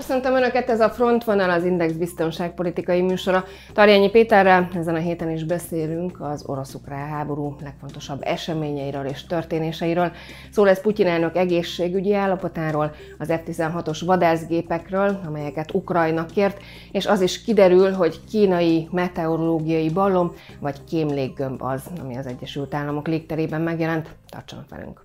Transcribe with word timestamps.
Köszöntöm 0.00 0.34
Önöket, 0.34 0.70
ez 0.70 0.80
a 0.80 0.90
Frontvonal, 0.90 1.50
az 1.50 1.64
Index 1.64 1.92
biztonságpolitikai 1.92 3.00
műsora. 3.00 3.44
Tarjányi 3.72 4.10
Péterrel 4.10 4.68
ezen 4.74 4.94
a 4.94 4.98
héten 4.98 5.30
is 5.30 5.44
beszélünk 5.44 6.20
az 6.20 6.44
orosz-ukrán 6.46 7.08
háború 7.08 7.56
legfontosabb 7.62 8.20
eseményeiről 8.22 9.06
és 9.06 9.26
történéseiről. 9.26 10.12
Szó 10.50 10.64
lesz 10.64 10.80
Putyin 10.80 11.06
elnök 11.06 11.36
egészségügyi 11.36 12.14
állapotáról, 12.14 12.94
az 13.18 13.28
F-16-os 13.28 14.02
vadászgépekről, 14.06 15.20
amelyeket 15.26 15.74
Ukrajna 15.74 16.26
kért, 16.26 16.60
és 16.92 17.06
az 17.06 17.20
is 17.20 17.42
kiderül, 17.42 17.92
hogy 17.92 18.20
kínai 18.30 18.88
meteorológiai 18.90 19.90
ballom 19.90 20.34
vagy 20.60 20.84
kémléggömb 20.84 21.62
az, 21.62 21.82
ami 22.00 22.16
az 22.16 22.26
Egyesült 22.26 22.74
Államok 22.74 23.08
légterében 23.08 23.60
megjelent. 23.60 24.08
Tartsanak 24.28 24.68
velünk! 24.68 25.00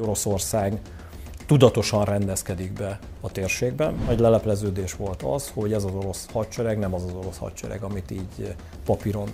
Oroszország 0.00 0.80
tudatosan 1.46 2.04
rendezkedik 2.04 2.72
be 2.72 2.98
a 3.20 3.30
térségben. 3.30 3.96
Egy 4.08 4.18
lelepleződés 4.18 4.94
volt 4.94 5.22
az, 5.22 5.50
hogy 5.54 5.72
ez 5.72 5.84
az 5.84 5.94
orosz 5.94 6.26
hadsereg 6.32 6.78
nem 6.78 6.94
az 6.94 7.04
az 7.04 7.12
orosz 7.14 7.38
hadsereg, 7.38 7.82
amit 7.82 8.10
így 8.10 8.54
papíron 8.84 9.28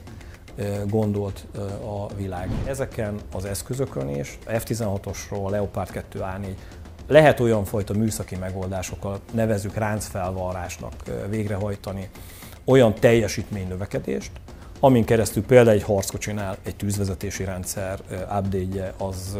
gondolt 0.87 1.47
a 1.85 2.15
világ. 2.15 2.51
Ezeken 2.65 3.21
az 3.33 3.45
eszközökön 3.45 4.09
is, 4.09 4.39
a 4.47 4.51
F-16-osról, 4.51 5.45
a 5.45 5.51
Leopard 5.51 5.91
2 5.91 6.21
A4, 6.23 6.47
lehet 7.07 7.41
olyan 7.41 7.65
fajta 7.65 7.95
műszaki 7.95 8.37
megoldásokkal, 8.37 9.21
nevezük 9.33 9.75
ráncfelvarrásnak 9.75 10.95
végrehajtani 11.29 12.11
olyan 12.65 12.95
teljesítménynövekedést, 12.95 14.31
amin 14.81 15.05
keresztül 15.05 15.45
például 15.45 15.77
egy 15.77 15.83
harckocsinál 15.83 16.57
egy 16.63 16.77
tűzvezetési 16.77 17.45
rendszer 17.45 18.01
update 18.39 18.95
az 18.99 19.37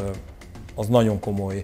az 0.81 0.89
nagyon 0.89 1.21
komoly 1.21 1.63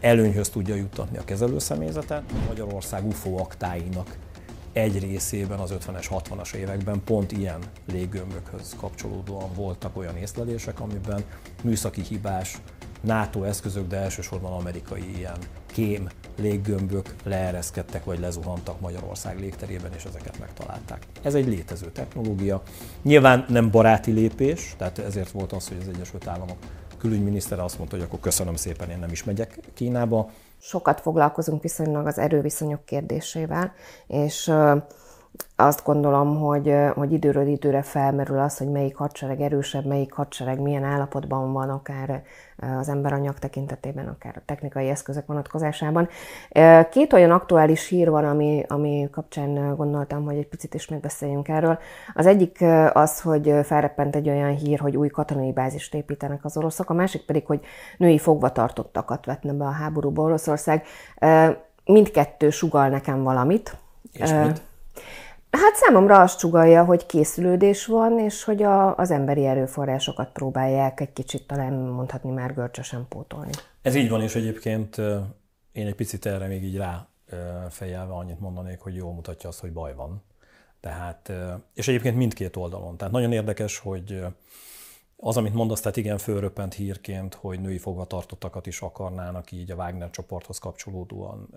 előnyhöz 0.00 0.48
tudja 0.48 0.74
juttatni 0.74 1.18
a 1.18 1.24
kezelőszemélyzetet. 1.24 2.22
Magyarország 2.48 3.06
UFO 3.06 3.38
aktáinak 3.38 4.16
egy 4.72 4.98
részében 4.98 5.58
az 5.58 5.74
50-es, 5.78 6.06
60-as 6.10 6.54
években 6.54 7.02
pont 7.04 7.32
ilyen 7.32 7.58
léggömbökhöz 7.92 8.76
kapcsolódóan 8.76 9.50
voltak 9.54 9.96
olyan 9.96 10.16
észlelések, 10.16 10.80
amiben 10.80 11.24
műszaki 11.62 12.02
hibás 12.02 12.58
NATO 13.00 13.42
eszközök, 13.42 13.86
de 13.86 13.96
elsősorban 13.96 14.52
amerikai 14.52 15.16
ilyen 15.16 15.38
kém 15.66 16.08
léggömbök 16.40 17.14
leereszkedtek 17.22 18.04
vagy 18.04 18.18
lezuhantak 18.18 18.80
Magyarország 18.80 19.40
légterében, 19.40 19.92
és 19.96 20.04
ezeket 20.04 20.38
megtalálták. 20.38 21.06
Ez 21.22 21.34
egy 21.34 21.46
létező 21.46 21.90
technológia. 21.90 22.62
Nyilván 23.02 23.44
nem 23.48 23.70
baráti 23.70 24.12
lépés, 24.12 24.74
tehát 24.78 24.98
ezért 24.98 25.30
volt 25.30 25.52
az, 25.52 25.68
hogy 25.68 25.76
az 25.80 25.88
Egyesült 25.88 26.26
Államok 26.26 26.56
külügyminisztere 27.04 27.62
azt 27.62 27.78
mondta, 27.78 27.96
hogy 27.96 28.04
akkor 28.04 28.20
köszönöm 28.20 28.56
szépen, 28.56 28.90
én 28.90 28.98
nem 28.98 29.10
is 29.10 29.24
megyek 29.24 29.58
Kínába. 29.74 30.30
Sokat 30.58 31.00
foglalkozunk 31.00 31.62
viszonylag 31.62 32.06
az 32.06 32.18
erőviszonyok 32.18 32.84
kérdésével, 32.84 33.72
és 34.06 34.52
azt 35.56 35.84
gondolom, 35.84 36.38
hogy, 36.38 36.74
hogy 36.94 37.12
időről 37.12 37.46
időre 37.46 37.82
felmerül 37.82 38.38
az, 38.38 38.58
hogy 38.58 38.68
melyik 38.70 38.96
hadsereg 38.96 39.40
erősebb, 39.40 39.84
melyik 39.84 40.12
hadsereg 40.12 40.60
milyen 40.60 40.84
állapotban 40.84 41.52
van, 41.52 41.70
akár 41.70 42.22
az 42.78 42.88
emberanyag 42.88 43.38
tekintetében, 43.38 44.08
akár 44.08 44.34
a 44.36 44.42
technikai 44.44 44.88
eszközök 44.88 45.26
vonatkozásában. 45.26 46.08
Két 46.90 47.12
olyan 47.12 47.30
aktuális 47.30 47.88
hír 47.88 48.10
van, 48.10 48.24
ami, 48.24 48.64
ami 48.68 49.08
kapcsán 49.12 49.76
gondoltam, 49.76 50.24
hogy 50.24 50.36
egy 50.36 50.48
picit 50.48 50.74
is 50.74 50.88
megbeszéljünk 50.88 51.48
erről. 51.48 51.78
Az 52.14 52.26
egyik 52.26 52.64
az, 52.92 53.20
hogy 53.20 53.54
felreppent 53.62 54.16
egy 54.16 54.28
olyan 54.28 54.56
hír, 54.56 54.78
hogy 54.78 54.96
új 54.96 55.08
katonai 55.08 55.52
bázist 55.52 55.94
építenek 55.94 56.44
az 56.44 56.56
oroszok, 56.56 56.90
a 56.90 56.94
másik 56.94 57.24
pedig, 57.24 57.46
hogy 57.46 57.60
női 57.98 58.18
fogvatartottakat 58.18 59.24
vetne 59.24 59.52
be 59.52 59.64
a 59.64 59.70
háborúba 59.70 60.22
Oroszország. 60.22 60.84
Mindkettő 61.84 62.50
sugal 62.50 62.88
nekem 62.88 63.22
valamit. 63.22 63.76
És 64.12 64.32
mit? 64.32 64.62
Hát 65.54 65.74
számomra 65.74 66.20
azt 66.20 66.38
csugalja, 66.38 66.84
hogy 66.84 67.06
készülődés 67.06 67.86
van, 67.86 68.18
és 68.18 68.44
hogy 68.44 68.62
a, 68.62 68.96
az 68.96 69.10
emberi 69.10 69.46
erőforrásokat 69.46 70.32
próbálják 70.32 71.00
egy 71.00 71.12
kicsit 71.12 71.46
talán 71.46 71.72
mondhatni 71.72 72.30
már 72.30 72.54
görcsösen 72.54 73.06
pótolni. 73.08 73.50
Ez 73.82 73.94
így 73.94 74.08
van, 74.08 74.22
és 74.22 74.34
egyébként 74.34 74.96
én 75.72 75.86
egy 75.86 75.94
picit 75.94 76.26
erre 76.26 76.46
még 76.46 76.64
így 76.64 76.76
rá 76.76 77.06
fejelve 77.70 78.12
annyit 78.12 78.40
mondanék, 78.40 78.80
hogy 78.80 78.94
jól 78.94 79.12
mutatja 79.12 79.48
azt, 79.48 79.60
hogy 79.60 79.72
baj 79.72 79.94
van. 79.94 80.22
Tehát, 80.80 81.32
és 81.74 81.88
egyébként 81.88 82.16
mindkét 82.16 82.56
oldalon. 82.56 82.96
Tehát 82.96 83.12
nagyon 83.12 83.32
érdekes, 83.32 83.78
hogy 83.78 84.24
az, 85.26 85.36
amit 85.36 85.54
mondasz, 85.54 85.80
tehát 85.80 85.96
igen, 85.96 86.18
fölröppent 86.18 86.74
hírként, 86.74 87.34
hogy 87.34 87.60
női 87.60 87.78
fogvatartottakat 87.78 88.66
is 88.66 88.80
akarnának 88.80 89.52
így 89.52 89.70
a 89.70 89.74
Wagner 89.74 90.10
csoporthoz 90.10 90.58
kapcsolódóan 90.58 91.54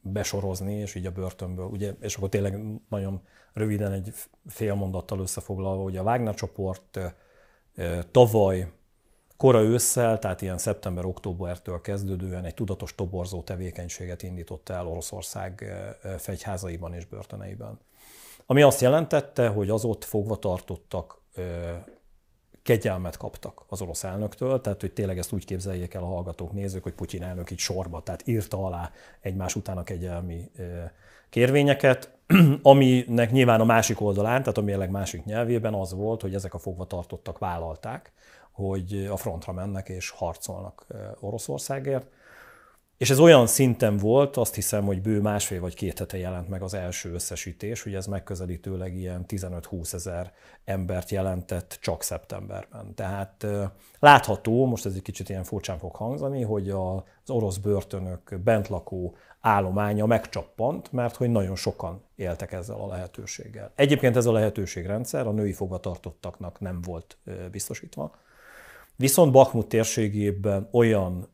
besorozni, 0.00 0.74
és 0.74 0.94
így 0.94 1.06
a 1.06 1.10
börtönből, 1.10 1.66
ugye, 1.66 1.92
és 2.00 2.16
akkor 2.16 2.28
tényleg 2.28 2.60
nagyon 2.88 3.20
röviden 3.52 3.92
egy 3.92 4.12
fél 4.46 4.74
mondattal 4.74 5.20
összefoglalva, 5.20 5.82
hogy 5.82 5.96
a 5.96 6.02
Wagner 6.02 6.34
csoport 6.34 6.98
tavaly 8.10 8.72
kora 9.36 9.60
ősszel, 9.60 10.18
tehát 10.18 10.42
ilyen 10.42 10.58
szeptember-októbertől 10.58 11.80
kezdődően 11.80 12.44
egy 12.44 12.54
tudatos 12.54 12.94
toborzó 12.94 13.42
tevékenységet 13.42 14.22
indított 14.22 14.68
el 14.68 14.86
Oroszország 14.86 15.64
fegyházaiban 16.18 16.94
és 16.94 17.04
börtöneiben. 17.04 17.78
Ami 18.46 18.62
azt 18.62 18.80
jelentette, 18.80 19.48
hogy 19.48 19.70
az 19.70 19.84
ott 19.84 20.04
fogva 20.04 20.36
tartottak 20.36 21.20
kegyelmet 22.66 23.16
kaptak 23.16 23.64
az 23.68 23.82
orosz 23.82 24.04
elnöktől, 24.04 24.60
tehát 24.60 24.80
hogy 24.80 24.92
tényleg 24.92 25.18
ezt 25.18 25.32
úgy 25.32 25.44
képzeljék 25.44 25.94
el 25.94 26.02
a 26.02 26.06
hallgatók, 26.06 26.52
nézők, 26.52 26.82
hogy 26.82 26.92
Putyin 26.92 27.22
elnök 27.22 27.50
így 27.50 27.58
sorba, 27.58 28.02
tehát 28.02 28.26
írta 28.26 28.64
alá 28.64 28.90
egymás 29.20 29.54
után 29.54 29.78
a 29.78 29.82
kegyelmi 29.82 30.50
kérvényeket, 31.30 32.10
aminek 32.62 33.30
nyilván 33.30 33.60
a 33.60 33.64
másik 33.64 34.00
oldalán, 34.00 34.40
tehát 34.40 34.58
a 34.58 34.62
mérleg 34.62 34.90
másik 34.90 35.24
nyelvében 35.24 35.74
az 35.74 35.92
volt, 35.92 36.20
hogy 36.20 36.34
ezek 36.34 36.54
a 36.54 36.58
fogvatartottak 36.58 37.38
vállalták, 37.38 38.12
hogy 38.52 39.08
a 39.10 39.16
frontra 39.16 39.52
mennek 39.52 39.88
és 39.88 40.10
harcolnak 40.10 40.86
Oroszországért. 41.20 42.06
És 42.98 43.10
ez 43.10 43.18
olyan 43.18 43.46
szinten 43.46 43.96
volt, 43.96 44.36
azt 44.36 44.54
hiszem, 44.54 44.84
hogy 44.84 45.02
bő 45.02 45.20
másfél 45.20 45.60
vagy 45.60 45.74
két 45.74 45.98
hete 45.98 46.16
jelent 46.16 46.48
meg 46.48 46.62
az 46.62 46.74
első 46.74 47.12
összesítés, 47.12 47.82
hogy 47.82 47.94
ez 47.94 48.06
megközelítőleg 48.06 48.96
ilyen 48.96 49.24
15-20 49.28 49.92
ezer 49.92 50.32
embert 50.64 51.10
jelentett 51.10 51.78
csak 51.80 52.02
szeptemberben. 52.02 52.94
Tehát 52.94 53.46
látható, 53.98 54.66
most 54.66 54.86
ez 54.86 54.94
egy 54.94 55.02
kicsit 55.02 55.28
ilyen 55.28 55.44
furcsán 55.44 55.78
fog 55.78 55.94
hangzani, 55.94 56.42
hogy 56.42 56.70
az 56.70 57.30
orosz 57.30 57.56
börtönök 57.56 58.40
bentlakó 58.44 59.16
állománya 59.40 60.06
megcsappant, 60.06 60.92
mert 60.92 61.16
hogy 61.16 61.30
nagyon 61.30 61.56
sokan 61.56 62.02
éltek 62.14 62.52
ezzel 62.52 62.80
a 62.80 62.86
lehetőséggel. 62.86 63.72
Egyébként 63.74 64.16
ez 64.16 64.26
a 64.26 64.32
lehetőségrendszer 64.32 65.26
a 65.26 65.32
női 65.32 65.52
fogvatartottaknak 65.52 66.60
nem 66.60 66.80
volt 66.82 67.18
biztosítva. 67.50 68.14
Viszont 68.96 69.32
Bakhmut 69.32 69.68
térségében 69.68 70.68
olyan 70.72 71.28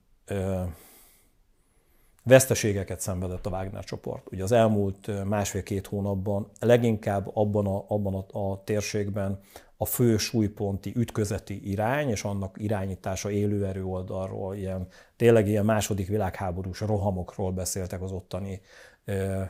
veszteségeket 2.22 3.00
szenvedett 3.00 3.46
a 3.46 3.50
Wagner 3.50 3.84
csoport. 3.84 4.26
Ugye 4.30 4.42
az 4.42 4.52
elmúlt 4.52 5.24
másfél-két 5.24 5.86
hónapban 5.86 6.50
leginkább 6.60 7.30
abban 7.34 7.66
a, 7.66 7.84
abban 7.88 8.14
a, 8.14 8.38
a 8.38 8.64
térségben 8.64 9.40
a 9.76 9.84
fő 9.84 10.16
súlyponti 10.16 10.92
ütközeti 10.96 11.70
irány 11.70 12.08
és 12.08 12.24
annak 12.24 12.56
irányítása 12.58 13.30
élőerő 13.30 13.84
oldalról, 13.84 14.54
ilyen, 14.54 14.86
tényleg 15.16 15.48
ilyen 15.48 15.64
második 15.64 16.08
világháborús 16.08 16.80
rohamokról 16.80 17.52
beszéltek 17.52 18.02
az 18.02 18.12
ottani 18.12 18.60
ö, 19.04 19.42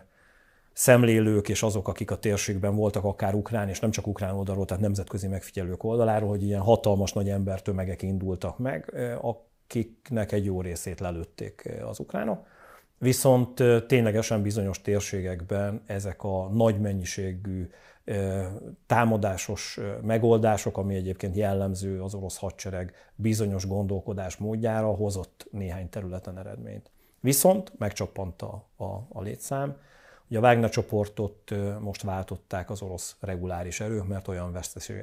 szemlélők 0.73 1.49
és 1.49 1.63
azok, 1.63 1.89
akik 1.89 2.11
a 2.11 2.19
térségben 2.19 2.75
voltak, 2.77 3.05
akár 3.05 3.35
ukrán, 3.35 3.69
és 3.69 3.81
nem 3.81 3.91
csak 3.91 4.07
ukrán 4.07 4.35
oldalról, 4.35 4.65
tehát 4.65 4.83
nemzetközi 4.83 5.27
megfigyelők 5.27 5.85
oldaláról, 5.85 6.29
hogy 6.29 6.43
ilyen 6.43 6.61
hatalmas 6.61 7.13
nagy 7.13 7.29
embertömegek 7.29 8.03
indultak 8.03 8.59
meg, 8.59 8.95
akiknek 9.21 10.33
egy 10.33 10.45
jó 10.45 10.61
részét 10.61 11.01
lelőtték 11.01 11.69
az 11.85 11.99
ukránok. 11.99 12.47
Viszont 13.03 13.63
ténylegesen 13.87 14.43
bizonyos 14.43 14.81
térségekben 14.81 15.83
ezek 15.87 16.23
a 16.23 16.49
nagy 16.49 16.81
mennyiségű 16.81 17.69
támadásos 18.87 19.81
megoldások, 20.03 20.79
ami 20.79 20.95
egyébként 20.95 21.37
jellemző 21.37 22.03
az 22.03 22.15
orosz 22.15 22.37
hadsereg 22.37 22.95
bizonyos 23.15 23.67
gondolkodás 23.67 24.37
módjára, 24.37 24.87
hozott 24.87 25.49
néhány 25.51 25.89
területen 25.89 26.39
eredményt. 26.39 26.91
Viszont 27.21 27.73
megcsappant 27.79 28.43
a, 28.43 28.69
a, 28.77 28.85
a 29.09 29.23
létszám, 29.23 29.77
Ugye 30.33 30.41
a 30.41 30.45
Wagner 30.45 30.71
csoportot 30.71 31.55
most 31.81 32.03
váltották 32.03 32.71
az 32.71 32.83
orosz 32.83 33.17
reguláris 33.21 33.81
erők, 33.81 34.07
mert 34.07 34.29
olyan 34.29 34.53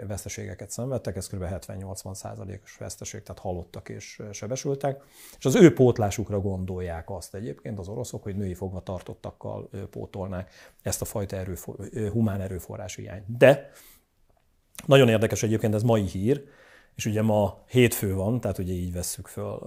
veszteségeket 0.07 0.71
szenvedtek, 0.71 1.15
ez 1.15 1.27
kb. 1.27 1.43
70-80 1.43 2.13
százalékos 2.13 2.77
veszteség, 2.77 3.23
tehát 3.23 3.41
halottak 3.41 3.89
és 3.89 4.21
sebesültek, 4.31 5.03
és 5.37 5.45
az 5.45 5.55
ő 5.55 5.73
pótlásukra 5.73 6.39
gondolják 6.39 7.09
azt 7.09 7.35
egyébként 7.35 7.79
az 7.79 7.87
oroszok, 7.87 8.23
hogy 8.23 8.35
női 8.35 8.53
fogvatartottakkal 8.53 9.69
pótolnák 9.89 10.51
ezt 10.81 11.01
a 11.01 11.05
fajta 11.05 11.35
erőfor, 11.35 11.75
humán 12.11 12.41
erőforrás 12.41 12.95
hiányt. 12.95 13.37
De 13.37 13.71
nagyon 14.85 15.09
érdekes 15.09 15.43
egyébként, 15.43 15.73
ez 15.73 15.83
mai 15.83 16.05
hír, 16.05 16.43
és 16.99 17.05
ugye 17.05 17.21
ma 17.21 17.57
hétfő 17.67 18.15
van, 18.15 18.39
tehát 18.39 18.57
ugye 18.57 18.73
így 18.73 18.93
vesszük 18.93 19.27
föl 19.27 19.59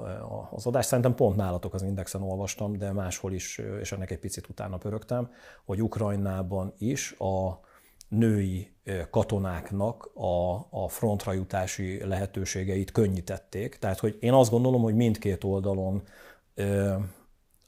az 0.51 0.67
adást. 0.67 0.89
Szerintem 0.89 1.15
pont 1.15 1.37
nálatok 1.37 1.75
az 1.75 1.83
Indexen 1.83 2.23
olvastam, 2.23 2.77
de 2.77 2.93
máshol 2.93 3.33
is, 3.33 3.61
és 3.81 3.93
ennek 3.93 4.11
egy 4.11 4.19
picit 4.19 4.49
utána 4.49 4.77
pörögtem, 4.77 5.31
hogy 5.65 5.83
Ukrajnában 5.83 6.73
is 6.79 7.13
a 7.19 7.61
női 8.09 8.73
katonáknak 9.11 10.11
a, 10.15 10.55
a 10.55 10.89
frontra 10.89 11.33
jutási 11.33 12.07
lehetőségeit 12.07 12.93
könnyítették. 12.93 13.77
Tehát, 13.77 13.99
hogy 13.99 14.17
én 14.21 14.33
azt 14.33 14.51
gondolom, 14.51 14.83
hogy 14.83 14.95
mindkét 14.95 15.45
oldalon 15.45 16.03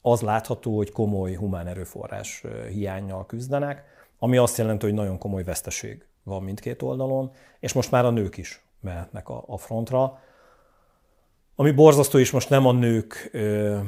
az 0.01 0.21
látható, 0.21 0.75
hogy 0.75 0.91
komoly 0.91 1.33
humán 1.33 1.67
erőforrás 1.67 2.43
hiányjal 2.69 3.25
küzdenek, 3.25 3.83
ami 4.19 4.37
azt 4.37 4.57
jelenti, 4.57 4.85
hogy 4.85 4.95
nagyon 4.95 5.17
komoly 5.17 5.43
veszteség 5.43 6.05
van 6.23 6.43
mindkét 6.43 6.81
oldalon, 6.81 7.31
és 7.59 7.73
most 7.73 7.91
már 7.91 8.05
a 8.05 8.09
nők 8.09 8.37
is 8.37 8.63
mehetnek 8.79 9.29
a, 9.29 9.43
a 9.47 9.57
frontra. 9.57 10.19
Ami 11.55 11.71
borzasztó 11.71 12.17
is, 12.17 12.31
most 12.31 12.49
nem 12.49 12.65
a 12.65 12.71
nők 12.71 13.29
ö, 13.31 13.79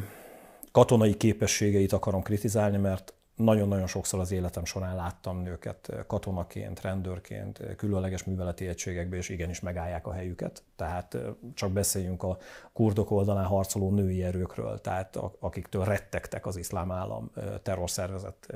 katonai 0.72 1.18
képességeit 1.18 1.94
akarom 1.94 2.22
kritizálni, 2.22 2.78
mert 2.78 3.14
nagyon-nagyon 3.38 3.88
sokszor 3.88 4.20
az 4.20 4.32
életem 4.32 4.66
során 4.66 4.96
láttam 4.96 5.42
nőket 5.42 5.92
katonaként, 6.08 6.82
rendőrként, 6.82 7.76
különleges 7.76 8.24
műveleti 8.24 8.68
egységekbe, 8.68 9.16
és 9.16 9.30
igenis 9.30 9.60
megállják 9.60 10.08
a 10.08 10.14
helyüket. 10.14 10.64
Tehát 10.76 11.18
csak 11.54 11.72
beszéljünk 11.72 12.24
a 12.24 12.38
kurdok 12.74 13.12
oldalán 13.12 13.46
harcoló 13.46 13.92
női 13.92 14.24
erőkről, 14.24 14.82
tehát 14.82 15.16
akiktől 15.40 15.84
rettegtek 15.84 16.46
az 16.46 16.58
iszlám 16.58 16.92
állam 16.92 17.32
terrorszervezet 17.64 18.54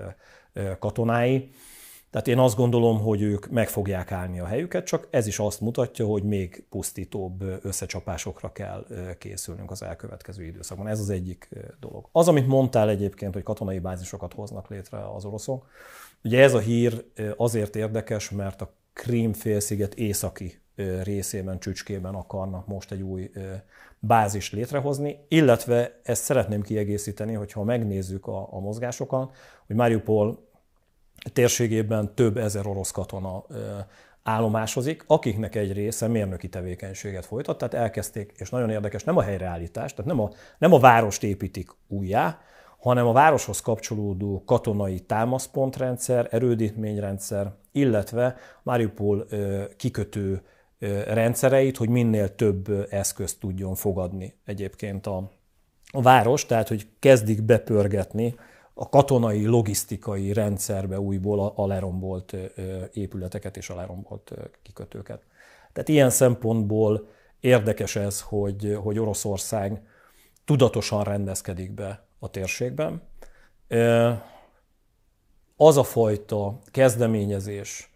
katonái. 0.80 1.50
Tehát 2.12 2.28
én 2.28 2.40
azt 2.40 2.56
gondolom, 2.56 3.00
hogy 3.00 3.22
ők 3.22 3.50
meg 3.50 3.70
fogják 3.70 4.12
állni 4.12 4.40
a 4.40 4.46
helyüket, 4.46 4.86
csak 4.86 5.08
ez 5.10 5.28
is 5.28 5.40
azt 5.40 5.62
mutatja, 5.62 6.06
hogy 6.06 6.24
még 6.24 6.66
pusztítóbb 6.70 7.44
összecsapásokra 7.62 8.52
kell 8.52 8.86
készülnünk 9.18 9.72
az 9.72 9.84
elkövetkező 9.84 10.44
időszakban. 10.44 10.88
Ez 10.88 11.00
az 11.00 11.10
egyik 11.10 11.50
dolog. 11.80 12.08
Az, 12.12 12.28
amit 12.28 12.48
mondtál 12.48 12.90
egyébként, 12.90 13.34
hogy 13.34 13.44
katonai 13.44 13.80
bázisokat 13.80 14.34
hoznak 14.34 14.70
létre 14.70 15.14
az 15.16 15.26
oroszok, 15.26 15.68
ugye 16.24 16.42
ez 16.42 16.54
a 16.54 16.60
hír 16.60 17.06
azért 17.38 17.76
érdekes, 17.76 18.30
mert 18.30 18.62
a 18.62 18.74
Krím 18.94 19.34
félsziget 19.34 19.94
északi 19.94 20.62
részében, 21.04 21.60
csücskében 21.60 22.16
akarnak 22.16 22.68
most 22.68 22.92
egy 22.92 23.02
új 23.02 23.32
bázis 24.00 24.52
létrehozni, 24.52 25.26
illetve 25.28 26.00
ezt 26.04 26.24
szeretném 26.24 26.62
kiegészíteni, 26.62 27.34
hogyha 27.34 27.64
megnézzük 27.64 28.28
a, 28.28 28.48
a 28.54 28.60
mozgásokat, 28.60 29.36
hogy 29.68 29.76
Mariupol 29.76 30.50
térségében 31.34 32.16
több 32.16 32.38
ezer 32.38 32.68
orosz 32.68 32.92
katona 32.92 33.46
állomásozik, 34.24 35.04
akiknek 35.08 35.56
egy 35.56 35.74
része 35.74 36.08
mérnöki 36.08 36.50
tevékenységet 36.50 37.26
folytat, 37.26 37.58
tehát 37.58 37.74
elkezdték, 37.74 38.34
és 38.36 38.50
nagyon 38.50 38.70
érdekes, 38.70 39.04
nem 39.04 39.18
a 39.18 39.22
helyreállítás, 39.22 39.94
tehát 39.94 40.12
nem 40.12 40.20
a, 40.20 40.30
nem 40.58 40.74
a 40.74 40.80
várost 40.80 41.24
építik 41.24 41.70
újjá, 41.88 42.40
hanem 42.80 43.08
a 43.08 43.12
városhoz 43.12 43.62
kapcsolódó 43.62 44.44
katonai 44.46 45.00
támaszpontrendszer, 45.00 46.28
erődítményrendszer, 46.32 47.52
illetve 47.72 48.36
Mariupol 48.64 49.28
kikötő 49.78 50.42
rendszereit, 51.08 51.78
hogy 51.78 51.90
minél 51.90 52.36
több 52.36 52.88
eszközt 52.90 53.40
tudjon 53.40 53.76
fogadni 53.76 54.36
egyébként 54.46 55.08
a, 55.08 55.32
a 55.92 56.02
város, 56.02 56.46
tehát 56.46 56.68
hogy 56.68 56.88
kezdik 57.00 57.42
bepörgetni 57.42 58.36
a 58.82 58.90
katonai, 58.90 59.46
logisztikai 59.46 60.34
rendszerbe 60.34 61.00
újból 61.00 61.54
a, 61.56 61.68
lerombolt 61.68 62.36
épületeket 62.94 63.58
és 63.58 63.70
a 63.70 63.76
lerombolt 63.76 64.34
kikötőket. 64.62 65.22
Tehát 65.74 65.90
ilyen 65.90 66.10
szempontból 66.10 67.08
érdekes 67.40 67.96
ez, 67.96 68.22
hogy, 68.22 68.78
hogy 68.84 69.00
Oroszország 69.00 69.82
tudatosan 70.46 71.04
rendezkedik 71.04 71.72
be 71.72 72.06
a 72.20 72.30
térségben. 72.30 73.02
Az 75.56 75.78
a 75.78 75.84
fajta 75.84 76.60
kezdeményezés, 76.72 77.94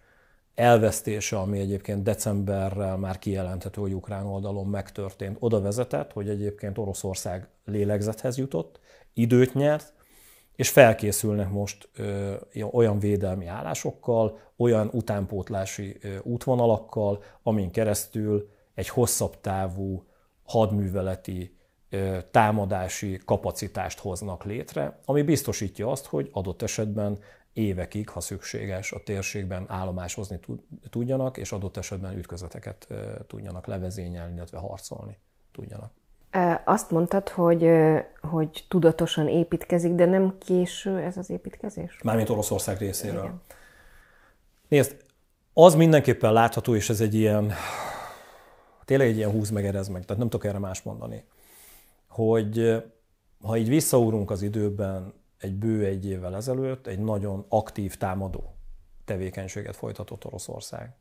elvesztése, 0.55 1.37
ami 1.37 1.59
egyébként 1.59 2.03
decemberrel 2.03 2.97
már 2.97 3.19
kijelenthető, 3.19 3.81
hogy 3.81 3.93
ukrán 3.93 4.25
oldalon 4.25 4.67
megtörtént, 4.67 5.37
oda 5.39 5.61
vezetett, 5.61 6.11
hogy 6.11 6.29
egyébként 6.29 6.77
Oroszország 6.77 7.47
lélegzethez 7.63 8.37
jutott, 8.37 8.79
időt 9.13 9.53
nyert, 9.53 9.93
és 10.55 10.69
felkészülnek 10.69 11.49
most 11.49 11.89
ö, 11.95 12.33
olyan 12.71 12.99
védelmi 12.99 13.47
állásokkal, 13.47 14.39
olyan 14.57 14.89
utánpótlási 14.93 15.97
ö, 16.01 16.17
útvonalakkal, 16.23 17.23
amin 17.43 17.71
keresztül 17.71 18.49
egy 18.73 18.89
hosszabb 18.89 19.41
távú 19.41 20.03
hadműveleti 20.43 21.57
ö, 21.89 22.17
támadási 22.31 23.19
kapacitást 23.25 23.99
hoznak 23.99 24.43
létre, 24.43 24.99
ami 25.05 25.21
biztosítja 25.21 25.91
azt, 25.91 26.05
hogy 26.05 26.29
adott 26.33 26.61
esetben 26.61 27.19
évekig, 27.53 28.09
ha 28.09 28.19
szükséges, 28.19 28.91
a 28.91 29.03
térségben 29.03 29.65
állomásozni 29.67 30.39
tudjanak, 30.89 31.37
és 31.37 31.51
adott 31.51 31.77
esetben 31.77 32.17
ütközeteket 32.17 32.87
tudjanak 33.27 33.65
levezényelni, 33.65 34.33
illetve 34.33 34.57
harcolni 34.57 35.17
tudjanak. 35.51 35.91
Azt 36.63 36.91
mondtad, 36.91 37.29
hogy, 37.29 37.69
hogy 38.21 38.65
tudatosan 38.67 39.27
építkezik, 39.27 39.93
de 39.93 40.05
nem 40.05 40.37
késő 40.37 40.97
ez 40.97 41.17
az 41.17 41.29
építkezés? 41.29 41.99
Mármint 42.03 42.29
Oroszország 42.29 42.77
részéről. 42.77 43.23
Igen. 43.23 43.41
Nézd, 44.67 44.97
az 45.53 45.75
mindenképpen 45.75 46.33
látható, 46.33 46.75
és 46.75 46.89
ez 46.89 47.01
egy 47.01 47.13
ilyen, 47.13 47.53
tényleg 48.85 49.07
egy 49.07 49.17
ilyen 49.17 49.31
húz 49.31 49.49
meg, 49.49 49.65
erez 49.65 49.87
meg, 49.87 50.05
tehát 50.05 50.17
nem 50.17 50.29
tudok 50.29 50.45
erre 50.45 50.59
más 50.59 50.81
mondani, 50.81 51.23
hogy 52.07 52.83
ha 53.41 53.57
így 53.57 53.69
visszaúrunk 53.69 54.31
az 54.31 54.41
időben, 54.41 55.13
egy 55.37 55.53
bő 55.53 55.85
egy 55.85 56.05
évvel 56.05 56.35
ezelőtt, 56.35 56.87
egy 56.87 56.99
nagyon 56.99 57.45
aktív 57.49 57.95
támadó 57.95 58.55
tevékenységet 59.05 59.75
folytatott 59.75 60.25
Oroszország. 60.25 60.95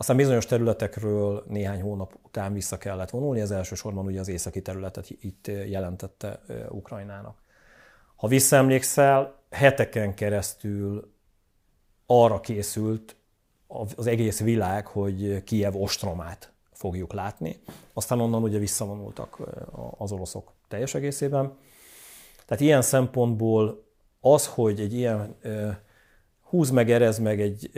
Aztán 0.00 0.16
bizonyos 0.16 0.46
területekről 0.46 1.44
néhány 1.48 1.80
hónap 1.80 2.18
után 2.22 2.52
vissza 2.52 2.78
kellett 2.78 3.10
vonulni, 3.10 3.40
ez 3.40 3.50
elsősorban 3.50 4.06
ugye 4.06 4.20
az 4.20 4.28
északi 4.28 4.62
területet 4.62 5.10
itt 5.10 5.46
jelentette 5.46 6.40
Ukrajnának. 6.68 7.42
Ha 8.16 8.26
visszaemlékszel, 8.26 9.38
heteken 9.50 10.14
keresztül 10.14 11.12
arra 12.06 12.40
készült 12.40 13.16
az 13.96 14.06
egész 14.06 14.40
világ, 14.40 14.86
hogy 14.86 15.42
Kiev 15.44 15.76
ostromát 15.76 16.52
fogjuk 16.72 17.12
látni. 17.12 17.60
Aztán 17.92 18.20
onnan 18.20 18.42
ugye 18.42 18.58
visszavonultak 18.58 19.38
az 19.98 20.12
oroszok 20.12 20.52
teljes 20.68 20.94
egészében. 20.94 21.56
Tehát 22.46 22.62
ilyen 22.62 22.82
szempontból 22.82 23.84
az, 24.20 24.46
hogy 24.46 24.80
egy 24.80 24.94
ilyen 24.94 25.36
húz 26.50 26.70
meg, 26.70 26.90
erez 26.90 27.18
meg 27.18 27.40
egy, 27.40 27.70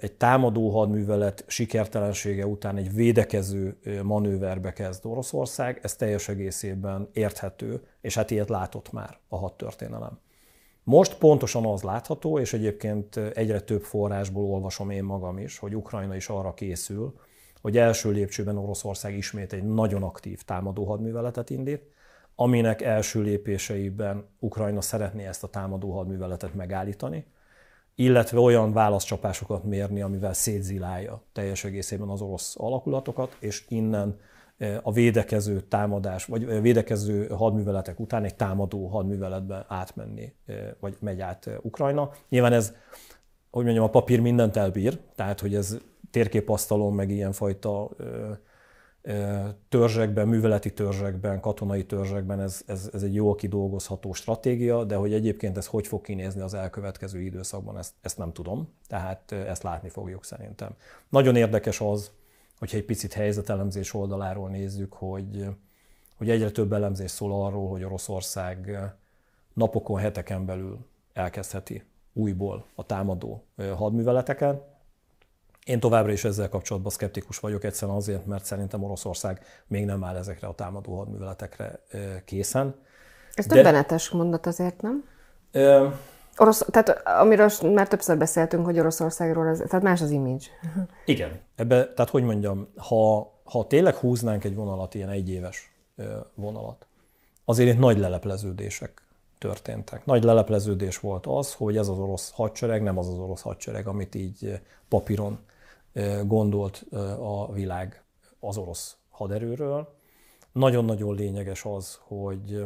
egy 0.00 0.12
támadó 0.12 0.70
hadművelet 0.70 1.44
sikertelensége 1.46 2.46
után 2.46 2.76
egy 2.76 2.94
védekező 2.94 3.78
manőverbe 4.02 4.72
kezd 4.72 5.06
Oroszország, 5.06 5.80
ez 5.82 5.96
teljes 5.96 6.28
egészében 6.28 7.08
érthető, 7.12 7.82
és 8.00 8.14
hát 8.14 8.30
ilyet 8.30 8.48
látott 8.48 8.92
már 8.92 9.18
a 9.28 9.36
hadtörténelem. 9.36 10.18
Most 10.82 11.18
pontosan 11.18 11.66
az 11.66 11.82
látható, 11.82 12.38
és 12.38 12.52
egyébként 12.52 13.16
egyre 13.16 13.60
több 13.60 13.82
forrásból 13.82 14.44
olvasom 14.44 14.90
én 14.90 15.04
magam 15.04 15.38
is, 15.38 15.58
hogy 15.58 15.76
Ukrajna 15.76 16.16
is 16.16 16.28
arra 16.28 16.54
készül, 16.54 17.14
hogy 17.60 17.76
első 17.76 18.10
lépcsőben 18.10 18.56
Oroszország 18.58 19.16
ismét 19.16 19.52
egy 19.52 19.64
nagyon 19.64 20.02
aktív 20.02 20.42
támadó 20.42 20.84
hadműveletet 20.84 21.50
indít, 21.50 21.82
aminek 22.34 22.82
első 22.82 23.22
lépéseiben 23.22 24.28
Ukrajna 24.38 24.80
szeretné 24.80 25.26
ezt 25.26 25.44
a 25.44 25.48
támadó 25.48 25.92
hadműveletet 25.92 26.54
megállítani, 26.54 27.26
illetve 27.98 28.38
olyan 28.38 28.72
válaszcsapásokat 28.72 29.64
mérni, 29.64 30.02
amivel 30.02 30.32
szétzilálja 30.32 31.22
teljes 31.32 31.64
egészében 31.64 32.08
az 32.08 32.20
orosz 32.20 32.54
alakulatokat, 32.58 33.36
és 33.38 33.64
innen 33.68 34.20
e, 34.58 34.80
a 34.82 34.92
védekező 34.92 35.60
támadás, 35.60 36.24
vagy 36.24 36.44
a 36.44 36.60
védekező 36.60 37.26
hadműveletek 37.26 38.00
után 38.00 38.24
egy 38.24 38.34
támadó 38.34 38.86
hadműveletbe 38.86 39.64
átmenni, 39.68 40.32
e, 40.46 40.76
vagy 40.80 40.96
megy 41.00 41.20
át 41.20 41.46
e, 41.46 41.58
Ukrajna. 41.62 42.10
Nyilván 42.28 42.52
ez, 42.52 42.74
hogy 43.50 43.64
mondjam, 43.64 43.84
a 43.84 43.90
papír 43.90 44.20
mindent 44.20 44.56
elbír, 44.56 44.98
tehát 45.14 45.40
hogy 45.40 45.54
ez 45.54 45.76
térképasztalon, 46.10 46.92
meg 46.94 47.10
ilyenfajta 47.10 47.90
törzsekben, 49.68 50.28
műveleti 50.28 50.72
törzsekben, 50.72 51.40
katonai 51.40 51.86
törzsekben 51.86 52.40
ez, 52.40 52.62
ez, 52.66 52.90
ez 52.92 53.02
egy 53.02 53.14
jól 53.14 53.34
kidolgozható 53.34 54.12
stratégia, 54.12 54.84
de 54.84 54.94
hogy 54.94 55.12
egyébként 55.12 55.56
ez 55.56 55.66
hogy 55.66 55.86
fog 55.86 56.00
kinézni 56.00 56.40
az 56.40 56.54
elkövetkező 56.54 57.20
időszakban, 57.20 57.78
ezt, 57.78 57.92
ezt 58.00 58.18
nem 58.18 58.32
tudom, 58.32 58.68
tehát 58.86 59.32
ezt 59.32 59.62
látni 59.62 59.88
fogjuk 59.88 60.24
szerintem. 60.24 60.74
Nagyon 61.08 61.36
érdekes 61.36 61.80
az, 61.80 62.10
hogyha 62.58 62.76
egy 62.76 62.84
picit 62.84 63.12
helyzetelemzés 63.12 63.94
oldaláról 63.94 64.48
nézzük, 64.48 64.92
hogy, 64.92 65.46
hogy 66.16 66.30
egyre 66.30 66.50
több 66.50 66.72
elemzés 66.72 67.10
szól 67.10 67.44
arról, 67.44 67.68
hogy 67.68 67.84
Oroszország 67.84 68.78
napokon, 69.52 69.98
heteken 69.98 70.44
belül 70.44 70.78
elkezdheti 71.12 71.82
újból 72.12 72.64
a 72.74 72.86
támadó 72.86 73.44
hadműveleteken, 73.76 74.62
Én 75.68 75.80
továbbra 75.80 76.12
is 76.12 76.24
ezzel 76.24 76.48
kapcsolatban 76.48 76.92
szkeptikus 76.92 77.38
vagyok, 77.38 77.64
egyszerűen 77.64 77.96
azért, 77.96 78.26
mert 78.26 78.44
szerintem 78.44 78.84
Oroszország 78.84 79.40
még 79.66 79.84
nem 79.84 80.04
áll 80.04 80.16
ezekre 80.16 80.46
a 80.46 80.54
támadó 80.54 80.96
hadműveletekre 80.96 81.80
készen. 82.24 82.74
Ez 83.34 83.46
De... 83.46 83.54
döbbenetes 83.54 84.10
mondat 84.10 84.46
azért, 84.46 84.82
nem? 84.82 85.04
Ö... 85.52 85.88
Orosz, 86.36 86.66
tehát 86.70 87.08
amiről 87.08 87.48
már 87.74 87.88
többször 87.88 88.18
beszéltünk, 88.18 88.64
hogy 88.64 88.78
Oroszországról, 88.78 89.46
ez, 89.46 89.62
tehát 89.68 89.82
más 89.82 90.00
az 90.00 90.10
image. 90.10 90.44
Igen. 91.04 91.40
Ebbe, 91.56 91.92
tehát 91.92 92.10
hogy 92.10 92.22
mondjam, 92.22 92.68
ha, 92.76 93.32
ha 93.44 93.66
tényleg 93.66 93.94
húznánk 93.94 94.44
egy 94.44 94.54
vonalat, 94.54 94.94
ilyen 94.94 95.08
egyéves 95.08 95.72
vonalat, 96.34 96.86
azért 97.44 97.72
itt 97.72 97.78
nagy 97.78 97.98
lelepleződések 97.98 99.02
történtek. 99.38 100.04
Nagy 100.04 100.24
lelepleződés 100.24 100.98
volt 100.98 101.26
az, 101.26 101.54
hogy 101.54 101.76
ez 101.76 101.88
az 101.88 101.98
orosz 101.98 102.30
hadsereg 102.30 102.82
nem 102.82 102.98
az 102.98 103.08
az 103.08 103.18
orosz 103.18 103.42
hadsereg, 103.42 103.86
amit 103.86 104.14
így 104.14 104.60
papíron 104.88 105.38
gondolt 106.26 106.86
a 107.20 107.52
világ 107.52 108.04
az 108.40 108.56
orosz 108.56 108.96
haderőről. 109.10 109.96
Nagyon-nagyon 110.52 111.14
lényeges 111.14 111.64
az, 111.64 111.98
hogy 112.00 112.64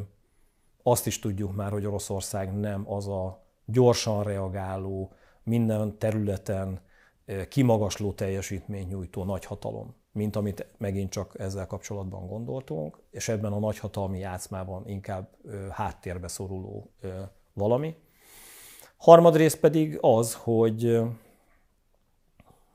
azt 0.82 1.06
is 1.06 1.18
tudjuk 1.18 1.54
már, 1.54 1.70
hogy 1.70 1.86
Oroszország 1.86 2.58
nem 2.58 2.92
az 2.92 3.08
a 3.08 3.46
gyorsan 3.64 4.22
reagáló, 4.22 5.12
minden 5.42 5.98
területen 5.98 6.80
kimagasló 7.48 8.12
teljesítmény 8.12 8.86
nyújtó 8.86 9.24
nagyhatalom, 9.24 9.94
mint 10.12 10.36
amit 10.36 10.66
megint 10.78 11.10
csak 11.10 11.34
ezzel 11.38 11.66
kapcsolatban 11.66 12.26
gondoltunk, 12.26 13.02
és 13.10 13.28
ebben 13.28 13.52
a 13.52 13.58
nagyhatalmi 13.58 14.18
játszmában 14.18 14.88
inkább 14.88 15.28
háttérbe 15.70 16.28
szoruló 16.28 16.90
valami. 17.52 17.94
Harmadrészt 18.96 19.60
pedig 19.60 19.98
az, 20.00 20.34
hogy 20.34 21.00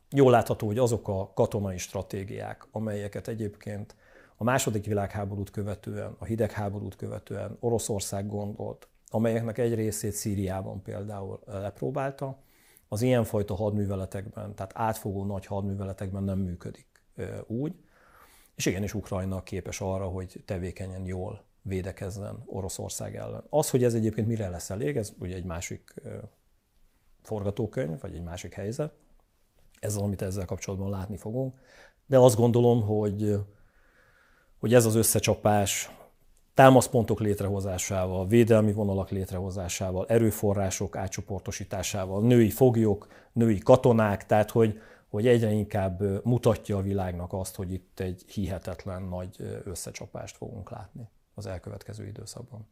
jól 0.09 0.31
látható, 0.31 0.67
hogy 0.67 0.77
azok 0.77 1.07
a 1.07 1.31
katonai 1.33 1.77
stratégiák, 1.77 2.67
amelyeket 2.71 3.27
egyébként 3.27 3.95
a 4.37 4.43
második 4.43 4.85
világháborút 4.85 5.49
követően, 5.49 6.15
a 6.17 6.25
hidegháborút 6.25 6.95
követően 6.95 7.57
Oroszország 7.59 8.27
gondolt, 8.27 8.87
amelyeknek 9.09 9.57
egy 9.57 9.75
részét 9.75 10.11
Szíriában 10.11 10.81
például 10.81 11.39
lepróbálta, 11.45 12.37
az 12.87 13.01
ilyenfajta 13.01 13.55
hadműveletekben, 13.55 14.55
tehát 14.55 14.71
átfogó 14.75 15.25
nagy 15.25 15.45
hadműveletekben 15.45 16.23
nem 16.23 16.39
működik 16.39 16.87
úgy, 17.47 17.75
és 18.55 18.65
igenis 18.65 18.93
Ukrajna 18.93 19.43
képes 19.43 19.81
arra, 19.81 20.07
hogy 20.07 20.43
tevékenyen 20.45 21.05
jól 21.05 21.43
védekezzen 21.61 22.43
Oroszország 22.45 23.15
ellen. 23.15 23.43
Az, 23.49 23.69
hogy 23.69 23.83
ez 23.83 23.93
egyébként 23.93 24.27
mire 24.27 24.49
lesz 24.49 24.69
elég, 24.69 24.97
ez 24.97 25.13
ugye 25.19 25.35
egy 25.35 25.43
másik 25.43 25.93
forgatókönyv, 27.21 28.01
vagy 28.01 28.15
egy 28.15 28.23
másik 28.23 28.53
helyzet, 28.53 28.93
ez 29.79 29.95
az, 29.95 30.01
amit 30.01 30.21
ezzel 30.21 30.45
kapcsolatban 30.45 30.89
látni 30.89 31.17
fogunk. 31.17 31.55
De 32.05 32.17
azt 32.17 32.35
gondolom, 32.35 32.81
hogy, 32.81 33.39
hogy 34.59 34.73
ez 34.73 34.85
az 34.85 34.95
összecsapás 34.95 35.91
támaszpontok 36.53 37.19
létrehozásával, 37.19 38.27
védelmi 38.27 38.73
vonalak 38.73 39.09
létrehozásával, 39.09 40.05
erőforrások 40.07 40.95
átcsoportosításával, 40.95 42.21
női 42.21 42.49
foglyok, 42.49 43.07
női 43.33 43.57
katonák, 43.57 44.25
tehát 44.25 44.51
hogy, 44.51 44.79
hogy 45.09 45.27
egyre 45.27 45.51
inkább 45.51 46.25
mutatja 46.25 46.77
a 46.77 46.81
világnak 46.81 47.33
azt, 47.33 47.55
hogy 47.55 47.73
itt 47.73 47.99
egy 47.99 48.23
hihetetlen 48.27 49.03
nagy 49.03 49.61
összecsapást 49.63 50.37
fogunk 50.37 50.69
látni 50.69 51.09
az 51.33 51.45
elkövetkező 51.45 52.05
időszakban. 52.05 52.67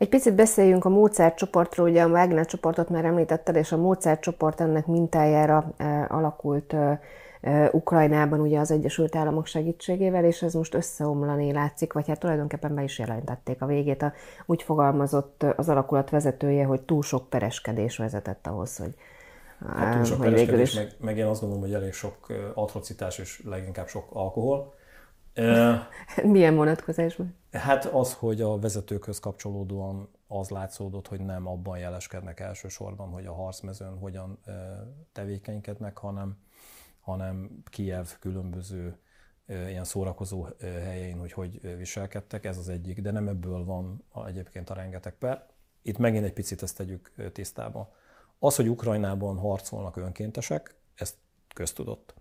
Egy 0.00 0.08
picit 0.08 0.34
beszéljünk 0.34 0.84
a 0.84 0.88
Mozart 0.88 1.36
csoportról, 1.36 1.88
ugye 1.88 2.02
a 2.02 2.08
Wagner 2.08 2.46
csoportot 2.46 2.88
már 2.88 3.04
említetted, 3.04 3.56
és 3.56 3.72
a 3.72 3.76
Mozart 3.76 4.20
csoport 4.20 4.60
ennek 4.60 4.86
mintájára 4.86 5.72
e, 5.76 6.06
alakult 6.08 6.72
e, 6.72 7.00
e, 7.40 7.68
Ukrajnában 7.72 8.40
ugye 8.40 8.58
az 8.58 8.70
Egyesült 8.70 9.16
Államok 9.16 9.46
segítségével, 9.46 10.24
és 10.24 10.42
ez 10.42 10.54
most 10.54 10.74
összeomlani 10.74 11.52
látszik, 11.52 11.92
vagy 11.92 12.06
hát 12.06 12.18
tulajdonképpen 12.18 12.74
be 12.74 12.82
is 12.82 12.98
jelentették 12.98 13.62
a 13.62 13.66
végét. 13.66 14.02
A, 14.02 14.12
úgy 14.46 14.62
fogalmazott 14.62 15.42
az 15.56 15.68
alakulat 15.68 16.10
vezetője, 16.10 16.64
hogy 16.64 16.80
túl 16.80 17.02
sok 17.02 17.28
pereskedés 17.28 17.96
vezetett 17.96 18.46
ahhoz, 18.46 18.76
hogy 18.76 18.94
Hát 19.76 19.94
túl 19.94 20.04
sok 20.04 20.18
hogy 20.18 20.32
végül 20.32 20.60
is... 20.60 20.74
meg, 20.74 20.90
meg 21.00 21.18
én 21.18 21.26
azt 21.26 21.40
gondolom, 21.40 21.64
hogy 21.64 21.74
elég 21.74 21.92
sok 21.92 22.26
atrocitás 22.54 23.18
és 23.18 23.42
leginkább 23.44 23.88
sok 23.88 24.04
alkohol. 24.12 24.74
Milyen 26.22 26.54
vonatkozásban? 26.54 27.34
Hát 27.52 27.84
az, 27.84 28.14
hogy 28.14 28.40
a 28.40 28.58
vezetőkhöz 28.58 29.18
kapcsolódóan 29.18 30.08
az 30.26 30.48
látszódott, 30.48 31.08
hogy 31.08 31.20
nem 31.20 31.46
abban 31.46 31.78
jeleskednek 31.78 32.40
elsősorban, 32.40 33.08
hogy 33.08 33.26
a 33.26 33.32
harcmezőn 33.32 33.98
hogyan 33.98 34.38
tevékenykednek, 35.12 35.98
hanem, 35.98 36.36
hanem 37.00 37.62
Kiev 37.70 38.06
különböző 38.20 38.98
ilyen 39.46 39.84
szórakozó 39.84 40.46
helyein, 40.60 41.18
hogy 41.18 41.32
hogy 41.32 41.76
viselkedtek, 41.76 42.44
ez 42.44 42.58
az 42.58 42.68
egyik, 42.68 43.00
de 43.00 43.10
nem 43.10 43.28
ebből 43.28 43.64
van 43.64 44.04
egyébként 44.26 44.70
a 44.70 44.74
rengeteg 44.74 45.14
per. 45.14 45.46
Itt 45.82 45.98
megint 45.98 46.24
egy 46.24 46.32
picit 46.32 46.62
ezt 46.62 46.76
tegyük 46.76 47.12
tisztába. 47.32 47.92
Az, 48.38 48.56
hogy 48.56 48.68
Ukrajnában 48.68 49.38
harcolnak 49.38 49.96
önkéntesek, 49.96 50.74
ezt 50.94 51.16
köztudott 51.54 52.14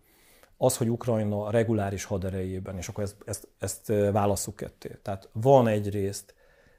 az, 0.61 0.77
hogy 0.77 0.89
Ukrajna 0.89 1.51
reguláris 1.51 2.03
haderejében, 2.03 2.77
és 2.77 2.87
akkor 2.87 3.03
ezt, 3.03 3.15
ezt, 3.25 3.47
ezt 3.59 3.87
válasszuk 4.11 4.55
ketté. 4.55 4.97
Tehát 5.01 5.29
van 5.31 5.67
egyrészt 5.67 6.33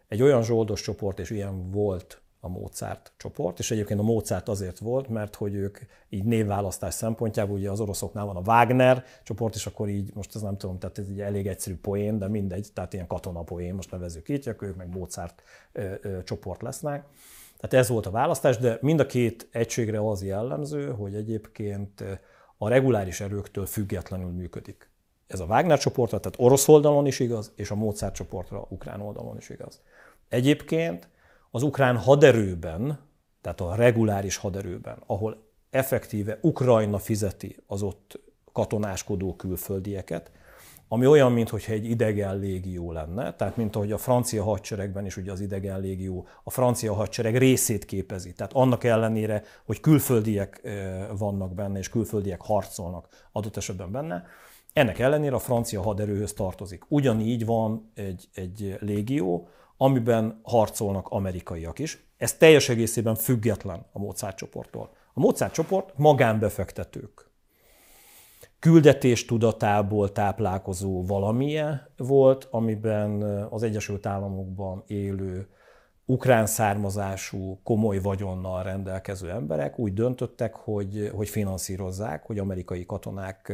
egy 0.08 0.22
olyan 0.22 0.42
zsoldos 0.42 0.80
csoport, 0.80 1.18
és 1.18 1.30
ilyen 1.30 1.70
volt 1.70 2.20
a 2.40 2.48
Mozart 2.48 3.12
csoport, 3.16 3.58
és 3.58 3.70
egyébként 3.70 4.00
a 4.00 4.02
Mozart 4.02 4.48
azért 4.48 4.78
volt, 4.78 5.08
mert 5.08 5.34
hogy 5.34 5.54
ők 5.54 5.78
így 6.08 6.24
névválasztás 6.24 6.94
szempontjából, 6.94 7.56
ugye 7.56 7.70
az 7.70 7.80
oroszoknál 7.80 8.24
van 8.24 8.36
a 8.36 8.42
Wagner 8.46 9.04
csoport, 9.22 9.54
és 9.54 9.66
akkor 9.66 9.88
így, 9.88 10.10
most 10.14 10.34
ez 10.34 10.40
nem 10.40 10.56
tudom, 10.56 10.78
tehát 10.78 10.98
ez 10.98 11.06
egy 11.08 11.20
elég 11.20 11.46
egyszerű 11.46 11.76
poén, 11.76 12.18
de 12.18 12.28
mindegy, 12.28 12.68
tehát 12.74 12.92
ilyen 12.92 13.06
katonapoén, 13.06 13.74
most 13.74 13.90
nevezzük 13.90 14.28
így, 14.28 14.48
akkor 14.48 14.68
ők 14.68 14.76
meg 14.76 14.96
Mozart 14.96 15.42
ö, 15.72 15.92
ö, 16.00 16.22
csoport 16.22 16.62
lesznek. 16.62 17.04
Tehát 17.56 17.84
ez 17.84 17.88
volt 17.88 18.06
a 18.06 18.10
választás, 18.10 18.58
de 18.58 18.78
mind 18.80 19.00
a 19.00 19.06
két 19.06 19.48
egységre 19.50 20.08
az 20.08 20.24
jellemző, 20.24 20.90
hogy 20.90 21.14
egyébként 21.14 22.04
a 22.62 22.68
reguláris 22.68 23.20
erőktől 23.20 23.66
függetlenül 23.66 24.30
működik. 24.30 24.90
Ez 25.26 25.40
a 25.40 25.44
Wagner 25.44 25.78
csoportra, 25.78 26.20
tehát 26.20 26.38
orosz 26.40 26.68
oldalon 26.68 27.06
is 27.06 27.18
igaz, 27.20 27.52
és 27.56 27.70
a 27.70 27.74
Mozart 27.74 28.14
csoportra 28.14 28.66
ukrán 28.68 29.00
oldalon 29.00 29.36
is 29.36 29.48
igaz. 29.48 29.80
Egyébként 30.28 31.08
az 31.50 31.62
ukrán 31.62 31.96
haderőben, 31.96 33.00
tehát 33.40 33.60
a 33.60 33.74
reguláris 33.74 34.36
haderőben, 34.36 35.02
ahol 35.06 35.42
effektíve 35.70 36.38
Ukrajna 36.42 36.98
fizeti 36.98 37.56
az 37.66 37.82
ott 37.82 38.20
katonáskodó 38.52 39.36
külföldieket, 39.36 40.30
ami 40.92 41.06
olyan, 41.06 41.32
mintha 41.32 41.72
egy 41.72 41.84
idegen 41.84 42.38
légió 42.38 42.92
lenne, 42.92 43.34
tehát 43.34 43.56
mint 43.56 43.76
ahogy 43.76 43.92
a 43.92 43.98
francia 43.98 44.42
hadseregben 44.42 45.06
is 45.06 45.16
ugye 45.16 45.32
az 45.32 45.40
idegen 45.40 45.80
légió 45.80 46.26
a 46.42 46.50
francia 46.50 46.94
hadsereg 46.94 47.36
részét 47.36 47.84
képezi. 47.84 48.32
Tehát 48.32 48.52
annak 48.52 48.84
ellenére, 48.84 49.42
hogy 49.64 49.80
külföldiek 49.80 50.62
vannak 51.18 51.54
benne, 51.54 51.78
és 51.78 51.88
külföldiek 51.88 52.40
harcolnak 52.40 53.08
adott 53.32 53.56
esetben 53.56 53.92
benne, 53.92 54.24
ennek 54.72 54.98
ellenére 54.98 55.34
a 55.34 55.38
francia 55.38 55.82
haderőhöz 55.82 56.32
tartozik. 56.32 56.84
Ugyanígy 56.88 57.44
van 57.44 57.90
egy, 57.94 58.28
egy 58.34 58.76
légió, 58.80 59.48
amiben 59.76 60.40
harcolnak 60.42 61.08
amerikaiak 61.08 61.78
is. 61.78 62.04
Ez 62.16 62.36
teljes 62.36 62.68
egészében 62.68 63.14
független 63.14 63.86
a 63.92 63.98
Mozart 63.98 64.36
csoporttól. 64.36 64.90
A 65.14 65.20
Mozart 65.20 65.52
csoport 65.52 65.92
magánbefektetők 65.96 67.29
küldetés 68.60 69.24
tudatából 69.24 70.12
táplálkozó 70.12 71.04
valamilyen 71.04 71.88
volt, 71.96 72.48
amiben 72.50 73.22
az 73.50 73.62
Egyesült 73.62 74.06
Államokban 74.06 74.82
élő 74.86 75.48
ukrán 76.04 76.46
származású, 76.46 77.60
komoly 77.62 77.98
vagyonnal 77.98 78.62
rendelkező 78.62 79.30
emberek 79.30 79.78
úgy 79.78 79.94
döntöttek, 79.94 80.54
hogy, 80.54 81.10
hogy 81.14 81.28
finanszírozzák, 81.28 82.26
hogy 82.26 82.38
amerikai 82.38 82.86
katonák 82.86 83.52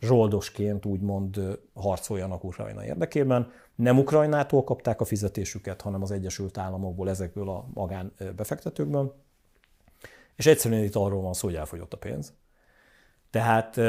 zsoldosként 0.00 0.86
úgymond 0.86 1.58
harcoljanak 1.74 2.44
Ukrajna 2.44 2.84
érdekében. 2.84 3.50
Nem 3.74 3.98
Ukrajnától 3.98 4.64
kapták 4.64 5.00
a 5.00 5.04
fizetésüket, 5.04 5.80
hanem 5.80 6.02
az 6.02 6.10
Egyesült 6.10 6.58
Államokból, 6.58 7.08
ezekből 7.08 7.48
a 7.48 7.64
magánbefektetőkből. 7.74 9.14
És 10.36 10.46
egyszerűen 10.46 10.84
itt 10.84 10.94
arról 10.94 11.22
van 11.22 11.32
szó, 11.32 11.46
hogy 11.46 11.56
elfogyott 11.56 11.92
a 11.92 11.96
pénz. 11.96 12.32
Tehát 13.30 13.80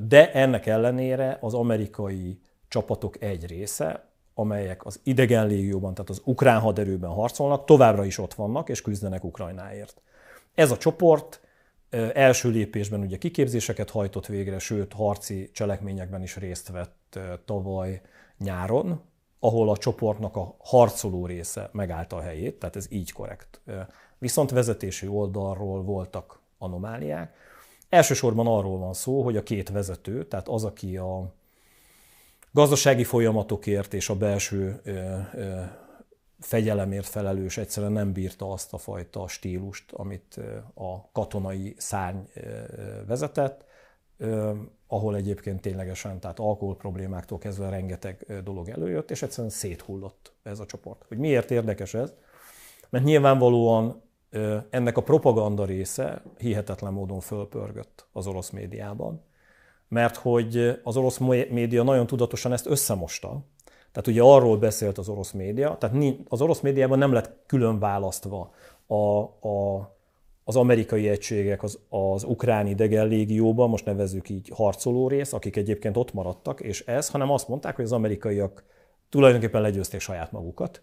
de 0.00 0.32
ennek 0.32 0.66
ellenére 0.66 1.38
az 1.40 1.54
amerikai 1.54 2.40
csapatok 2.68 3.22
egy 3.22 3.46
része, 3.46 4.06
amelyek 4.34 4.86
az 4.86 5.00
idegen 5.02 5.46
légióban, 5.46 5.94
tehát 5.94 6.10
az 6.10 6.22
ukrán 6.24 6.60
haderőben 6.60 7.10
harcolnak, 7.10 7.64
továbbra 7.64 8.04
is 8.04 8.18
ott 8.18 8.34
vannak 8.34 8.68
és 8.68 8.82
küzdenek 8.82 9.24
Ukrajnáért. 9.24 10.02
Ez 10.54 10.70
a 10.70 10.76
csoport 10.76 11.40
első 12.12 12.50
lépésben 12.50 13.00
ugye 13.00 13.18
kiképzéseket 13.18 13.90
hajtott 13.90 14.26
végre, 14.26 14.58
sőt 14.58 14.92
harci 14.92 15.50
cselekményekben 15.52 16.22
is 16.22 16.36
részt 16.36 16.68
vett 16.68 17.18
tavaly 17.44 18.00
nyáron, 18.38 19.00
ahol 19.40 19.70
a 19.70 19.76
csoportnak 19.76 20.36
a 20.36 20.56
harcoló 20.58 21.26
része 21.26 21.68
megállta 21.72 22.16
a 22.16 22.20
helyét, 22.20 22.58
tehát 22.58 22.76
ez 22.76 22.86
így 22.90 23.12
korrekt. 23.12 23.60
Viszont 24.18 24.50
vezetési 24.50 25.06
oldalról 25.06 25.82
voltak 25.82 26.40
anomáliák, 26.58 27.34
Elsősorban 27.88 28.46
arról 28.46 28.78
van 28.78 28.94
szó, 28.94 29.22
hogy 29.22 29.36
a 29.36 29.42
két 29.42 29.68
vezető, 29.68 30.24
tehát 30.26 30.48
az, 30.48 30.64
aki 30.64 30.96
a 30.96 31.34
gazdasági 32.52 33.04
folyamatokért 33.04 33.94
és 33.94 34.08
a 34.08 34.16
belső 34.16 34.80
fegyelemért 36.40 37.06
felelős 37.06 37.56
egyszerűen 37.56 37.92
nem 37.92 38.12
bírta 38.12 38.52
azt 38.52 38.72
a 38.72 38.78
fajta 38.78 39.28
stílust, 39.28 39.92
amit 39.92 40.40
a 40.74 41.10
katonai 41.12 41.74
szárny 41.78 42.18
vezetett, 43.06 43.64
ahol 44.86 45.16
egyébként 45.16 45.60
ténylegesen, 45.60 46.20
tehát 46.20 46.38
alkohol 46.38 46.76
problémáktól 46.76 47.38
kezdve 47.38 47.68
rengeteg 47.68 48.42
dolog 48.44 48.68
előjött, 48.68 49.10
és 49.10 49.22
egyszerűen 49.22 49.50
széthullott 49.50 50.32
ez 50.42 50.60
a 50.60 50.66
csoport. 50.66 51.04
Hogy 51.08 51.18
miért 51.18 51.50
érdekes 51.50 51.94
ez? 51.94 52.12
Mert 52.90 53.04
nyilvánvalóan 53.04 54.02
ennek 54.70 54.96
a 54.96 55.02
propaganda 55.02 55.64
része 55.64 56.22
hihetetlen 56.38 56.92
módon 56.92 57.20
fölpörgött 57.20 58.06
az 58.12 58.26
orosz 58.26 58.50
médiában, 58.50 59.22
mert 59.88 60.16
hogy 60.16 60.80
az 60.82 60.96
orosz 60.96 61.18
média 61.50 61.82
nagyon 61.82 62.06
tudatosan 62.06 62.52
ezt 62.52 62.66
összemosta. 62.66 63.40
Tehát 63.92 64.06
ugye 64.06 64.22
arról 64.22 64.58
beszélt 64.58 64.98
az 64.98 65.08
orosz 65.08 65.32
média, 65.32 65.76
tehát 65.78 65.96
az 66.28 66.42
orosz 66.42 66.60
médiában 66.60 66.98
nem 66.98 67.12
lett 67.12 67.36
külön 67.46 67.78
választva 67.78 68.52
a, 68.86 68.94
a, 69.48 69.78
az 70.44 70.56
amerikai 70.56 71.08
egységek 71.08 71.62
az, 71.62 71.78
az 71.88 72.24
ukrán 72.24 72.66
idegen 72.66 73.06
légióban, 73.06 73.68
most 73.68 73.84
nevezzük 73.84 74.28
így 74.28 74.50
harcoló 74.54 75.08
rész, 75.08 75.32
akik 75.32 75.56
egyébként 75.56 75.96
ott 75.96 76.12
maradtak, 76.12 76.60
és 76.60 76.84
ez, 76.86 77.10
hanem 77.10 77.30
azt 77.30 77.48
mondták, 77.48 77.76
hogy 77.76 77.84
az 77.84 77.92
amerikaiak 77.92 78.64
tulajdonképpen 79.08 79.60
legyőzték 79.60 80.00
saját 80.00 80.32
magukat, 80.32 80.82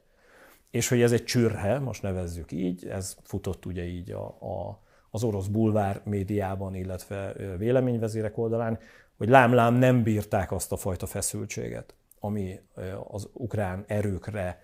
és 0.71 0.87
hogy 0.87 1.01
ez 1.01 1.11
egy 1.11 1.23
csürhe, 1.23 1.79
most 1.79 2.01
nevezzük 2.01 2.51
így, 2.51 2.87
ez 2.87 3.17
futott 3.23 3.65
ugye 3.65 3.83
így 3.83 4.11
a, 4.11 4.25
a, 4.25 4.81
az 5.09 5.23
orosz 5.23 5.47
bulvár 5.47 6.01
médiában, 6.03 6.75
illetve 6.75 7.33
véleményvezérek 7.57 8.37
oldalán, 8.37 8.79
hogy 9.17 9.29
lámlám 9.29 9.73
nem 9.73 10.03
bírták 10.03 10.51
azt 10.51 10.71
a 10.71 10.77
fajta 10.77 11.05
feszültséget, 11.05 11.95
ami 12.19 12.59
az 13.07 13.29
ukrán 13.33 13.83
erőkre 13.87 14.61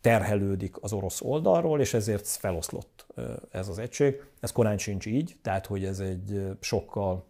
terhelődik 0.00 0.82
az 0.82 0.92
orosz 0.92 1.20
oldalról, 1.22 1.80
és 1.80 1.94
ezért 1.94 2.26
feloszlott 2.26 3.06
ez 3.50 3.68
az 3.68 3.78
egység. 3.78 4.24
Ez 4.40 4.52
korán 4.52 4.78
sincs 4.78 5.06
így, 5.06 5.36
tehát 5.42 5.66
hogy 5.66 5.84
ez 5.84 5.98
egy 5.98 6.56
sokkal 6.60 7.29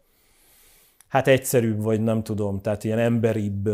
hát 1.11 1.27
egyszerűbb, 1.27 1.83
vagy 1.83 2.01
nem 2.01 2.23
tudom, 2.23 2.61
tehát 2.61 2.85
ilyen 2.85 2.99
emberibb 2.99 3.69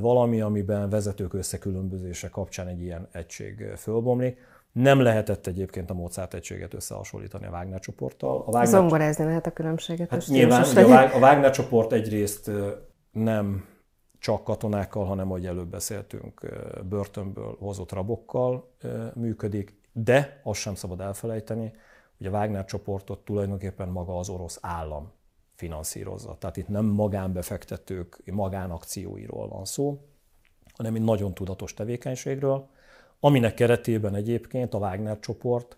valami, 0.00 0.40
amiben 0.40 0.88
vezetők 0.88 1.34
összekülönbözése 1.34 2.28
kapcsán 2.28 2.66
egy 2.66 2.82
ilyen 2.82 3.08
egység 3.12 3.64
fölbomlik. 3.76 4.38
Nem 4.72 5.00
lehetett 5.00 5.46
egyébként 5.46 5.90
a 5.90 5.94
Mozart 5.94 6.34
egységet 6.34 6.74
összehasonlítani 6.74 7.46
a 7.46 7.50
Wagner 7.50 7.80
csoporttal. 7.80 8.36
A 8.36 8.44
Wagner... 8.44 8.66
Zongorázni 8.66 9.24
lehet 9.24 9.46
a 9.46 9.52
különbséget. 9.52 10.10
Hát 10.10 10.26
nyilván 10.26 10.62
a, 10.62 11.14
a 11.14 11.18
Wagner 11.18 11.50
csoport 11.50 11.92
egyrészt 11.92 12.50
nem 13.12 13.64
csak 14.18 14.44
katonákkal, 14.44 15.04
hanem, 15.04 15.28
ahogy 15.28 15.46
előbb 15.46 15.68
beszéltünk, 15.68 16.40
börtönből 16.88 17.56
hozott 17.58 17.92
rabokkal 17.92 18.72
működik, 19.14 19.80
de 19.92 20.40
azt 20.42 20.60
sem 20.60 20.74
szabad 20.74 21.00
elfelejteni, 21.00 21.72
hogy 22.18 22.26
a 22.26 22.30
Wagner 22.30 22.64
csoportot 22.64 23.24
tulajdonképpen 23.24 23.88
maga 23.88 24.18
az 24.18 24.28
orosz 24.28 24.58
állam 24.60 25.12
finanszírozza. 25.58 26.36
Tehát 26.38 26.56
itt 26.56 26.68
nem 26.68 26.84
magánbefektetők 26.84 28.22
magánakcióiról 28.24 29.48
van 29.48 29.64
szó, 29.64 30.00
hanem 30.76 30.94
egy 30.94 31.02
nagyon 31.02 31.34
tudatos 31.34 31.74
tevékenységről, 31.74 32.68
aminek 33.20 33.54
keretében 33.54 34.14
egyébként 34.14 34.74
a 34.74 34.78
Wagner 34.78 35.18
csoport 35.18 35.76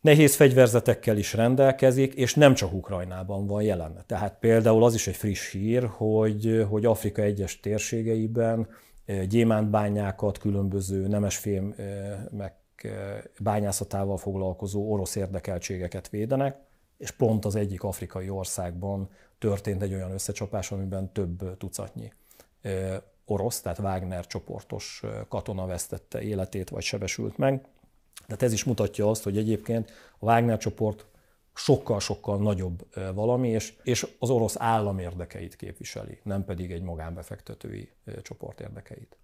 nehéz 0.00 0.34
fegyverzetekkel 0.34 1.16
is 1.16 1.32
rendelkezik, 1.32 2.14
és 2.14 2.34
nem 2.34 2.54
csak 2.54 2.72
Ukrajnában 2.72 3.46
van 3.46 3.62
jelen. 3.62 4.04
Tehát 4.06 4.38
például 4.38 4.84
az 4.84 4.94
is 4.94 5.06
egy 5.06 5.16
friss 5.16 5.50
hír, 5.50 5.86
hogy, 5.86 6.66
hogy 6.68 6.84
Afrika 6.84 7.22
egyes 7.22 7.60
térségeiben 7.60 8.68
eh, 9.04 9.24
gyémántbányákat, 9.24 10.38
különböző 10.38 11.06
nemesfém 11.06 11.74
meg 12.30 12.54
eh, 12.76 12.90
bányászatával 13.40 14.16
foglalkozó 14.16 14.92
orosz 14.92 15.14
érdekeltségeket 15.14 16.08
védenek, 16.08 16.56
és 16.96 17.10
pont 17.10 17.44
az 17.44 17.54
egyik 17.54 17.82
afrikai 17.82 18.28
országban 18.28 19.10
történt 19.38 19.82
egy 19.82 19.92
olyan 19.92 20.10
összecsapás, 20.10 20.72
amiben 20.72 21.12
több 21.12 21.56
tucatnyi 21.56 22.12
orosz, 23.24 23.60
tehát 23.60 23.78
Wagner 23.78 24.26
csoportos 24.26 25.02
katona 25.28 25.66
vesztette 25.66 26.22
életét 26.22 26.70
vagy 26.70 26.82
sebesült 26.82 27.36
meg. 27.36 27.66
Tehát 28.26 28.42
ez 28.42 28.52
is 28.52 28.64
mutatja 28.64 29.10
azt, 29.10 29.22
hogy 29.22 29.38
egyébként 29.38 29.90
a 30.18 30.24
Wagner 30.24 30.58
csoport 30.58 31.06
sokkal-sokkal 31.54 32.38
nagyobb 32.38 32.86
valami, 33.14 33.48
és, 33.48 33.74
és 33.82 34.06
az 34.18 34.30
orosz 34.30 34.56
állam 34.58 34.98
érdekeit 34.98 35.56
képviseli, 35.56 36.18
nem 36.22 36.44
pedig 36.44 36.72
egy 36.72 36.82
magánbefektetői 36.82 37.88
csoport 38.22 38.60
érdekeit. 38.60 39.16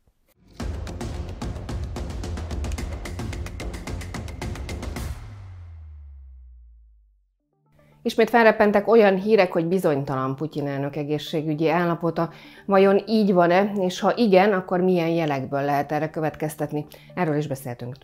Ismét 8.02 8.30
felrepentek 8.30 8.88
olyan 8.88 9.16
hírek, 9.16 9.52
hogy 9.52 9.64
bizonytalan 9.64 10.36
Putyin 10.36 10.66
elnök 10.66 10.96
egészségügyi 10.96 11.68
állapota. 11.68 12.30
Vajon 12.66 13.02
így 13.06 13.32
van-e, 13.32 13.72
és 13.78 14.00
ha 14.00 14.16
igen, 14.16 14.52
akkor 14.52 14.80
milyen 14.80 15.08
jelekből 15.08 15.62
lehet 15.62 15.92
erre 15.92 16.10
következtetni? 16.10 16.86
Erről 17.14 17.36
is 17.36 17.46
beszéltünk 17.46 17.96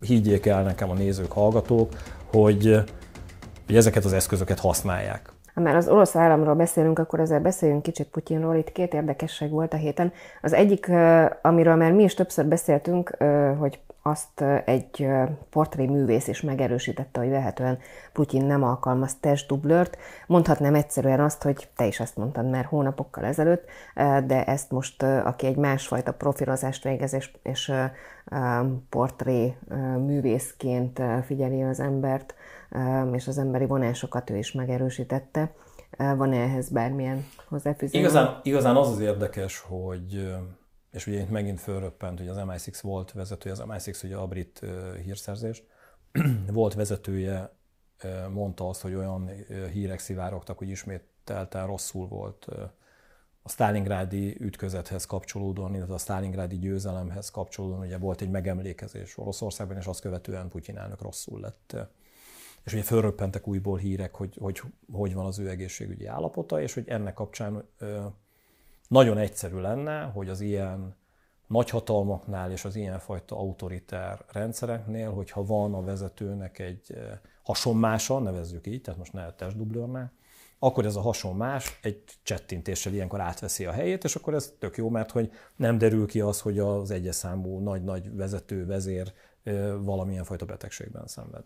higgyék 0.00 0.46
el 0.46 0.62
nekem 0.62 0.90
a 0.90 0.94
nézők, 0.94 1.32
hallgatók, 1.32 1.92
hogy, 2.32 2.82
hogy 3.66 3.76
ezeket 3.76 4.04
az 4.04 4.12
eszközöket 4.12 4.58
használják. 4.58 5.32
Ha 5.56 5.62
már 5.62 5.76
az 5.76 5.88
orosz 5.88 6.16
államról 6.16 6.54
beszélünk, 6.54 6.98
akkor 6.98 7.20
ezzel 7.20 7.40
beszéljünk 7.40 7.82
kicsit 7.82 8.08
Putyinról. 8.08 8.54
Itt 8.54 8.72
két 8.72 8.94
érdekesség 8.94 9.50
volt 9.50 9.72
a 9.72 9.76
héten. 9.76 10.12
Az 10.42 10.52
egyik, 10.52 10.90
amiről 11.42 11.74
már 11.74 11.92
mi 11.92 12.02
is 12.02 12.14
többször 12.14 12.46
beszéltünk, 12.46 13.16
hogy 13.58 13.80
azt 14.02 14.44
egy 14.64 15.08
portréművész 15.50 16.28
is 16.28 16.40
megerősítette, 16.40 17.20
hogy 17.20 17.28
vehetően 17.28 17.78
Putyin 18.12 18.44
nem 18.44 18.62
alkalmaz 18.62 19.14
testdublört. 19.20 19.96
Mondhatnám 20.26 20.74
egyszerűen 20.74 21.20
azt, 21.20 21.42
hogy 21.42 21.68
te 21.76 21.86
is 21.86 22.00
ezt 22.00 22.16
mondtad 22.16 22.50
már 22.50 22.64
hónapokkal 22.64 23.24
ezelőtt, 23.24 23.64
de 24.26 24.44
ezt 24.44 24.70
most, 24.70 25.02
aki 25.02 25.46
egy 25.46 25.56
másfajta 25.56 26.12
profilozást 26.12 26.84
végez, 26.84 27.14
és, 27.14 27.30
és 27.42 27.72
portré 28.88 29.56
művészként 30.06 31.02
figyeli 31.24 31.62
az 31.62 31.80
embert, 31.80 32.34
és 33.12 33.26
az 33.28 33.38
emberi 33.38 33.66
vonásokat 33.66 34.30
ő 34.30 34.36
is 34.36 34.52
megerősítette. 34.52 35.54
Van-e 35.96 36.36
ehhez 36.36 36.68
bármilyen 36.68 37.26
hozzáfűzés? 37.48 38.00
Igazán, 38.00 38.40
igazán 38.42 38.76
az 38.76 38.88
az 38.88 39.00
érdekes, 39.00 39.58
hogy 39.58 40.36
és 40.90 41.06
ugye 41.06 41.20
itt 41.20 41.30
megint 41.30 41.60
fölröppent, 41.60 42.18
hogy 42.18 42.28
az 42.28 42.36
MI6 42.40 42.78
volt 42.82 43.12
vezetője, 43.12 43.54
az 43.54 43.64
MI6 43.68 44.04
ugye 44.04 44.16
a 44.16 44.26
brit 44.26 44.60
hírszerzés, 45.04 45.62
volt 46.52 46.74
vezetője, 46.74 47.56
mondta 48.32 48.68
azt, 48.68 48.82
hogy 48.82 48.94
olyan 48.94 49.30
hírek 49.72 49.98
szivárogtak, 49.98 50.58
hogy 50.58 50.68
ismételten 50.68 51.66
rosszul 51.66 52.08
volt 52.08 52.46
a 53.42 53.48
Stalingrádi 53.48 54.36
ütközethez 54.40 55.04
kapcsolódóan, 55.04 55.74
illetve 55.74 55.94
a 55.94 55.98
Stalingrádi 55.98 56.58
győzelemhez 56.58 57.30
kapcsolódóan, 57.30 57.80
ugye 57.80 57.98
volt 57.98 58.20
egy 58.20 58.30
megemlékezés 58.30 59.18
Oroszországban, 59.18 59.76
és 59.76 59.86
azt 59.86 60.00
követően 60.00 60.48
Putyin 60.48 60.78
elnök 60.78 61.02
rosszul 61.02 61.40
lett. 61.40 61.76
És 62.66 62.72
ugye 62.72 62.82
fölröppentek 62.82 63.46
újból 63.46 63.78
hírek, 63.78 64.14
hogy, 64.14 64.36
hogy 64.40 64.62
hogy 64.92 65.14
van 65.14 65.26
az 65.26 65.38
ő 65.38 65.48
egészségügyi 65.48 66.06
állapota, 66.06 66.60
és 66.60 66.74
hogy 66.74 66.88
ennek 66.88 67.14
kapcsán 67.14 67.64
nagyon 68.88 69.18
egyszerű 69.18 69.56
lenne, 69.56 70.02
hogy 70.02 70.28
az 70.28 70.40
ilyen 70.40 70.96
nagyhatalmaknál 71.46 72.50
és 72.50 72.64
az 72.64 72.76
ilyenfajta 72.76 73.36
autoritár 73.36 74.24
rendszereknél, 74.32 75.10
hogyha 75.10 75.44
van 75.44 75.74
a 75.74 75.82
vezetőnek 75.82 76.58
egy 76.58 76.98
hasonmása, 77.42 78.18
nevezzük 78.18 78.66
így, 78.66 78.80
tehát 78.80 78.98
most 78.98 79.12
ne 79.12 79.32
testdublőrnál, 79.32 80.12
akkor 80.58 80.84
ez 80.84 80.96
a 80.96 81.00
hasonmás 81.00 81.78
egy 81.82 82.02
csettintéssel 82.22 82.92
ilyenkor 82.92 83.20
átveszi 83.20 83.64
a 83.64 83.72
helyét, 83.72 84.04
és 84.04 84.14
akkor 84.14 84.34
ez 84.34 84.54
tök 84.58 84.76
jó, 84.76 84.88
mert 84.88 85.10
hogy 85.10 85.30
nem 85.56 85.78
derül 85.78 86.06
ki 86.06 86.20
az, 86.20 86.40
hogy 86.40 86.58
az 86.58 86.90
egyes 86.90 87.14
számú 87.14 87.58
nagy-nagy 87.58 88.14
vezető, 88.14 88.66
vezér 88.66 89.12
valamilyen 89.78 90.24
fajta 90.24 90.44
betegségben 90.44 91.06
szenved. 91.06 91.44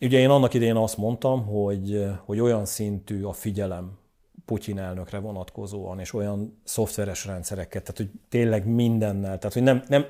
Ugye 0.00 0.18
én 0.18 0.28
annak 0.28 0.54
idején 0.54 0.76
azt 0.76 0.96
mondtam, 0.96 1.46
hogy, 1.46 2.06
hogy 2.24 2.40
olyan 2.40 2.64
szintű 2.64 3.22
a 3.22 3.32
figyelem 3.32 3.98
Putyin 4.44 4.78
elnökre 4.78 5.18
vonatkozóan, 5.18 6.00
és 6.00 6.14
olyan 6.14 6.60
szoftveres 6.64 7.24
rendszereket, 7.24 7.82
tehát 7.82 7.96
hogy 7.96 8.20
tényleg 8.28 8.66
mindennel, 8.66 9.38
tehát 9.38 9.52
hogy 9.52 9.62
nem, 9.62 9.82
nem, 9.88 10.06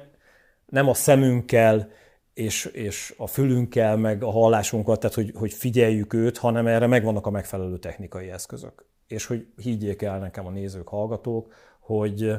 nem 0.66 0.88
a 0.88 0.94
szemünkkel 0.94 1.88
és, 2.34 2.64
és 2.64 3.14
a 3.16 3.26
fülünkkel, 3.26 3.96
meg 3.96 4.22
a 4.22 4.30
hallásunkkal, 4.30 4.98
tehát 4.98 5.16
hogy, 5.16 5.32
hogy 5.34 5.52
figyeljük 5.52 6.12
őt, 6.12 6.38
hanem 6.38 6.66
erre 6.66 6.86
megvannak 6.86 7.26
a 7.26 7.30
megfelelő 7.30 7.78
technikai 7.78 8.30
eszközök. 8.30 8.86
És 9.06 9.26
hogy 9.26 9.46
higgyék 9.56 10.02
el 10.02 10.18
nekem 10.18 10.46
a 10.46 10.50
nézők, 10.50 10.88
hallgatók, 10.88 11.52
hogy 11.80 12.34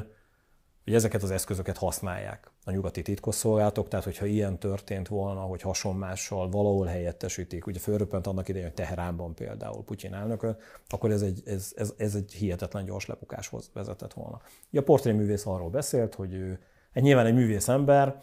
hogy 0.88 0.96
ezeket 0.96 1.22
az 1.22 1.30
eszközöket 1.30 1.76
használják 1.76 2.50
a 2.64 2.70
nyugati 2.70 3.02
titkosszolgálatok, 3.02 3.88
tehát 3.88 4.04
hogyha 4.04 4.26
ilyen 4.26 4.58
történt 4.58 5.08
volna, 5.08 5.40
hogy 5.40 5.62
hasonmással 5.62 6.48
valahol 6.50 6.86
helyettesítik, 6.86 7.66
ugye 7.66 7.78
fölröppent 7.78 8.26
annak 8.26 8.48
idején, 8.48 8.66
hogy 8.66 8.76
Teheránban 8.76 9.34
például 9.34 9.84
Putyin 9.84 10.14
elnököt, 10.14 10.62
akkor 10.88 11.10
ez 11.10 11.22
egy, 11.22 11.42
ez, 11.46 11.72
ez, 11.76 11.94
ez 11.96 12.14
egy 12.14 12.32
hihetetlen 12.32 12.84
gyors 12.84 13.06
lebukáshoz 13.06 13.70
vezetett 13.72 14.12
volna. 14.12 14.40
Ugye 14.70 14.80
a 14.80 14.82
portréművész 14.84 15.46
arról 15.46 15.70
beszélt, 15.70 16.14
hogy 16.14 16.32
ő 16.32 16.58
egy 16.92 17.02
nyilván 17.02 17.26
egy 17.26 17.34
művész 17.34 17.68
ember, 17.68 18.20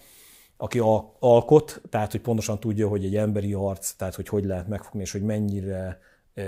aki 0.58 0.80
alkot, 1.19 1.82
tehát 1.89 2.12
hogy 2.12 2.21
pontosan 2.21 2.60
tudja, 2.60 2.88
hogy 2.88 3.06
egy 3.06 3.15
emberi 3.15 3.54
arc, 3.54 3.91
tehát 3.91 4.15
hogy 4.15 4.28
hogy 4.28 4.45
lehet 4.45 4.67
megfogni, 4.67 5.01
és 5.01 5.12
hogy 5.12 5.23
mennyire 5.23 5.99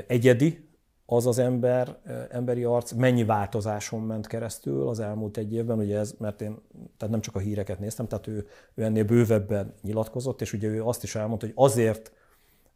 egyedi 0.07 0.66
az 1.09 1.27
az 1.27 1.37
ember, 1.37 1.97
emberi 2.29 2.63
arc, 2.63 2.91
mennyi 2.91 3.23
változáson 3.23 4.01
ment 4.01 4.27
keresztül 4.27 4.87
az 4.87 4.99
elmúlt 4.99 5.37
egy 5.37 5.53
évben, 5.53 5.77
ugye 5.77 5.97
ez, 5.97 6.15
mert 6.19 6.41
én 6.41 6.57
tehát 6.97 7.13
nem 7.13 7.21
csak 7.21 7.35
a 7.35 7.39
híreket 7.39 7.79
néztem, 7.79 8.07
tehát 8.07 8.27
ő, 8.27 8.47
ő 8.73 8.83
ennél 8.83 9.03
bővebben 9.03 9.73
nyilatkozott, 9.81 10.41
és 10.41 10.53
ugye 10.53 10.67
ő 10.67 10.83
azt 10.83 11.03
is 11.03 11.15
elmondta, 11.15 11.45
hogy 11.45 11.55
azért 11.57 12.11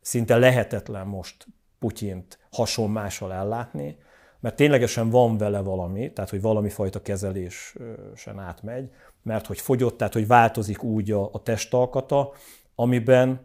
szinte 0.02 0.38
lehetetlen 0.38 1.08
most 1.08 1.48
Putyint 1.80 2.40
hasonmással 2.52 3.34
ellátni, 3.34 3.98
mert 4.40 4.56
ténylegesen 4.56 5.10
van 5.10 5.38
vele 5.38 5.60
valami, 5.60 6.14
tehát 6.14 6.30
hogy 6.30 6.42
valami 6.42 6.70
fajta 6.70 7.02
kezelésen 7.02 8.40
átmegy, 8.40 8.90
mert 9.24 9.46
hogy 9.46 9.60
fogyott, 9.60 9.98
tehát 9.98 10.14
hogy 10.14 10.28
változik 10.28 10.84
úgy 10.84 11.12
a, 11.12 11.30
a 11.34 11.44
testalkata, 11.44 12.34
amiben 12.76 13.42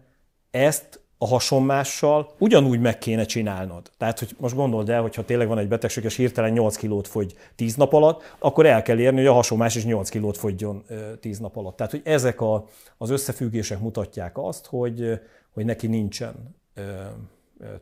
ezt 0.50 1.00
a 1.18 1.26
hasonmással 1.26 2.30
ugyanúgy 2.38 2.80
meg 2.80 2.98
kéne 2.98 3.24
csinálnod. 3.24 3.90
Tehát, 3.98 4.18
hogy 4.18 4.36
most 4.38 4.54
gondold 4.54 4.88
el, 4.90 5.02
hogyha 5.02 5.24
tényleg 5.24 5.48
van 5.48 5.58
egy 5.58 5.68
betegség, 5.68 6.04
és 6.04 6.16
hirtelen 6.16 6.52
8 6.52 6.76
kilót 6.76 7.08
fogy 7.08 7.34
10 7.54 7.74
nap 7.74 7.92
alatt, 7.92 8.34
akkor 8.38 8.66
el 8.66 8.82
kell 8.82 8.98
érni, 8.98 9.18
hogy 9.18 9.26
a 9.26 9.32
hasonmás 9.32 9.74
is 9.74 9.84
8 9.84 10.08
kilót 10.08 10.36
fogyjon 10.36 10.84
10 11.20 11.38
nap 11.38 11.56
alatt. 11.56 11.76
Tehát, 11.76 11.92
hogy 11.92 12.02
ezek 12.04 12.40
a, 12.40 12.64
az 12.98 13.10
összefüggések 13.10 13.80
mutatják 13.80 14.38
azt, 14.38 14.66
hogy, 14.66 15.20
hogy 15.54 15.64
neki 15.64 15.86
nincsen 15.86 16.34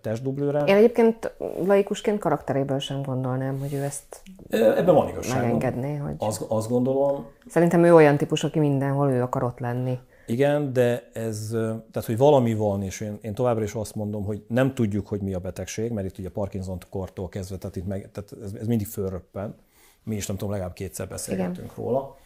testdublőre. 0.01 0.65
Én 0.65 0.77
egyébként 0.77 1.33
laikusként 1.67 2.19
karakteréből 2.19 2.79
sem 2.79 3.03
gondolnám, 3.03 3.59
hogy 3.59 3.75
ő 3.75 3.83
ezt 3.83 4.23
Ebben 4.51 4.95
van 4.95 5.09
igazság. 5.09 5.43
megengedné. 5.43 5.97
Hogy... 5.97 6.15
Azt, 6.19 6.43
azt 6.49 6.69
gondolom. 6.69 7.27
Szerintem 7.47 7.85
ő 7.85 7.95
olyan 7.95 8.17
típus, 8.17 8.45
aki 8.45 8.59
mindenhol 8.59 9.11
ő 9.11 9.23
akar 9.23 9.43
ott 9.43 9.59
lenni. 9.59 9.99
Igen, 10.27 10.73
de 10.73 11.11
ez, 11.13 11.49
tehát 11.91 12.05
hogy 12.05 12.17
valami 12.17 12.55
van, 12.55 12.83
és 12.83 13.01
én, 13.01 13.19
én 13.21 13.35
továbbra 13.35 13.63
is 13.63 13.75
azt 13.75 13.95
mondom, 13.95 14.25
hogy 14.25 14.45
nem 14.49 14.75
tudjuk, 14.75 15.07
hogy 15.07 15.21
mi 15.21 15.35
a 15.35 15.39
betegség, 15.39 15.93
mert 15.93 16.07
itt 16.07 16.19
ugye 16.19 16.31
Parkinson 16.31 16.79
kortól 16.91 17.29
kezdve, 17.29 17.57
tehát, 17.57 17.77
itt 17.77 17.87
meg, 17.87 18.11
tehát 18.13 18.33
ez, 18.43 18.53
ez 18.53 18.67
mindig 18.67 18.87
fölröppen. 18.87 19.57
Mi 20.03 20.15
is 20.15 20.27
nem 20.27 20.37
tudom, 20.37 20.53
legalább 20.53 20.75
kétszer 20.75 21.09
beszélgetünk 21.09 21.73
Igen. 21.73 21.85
róla. 21.85 22.17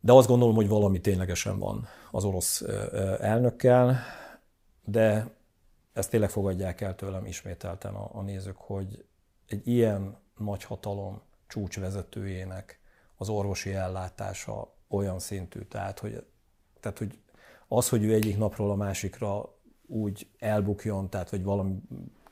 De 0.00 0.12
azt 0.12 0.28
gondolom, 0.28 0.54
hogy 0.54 0.68
valami 0.68 1.00
ténylegesen 1.00 1.58
van 1.58 1.86
az 2.10 2.24
orosz 2.24 2.62
elnökkel, 3.20 3.96
de 4.84 5.34
ezt 5.92 6.10
tényleg 6.10 6.30
fogadják 6.30 6.80
el 6.80 6.94
tőlem 6.94 7.24
ismételten 7.24 7.94
a, 7.94 8.10
a 8.12 8.22
nézők, 8.22 8.56
hogy 8.56 9.04
egy 9.46 9.68
ilyen 9.68 10.16
nagy 10.38 10.64
hatalom 10.64 11.22
csúcsvezetőjének 11.46 12.80
az 13.16 13.28
orvosi 13.28 13.72
ellátása 13.72 14.74
olyan 14.88 15.18
szintű, 15.18 15.60
tehát 15.60 15.98
hogy 15.98 16.24
tehát, 16.80 16.98
hogy 16.98 17.18
az, 17.68 17.88
hogy 17.88 18.04
ő 18.04 18.12
egyik 18.14 18.38
napról 18.38 18.70
a 18.70 18.74
másikra 18.74 19.54
úgy 19.86 20.28
elbukjon, 20.38 21.10
tehát, 21.10 21.28
hogy 21.28 21.42
valami, 21.42 21.74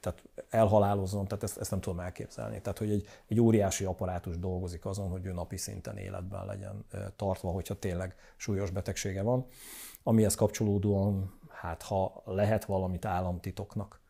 tehát 0.01 0.23
elhalálozzon, 0.51 1.29
tehát 1.29 1.45
ezt, 1.45 1.59
ezt 1.59 1.71
nem 1.71 1.81
tudom 1.81 2.01
elképzelni. 2.01 2.61
Tehát, 2.61 2.79
hogy 2.79 2.91
egy, 2.91 3.07
egy 3.27 3.41
óriási 3.41 3.85
apparátus 3.85 4.39
dolgozik 4.39 4.85
azon, 4.85 5.09
hogy 5.11 5.27
ő 5.27 5.33
napi 5.33 5.57
szinten 5.57 5.97
életben 5.97 6.47
legyen 6.47 6.85
tartva, 7.17 7.51
hogyha 7.51 7.79
tényleg 7.79 8.15
súlyos 8.37 8.71
betegsége 8.71 9.23
van. 9.23 9.47
Amihez 10.03 10.35
kapcsolódóan, 10.35 11.39
hát 11.49 11.83
ha 11.83 12.23
lehet 12.25 12.65
valamit 12.65 13.05
államtitoknak 13.05 14.01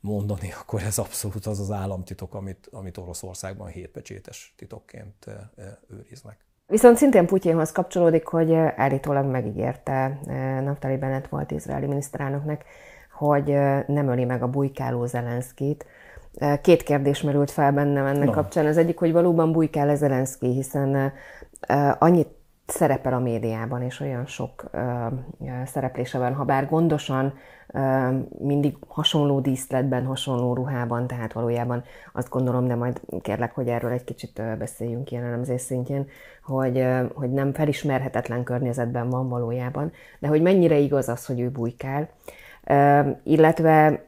mondani, 0.00 0.52
akkor 0.60 0.82
ez 0.82 0.98
abszolút 0.98 1.46
az 1.46 1.60
az 1.60 1.70
államtitok, 1.70 2.34
amit, 2.34 2.68
amit 2.72 2.96
Oroszországban 2.96 3.68
hétpecsétes 3.68 4.54
titokként 4.56 5.26
őriznek. 5.88 6.44
Viszont 6.70 6.96
szintén 6.96 7.26
Putyinhoz 7.26 7.72
kapcsolódik, 7.72 8.26
hogy 8.26 8.54
állítólag 8.54 9.26
megígérte 9.26 10.18
Naftali 10.64 10.96
Bennett 10.96 11.28
volt 11.28 11.50
izraeli 11.50 11.86
miniszterelnöknek, 11.86 12.64
hogy 13.12 13.46
nem 13.86 14.08
öli 14.08 14.24
meg 14.24 14.42
a 14.42 14.48
bujkáló 14.48 15.06
Zelenszkit. 15.06 15.86
Két 16.62 16.82
kérdés 16.82 17.22
merült 17.22 17.50
fel 17.50 17.72
bennem 17.72 18.06
ennek 18.06 18.26
no. 18.26 18.32
kapcsán. 18.32 18.66
Az 18.66 18.76
egyik, 18.76 18.98
hogy 18.98 19.12
valóban 19.12 19.52
bujkál-e 19.52 19.94
Zelenszki, 19.94 20.46
hiszen 20.46 21.12
annyit 21.98 22.28
szerepel 22.70 23.12
a 23.12 23.18
médiában, 23.18 23.82
és 23.82 24.00
olyan 24.00 24.26
sok 24.26 24.64
ö, 24.70 25.06
szereplése 25.64 26.18
van, 26.18 26.34
ha 26.34 26.44
bár 26.44 26.68
gondosan 26.68 27.34
ö, 27.66 28.08
mindig 28.38 28.76
hasonló 28.88 29.40
díszletben, 29.40 30.04
hasonló 30.04 30.54
ruhában, 30.54 31.06
tehát 31.06 31.32
valójában 31.32 31.84
azt 32.12 32.28
gondolom, 32.28 32.66
de 32.66 32.74
majd 32.74 33.00
kérlek, 33.22 33.54
hogy 33.54 33.68
erről 33.68 33.90
egy 33.90 34.04
kicsit 34.04 34.42
beszéljünk 34.58 35.10
ilyen 35.10 35.24
elemzés 35.24 35.60
szintjén, 35.60 36.06
hogy, 36.44 36.78
ö, 36.78 37.04
hogy 37.14 37.32
nem 37.32 37.52
felismerhetetlen 37.52 38.44
környezetben 38.44 39.08
van 39.08 39.28
valójában, 39.28 39.92
de 40.18 40.28
hogy 40.28 40.42
mennyire 40.42 40.76
igaz 40.76 41.08
az, 41.08 41.26
hogy 41.26 41.40
ő 41.40 41.50
bujkál, 41.50 42.08
ö, 42.64 43.00
illetve 43.24 44.04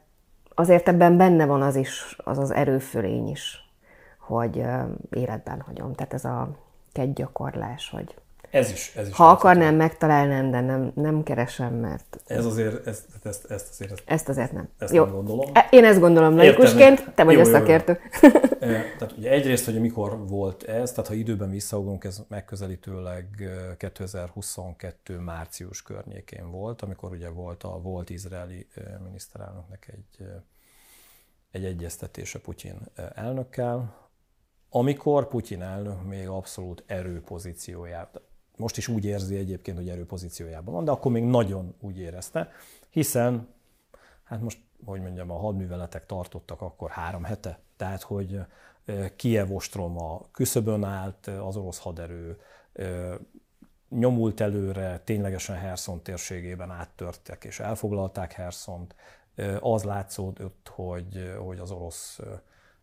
azért 0.54 0.88
ebben 0.88 1.16
benne 1.16 1.46
van 1.46 1.62
az 1.62 1.76
is, 1.76 2.16
az 2.24 2.38
az 2.38 2.50
erőfölény 2.50 3.28
is, 3.28 3.70
hogy 4.18 4.64
életben 5.10 5.60
hagyom. 5.60 5.92
Tehát 5.92 6.14
ez 6.14 6.24
a 6.24 6.48
kegygyakorlás, 6.92 7.90
hogy 7.90 8.14
ez 8.52 8.70
is. 8.70 8.92
Ez 8.96 9.08
is 9.08 9.14
ha 9.14 9.28
akarnám, 9.28 9.74
megtalálnám, 9.74 10.50
de 10.50 10.60
nem, 10.60 10.92
nem 10.94 11.22
keresem, 11.22 11.74
mert... 11.74 12.20
Ez 12.26 12.44
azért, 12.44 12.86
ezt, 12.86 13.04
ezt, 13.22 13.50
ezt 13.50 13.68
azért... 13.70 13.92
Ezt, 13.92 14.02
ezt 14.06 14.28
azért 14.28 14.52
nem. 14.52 14.68
Ezt 14.78 14.94
Jó. 14.94 15.04
nem 15.04 15.12
gondolom. 15.12 15.50
E, 15.52 15.68
én 15.70 15.84
ezt 15.84 16.00
gondolom 16.00 16.36
laikusként, 16.36 17.12
te 17.14 17.24
vagy 17.24 17.34
jó, 17.34 17.40
a 17.40 17.44
szakértő. 17.44 17.98
tehát 18.98 19.14
ugye 19.16 19.30
egyrészt, 19.30 19.64
hogy 19.64 19.80
mikor 19.80 20.28
volt 20.28 20.62
ez, 20.62 20.90
tehát 20.90 21.06
ha 21.06 21.14
időben 21.14 21.50
visszaugrunk, 21.50 22.04
ez 22.04 22.22
megközelítőleg 22.28 23.26
2022 23.76 25.18
március 25.18 25.82
környékén 25.82 26.50
volt, 26.50 26.82
amikor 26.82 27.10
ugye 27.10 27.28
volt 27.28 27.62
a 27.62 27.80
volt 27.80 28.10
izraeli 28.10 28.66
miniszterelnöknek 29.04 29.92
egy, 29.92 30.26
egy 31.50 31.64
egyeztetése 31.64 32.38
Putyin 32.38 32.80
elnökkel, 33.14 34.00
amikor 34.68 35.28
Putyin 35.28 35.62
elnök 35.62 36.02
még 36.08 36.28
abszolút 36.28 36.82
erőpozíciójában, 36.86 38.22
most 38.62 38.76
is 38.76 38.88
úgy 38.88 39.04
érzi 39.04 39.36
egyébként, 39.36 39.76
hogy 39.76 39.88
erőpozíciójában 39.88 40.74
van, 40.74 40.84
de 40.84 40.90
akkor 40.90 41.12
még 41.12 41.24
nagyon 41.24 41.74
úgy 41.80 41.98
érezte, 41.98 42.50
hiszen, 42.90 43.48
hát 44.22 44.40
most, 44.40 44.58
hogy 44.84 45.00
mondjam, 45.00 45.30
a 45.30 45.38
hadműveletek 45.38 46.06
tartottak 46.06 46.60
akkor 46.60 46.90
három 46.90 47.24
hete, 47.24 47.58
tehát, 47.76 48.02
hogy 48.02 48.40
Kiev 49.16 49.52
ostroma 49.52 50.20
küszöbön 50.32 50.84
állt, 50.84 51.26
az 51.26 51.56
orosz 51.56 51.78
haderő 51.78 52.38
nyomult 53.88 54.40
előre, 54.40 55.00
ténylegesen 55.04 55.56
Herson 55.56 56.02
térségében 56.02 56.70
áttörtek 56.70 57.44
és 57.44 57.60
elfoglalták 57.60 58.32
Herszont. 58.32 58.94
Az 59.60 59.82
látszódott, 59.82 60.70
hogy, 60.74 61.34
hogy 61.38 61.58
az 61.58 61.70
orosz 61.70 62.20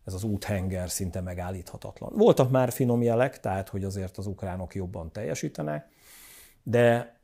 ez 0.04 0.14
az 0.14 0.24
úthenger 0.24 0.90
szinte 0.90 1.20
megállíthatatlan. 1.20 2.12
Voltak 2.14 2.50
már 2.50 2.72
finom 2.72 3.02
jelek, 3.02 3.40
tehát 3.40 3.68
hogy 3.68 3.84
azért 3.84 4.18
az 4.18 4.26
ukránok 4.26 4.74
jobban 4.74 5.12
teljesítenek, 5.12 5.88
de 6.62 7.18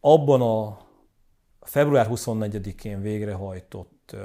abban 0.00 0.40
a 0.40 0.78
február 1.60 2.06
24-én 2.10 3.00
végrehajtott 3.00 4.16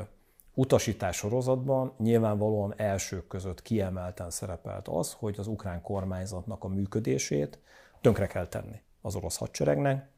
utasítás 0.54 1.16
sorozatban 1.16 1.94
nyilvánvalóan 1.98 2.74
elsők 2.78 3.28
között 3.28 3.62
kiemelten 3.62 4.30
szerepelt 4.30 4.88
az, 4.88 5.14
hogy 5.14 5.36
az 5.40 5.48
ukrán 5.48 5.82
kormányzatnak 5.82 6.64
a 6.64 6.68
működését 6.68 7.60
tönkre 8.02 8.28
kell 8.28 8.48
tenni 8.48 8.82
az 9.02 9.16
orosz 9.16 9.38
hadseregnek, 9.38 10.10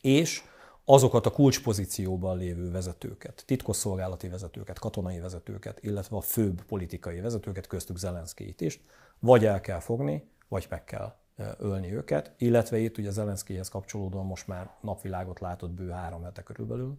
és 0.00 0.42
azokat 0.84 1.26
a 1.26 1.30
kulcspozícióban 1.30 2.36
lévő 2.36 2.70
vezetőket, 2.70 3.42
titkosszolgálati 3.46 4.28
vezetőket, 4.28 4.78
katonai 4.78 5.18
vezetőket, 5.18 5.82
illetve 5.82 6.16
a 6.16 6.20
főbb 6.20 6.62
politikai 6.62 7.20
vezetőket, 7.20 7.66
köztük 7.66 7.96
Zelenszkijt 7.96 8.60
is, 8.60 8.80
vagy 9.18 9.44
el 9.44 9.60
kell 9.60 9.80
fogni, 9.80 10.30
vagy 10.48 10.66
meg 10.68 10.84
kell 10.84 11.14
ölni 11.58 11.94
őket, 11.94 12.34
illetve 12.38 12.78
itt 12.78 12.98
ugye 12.98 13.10
Zelenszkihez 13.10 13.68
kapcsolódóan 13.68 14.26
most 14.26 14.46
már 14.46 14.70
napvilágot 14.80 15.40
látott 15.40 15.70
bő 15.70 15.90
három 15.90 16.22
hete 16.22 16.42
körülbelül, 16.42 16.98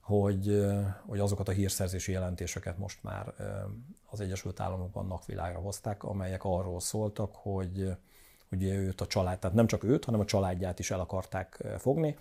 hogy, 0.00 0.66
hogy 1.06 1.18
azokat 1.18 1.48
a 1.48 1.52
hírszerzési 1.52 2.12
jelentéseket 2.12 2.78
most 2.78 3.02
már 3.02 3.34
az 4.10 4.20
Egyesült 4.20 4.60
Államokban 4.60 5.06
napvilágra 5.06 5.58
hozták, 5.58 6.04
amelyek 6.04 6.44
arról 6.44 6.80
szóltak, 6.80 7.34
hogy 7.34 7.96
ugye 8.50 8.74
őt 8.74 9.00
a 9.00 9.06
család, 9.06 9.38
tehát 9.38 9.56
nem 9.56 9.66
csak 9.66 9.84
őt, 9.84 10.04
hanem 10.04 10.20
a 10.20 10.24
családját 10.24 10.78
is 10.78 10.90
el 10.90 11.00
akarták 11.00 11.64
fogni, 11.78 12.16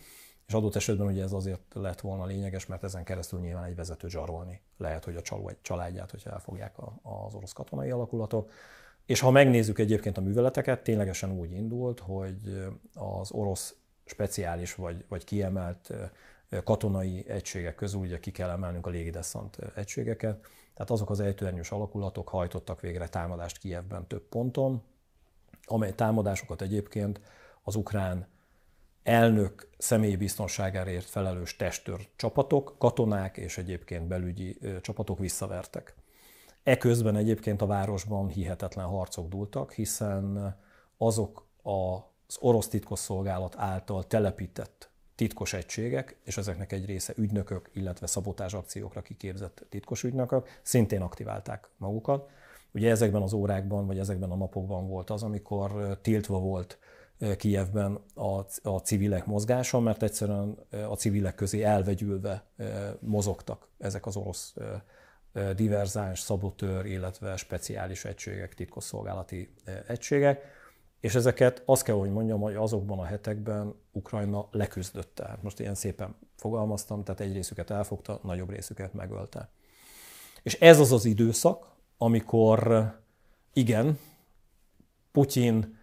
és 0.49 0.55
adott 0.55 0.75
esetben 0.75 1.07
ugye 1.07 1.23
ez 1.23 1.31
azért 1.31 1.61
lett 1.73 2.01
volna 2.01 2.25
lényeges, 2.25 2.65
mert 2.65 2.83
ezen 2.83 3.03
keresztül 3.03 3.39
nyilván 3.39 3.63
egy 3.63 3.75
vezető 3.75 4.07
zsarolni 4.07 4.61
lehet, 4.77 5.05
hogy 5.05 5.15
a 5.15 5.21
csaló 5.21 5.47
egy 5.47 5.61
családját, 5.61 6.11
hogyha 6.11 6.29
elfogják 6.29 6.75
az 7.01 7.33
orosz 7.33 7.53
katonai 7.53 7.89
alakulatok, 7.89 8.51
És 9.05 9.19
ha 9.19 9.31
megnézzük 9.31 9.79
egyébként 9.79 10.17
a 10.17 10.21
műveleteket, 10.21 10.83
ténylegesen 10.83 11.31
úgy 11.31 11.51
indult, 11.51 11.99
hogy 11.99 12.69
az 12.93 13.31
orosz 13.31 13.75
speciális 14.05 14.75
vagy, 14.75 15.05
vagy 15.07 15.23
kiemelt 15.23 15.93
katonai 16.63 17.25
egységek 17.27 17.75
közül 17.75 17.99
ugye 17.99 18.19
ki 18.19 18.31
kell 18.31 18.49
emelnünk 18.49 18.85
a 18.87 18.89
légideszant 18.89 19.57
egységeket, 19.75 20.47
tehát 20.73 20.91
azok 20.91 21.09
az 21.09 21.19
ejtőernyős 21.19 21.71
alakulatok 21.71 22.29
hajtottak 22.29 22.81
végre 22.81 23.07
támadást 23.07 23.57
Kijevben 23.57 24.07
több 24.07 24.23
ponton, 24.23 24.81
amely 25.65 25.93
támadásokat 25.93 26.61
egyébként 26.61 27.21
az 27.63 27.75
ukrán 27.75 28.27
elnök 29.09 29.69
személyi 29.77 30.15
biztonságáért 30.15 31.05
felelős 31.05 31.55
testőr 31.55 32.07
csapatok, 32.15 32.75
katonák 32.77 33.37
és 33.37 33.57
egyébként 33.57 34.07
belügyi 34.07 34.57
csapatok 34.81 35.19
visszavertek. 35.19 35.95
Eközben 36.63 37.15
egyébként 37.15 37.61
a 37.61 37.65
városban 37.65 38.27
hihetetlen 38.27 38.85
harcok 38.85 39.27
dúltak, 39.27 39.73
hiszen 39.73 40.55
azok 40.97 41.47
az 41.61 42.37
orosz 42.39 42.67
titkosszolgálat 42.67 43.55
által 43.57 44.07
telepített 44.07 44.89
titkos 45.15 45.53
egységek, 45.53 46.17
és 46.23 46.37
ezeknek 46.37 46.71
egy 46.71 46.85
része 46.85 47.13
ügynökök, 47.17 47.69
illetve 47.73 48.07
szabotás 48.07 48.53
akciókra 48.53 49.01
kiképzett 49.01 49.65
titkos 49.69 50.03
ügynökök 50.03 50.47
szintén 50.61 51.01
aktiválták 51.01 51.69
magukat. 51.77 52.29
Ugye 52.71 52.89
ezekben 52.89 53.21
az 53.21 53.33
órákban, 53.33 53.87
vagy 53.87 53.99
ezekben 53.99 54.31
a 54.31 54.35
napokban 54.35 54.87
volt 54.87 55.09
az, 55.09 55.23
amikor 55.23 55.99
tiltva 56.01 56.39
volt 56.39 56.79
Kijevben 57.37 57.99
a, 58.13 58.45
a 58.63 58.79
civilek 58.83 59.25
mozgása, 59.25 59.79
mert 59.79 60.03
egyszerűen 60.03 60.57
a 60.89 60.95
civilek 60.95 61.35
közé 61.35 61.61
elvegyülve 61.61 62.45
mozogtak 62.99 63.67
ezek 63.77 64.05
az 64.05 64.15
orosz 64.15 64.53
diverzáns, 65.55 66.19
szabotőr, 66.19 66.85
illetve 66.85 67.35
speciális 67.35 68.05
egységek, 68.05 68.53
titkosszolgálati 68.53 69.53
egységek, 69.87 70.41
és 70.99 71.15
ezeket 71.15 71.63
azt 71.65 71.83
kell, 71.83 71.95
hogy 71.95 72.11
mondjam, 72.11 72.41
hogy 72.41 72.55
azokban 72.55 72.99
a 72.99 73.05
hetekben 73.05 73.75
Ukrajna 73.91 74.47
leküzdötte. 74.51 75.27
Hát 75.27 75.43
most 75.43 75.59
ilyen 75.59 75.75
szépen 75.75 76.15
fogalmaztam, 76.35 77.03
tehát 77.03 77.21
egy 77.21 77.33
részüket 77.33 77.69
elfogta, 77.69 78.19
nagyobb 78.23 78.49
részüket 78.49 78.93
megölte. 78.93 79.49
És 80.43 80.53
ez 80.53 80.79
az 80.79 80.91
az 80.91 81.05
időszak, 81.05 81.75
amikor 81.97 82.91
igen, 83.53 83.99
Putyin 85.11 85.78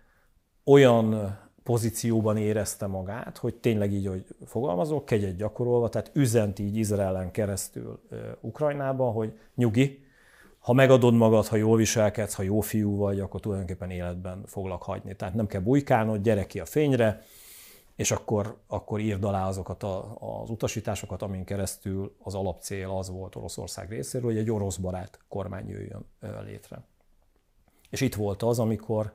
olyan 0.67 1.39
pozícióban 1.63 2.37
érezte 2.37 2.87
magát, 2.87 3.39
hogy 3.39 3.55
tényleg 3.55 3.93
így, 3.93 4.07
hogy 4.07 4.25
fogalmazok, 4.45 5.05
kegyet 5.05 5.37
gyakorolva, 5.37 5.89
tehát 5.89 6.11
üzent 6.15 6.59
így 6.59 6.77
Izraelen 6.77 7.31
keresztül 7.31 8.01
Ukrajnába, 8.41 9.11
hogy 9.11 9.39
nyugi, 9.55 10.05
ha 10.59 10.73
megadod 10.73 11.15
magad, 11.15 11.47
ha 11.47 11.57
jól 11.57 11.77
viselkedsz, 11.77 12.35
ha 12.35 12.43
jó 12.43 12.61
fiú 12.61 12.97
vagy, 12.97 13.21
akkor 13.21 13.41
tulajdonképpen 13.41 13.91
életben 13.91 14.43
foglak 14.47 14.83
hagyni. 14.83 15.17
Tehát 15.17 15.35
nem 15.35 15.47
kell 15.47 15.61
bujkálnod, 15.61 16.23
gyere 16.23 16.47
ki 16.47 16.61
a 16.61 16.65
fényre, 16.65 17.23
és 17.97 18.11
akkor, 18.11 18.57
akkor 18.67 19.01
írd 19.01 19.25
alá 19.25 19.49
azokat 19.49 19.83
a, 19.83 20.17
az 20.43 20.51
utasításokat, 20.51 21.23
amin 21.23 21.45
keresztül 21.45 22.17
az 22.23 22.35
alapcél 22.35 22.91
az 22.91 23.11
volt 23.11 23.37
Oroszország 23.37 23.91
részéről, 23.91 24.31
hogy 24.31 24.39
egy 24.39 24.51
orosz 24.51 24.77
barát 24.77 25.19
kormány 25.29 25.69
jöjjön 25.69 26.05
létre. 26.45 26.85
És 27.91 28.01
itt 28.01 28.15
volt 28.15 28.43
az, 28.43 28.59
amikor 28.59 29.13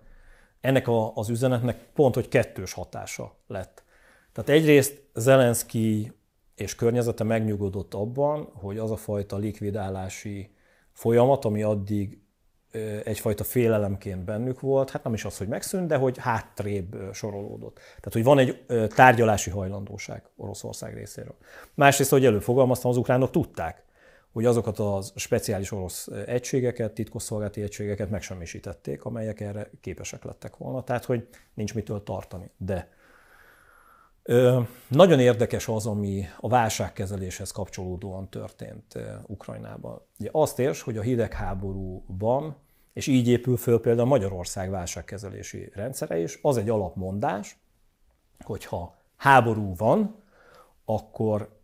ennek 0.62 0.88
a, 0.88 1.16
az 1.16 1.30
üzenetnek 1.30 1.78
pont, 1.94 2.16
hogy 2.16 2.28
kettős 2.28 2.74
hatása 2.74 3.36
lett. 3.48 3.84
Tehát 4.34 4.50
egyrészt 4.50 5.04
Zelenszky 5.14 6.12
és 6.56 6.76
környezete 6.76 7.24
megnyugodott 7.24 7.94
abban, 7.94 8.50
hogy 8.54 8.78
az 8.78 8.92
a 8.92 8.96
fajta 8.96 9.38
likvidálási 9.38 10.56
folyamat, 10.92 11.46
ami 11.46 11.64
addig 11.64 12.22
egyfajta 13.04 13.44
félelemként 13.44 14.24
bennük 14.24 14.60
volt, 14.60 14.90
hát 14.90 15.04
nem 15.04 15.14
is 15.14 15.26
az, 15.26 15.38
hogy 15.38 15.48
megszűnt, 15.48 15.88
de 15.88 15.96
hogy 15.96 16.18
hátrébb 16.18 16.96
sorolódott. 17.14 17.76
Tehát, 17.76 18.14
hogy 18.14 18.24
van 18.24 18.40
egy 18.40 18.66
tárgyalási 18.96 19.50
hajlandóság 19.50 20.24
Oroszország 20.36 20.94
részéről. 20.94 21.36
Másrészt, 21.74 22.10
hogy 22.10 22.26
előfogalmaztam, 22.26 22.92
az 22.92 22.98
ukránok 22.98 23.32
tudták, 23.32 23.84
hogy 24.32 24.46
azokat 24.46 24.80
az 24.80 25.14
speciális 25.16 25.72
orosz 25.72 26.08
egységeket, 26.26 26.94
titkosszolgálati 26.94 27.62
egységeket 27.62 28.10
megsemmisítették, 28.10 29.04
amelyek 29.04 29.40
erre 29.40 29.70
képesek 29.82 30.24
lettek 30.24 30.58
volna, 30.58 30.84
tehát 30.84 31.06
hogy 31.06 31.28
nincs 31.54 31.74
mitől 31.74 32.04
tartani. 32.04 32.50
De 32.58 32.90
ö, 34.24 34.62
nagyon 34.88 35.20
érdekes 35.20 35.68
az, 35.68 35.86
ami 35.86 36.26
a 36.40 36.50
válságkezeléshez 36.50 37.52
kapcsolódóan 37.52 38.30
történt 38.30 38.98
Ukrajnában. 39.26 40.02
Ugye 40.20 40.30
azt 40.32 40.60
érs, 40.60 40.82
hogy 40.82 40.98
a 40.98 41.02
hidegháborúban, 41.02 42.56
és 42.94 43.08
így 43.08 43.28
épül 43.28 43.58
föl 43.58 43.80
például 43.80 44.08
Magyarország 44.08 44.70
válságkezelési 44.70 45.72
rendszere 45.74 46.20
is, 46.20 46.40
az 46.42 46.58
egy 46.58 46.70
alapmondás, 46.70 47.58
hogyha 48.44 48.96
háború 49.16 49.76
van, 49.76 50.16
akkor 50.86 51.61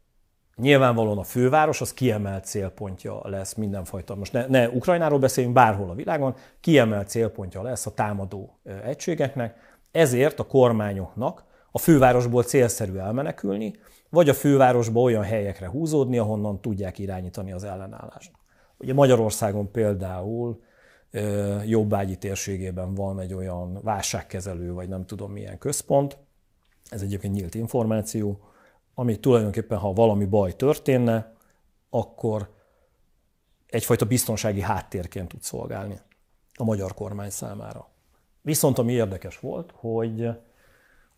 Nyilvánvalóan 0.62 1.18
a 1.18 1.24
főváros 1.24 1.82
az 1.82 1.94
kiemelt 1.94 2.46
célpontja 2.46 3.22
lesz 3.24 3.54
mindenfajta, 3.54 4.16
most 4.16 4.34
ne, 4.34 4.46
ne 4.48 4.70
Ukrajnáról 4.70 5.20
beszéljünk, 5.20 5.56
bárhol 5.56 5.90
a 5.90 5.94
világon, 5.94 6.36
kiemelt 6.60 7.10
célpontja 7.10 7.62
lesz 7.62 7.86
a 7.86 7.94
támadó 7.94 8.60
egységeknek, 8.84 9.56
ezért 9.92 10.40
a 10.40 10.48
kormányoknak 10.48 11.44
a 11.72 11.78
fővárosból 11.78 12.44
célszerű 12.44 12.96
elmenekülni, 12.96 13.74
vagy 14.10 14.30
a 14.30 14.34
fővárosba 14.34 15.00
olyan 15.00 15.24
helyekre 15.24 15.68
húzódni, 15.68 16.18
ahonnan 16.18 16.62
tudják 16.62 17.00
irányítani 17.00 17.52
az 17.52 17.64
ellenállást. 17.64 18.32
Ugye 18.78 18.94
Magyarországon 18.94 19.72
például 19.72 20.62
jobbágyi 21.66 22.16
térségében 22.16 22.94
van 22.94 23.20
egy 23.20 23.34
olyan 23.34 23.80
válságkezelő, 23.84 24.74
vagy 24.74 24.90
nem 24.90 25.06
tudom 25.06 25.32
milyen 25.32 25.58
központ, 25.58 26.18
ez 26.90 27.02
egyébként 27.02 27.34
nyílt 27.34 27.56
információ, 27.56 28.40
ami 29.00 29.20
tulajdonképpen, 29.20 29.78
ha 29.78 29.94
valami 29.94 30.26
baj 30.26 30.56
történne, 30.56 31.34
akkor 31.90 32.54
egyfajta 33.68 34.06
biztonsági 34.06 34.62
háttérként 34.62 35.28
tud 35.28 35.42
szolgálni 35.42 36.00
a 36.54 36.64
magyar 36.64 36.94
kormány 36.94 37.30
számára. 37.30 37.90
Viszont 38.42 38.78
ami 38.78 38.94
érdekes 38.94 39.40
volt, 39.40 39.74
hogy 39.76 40.30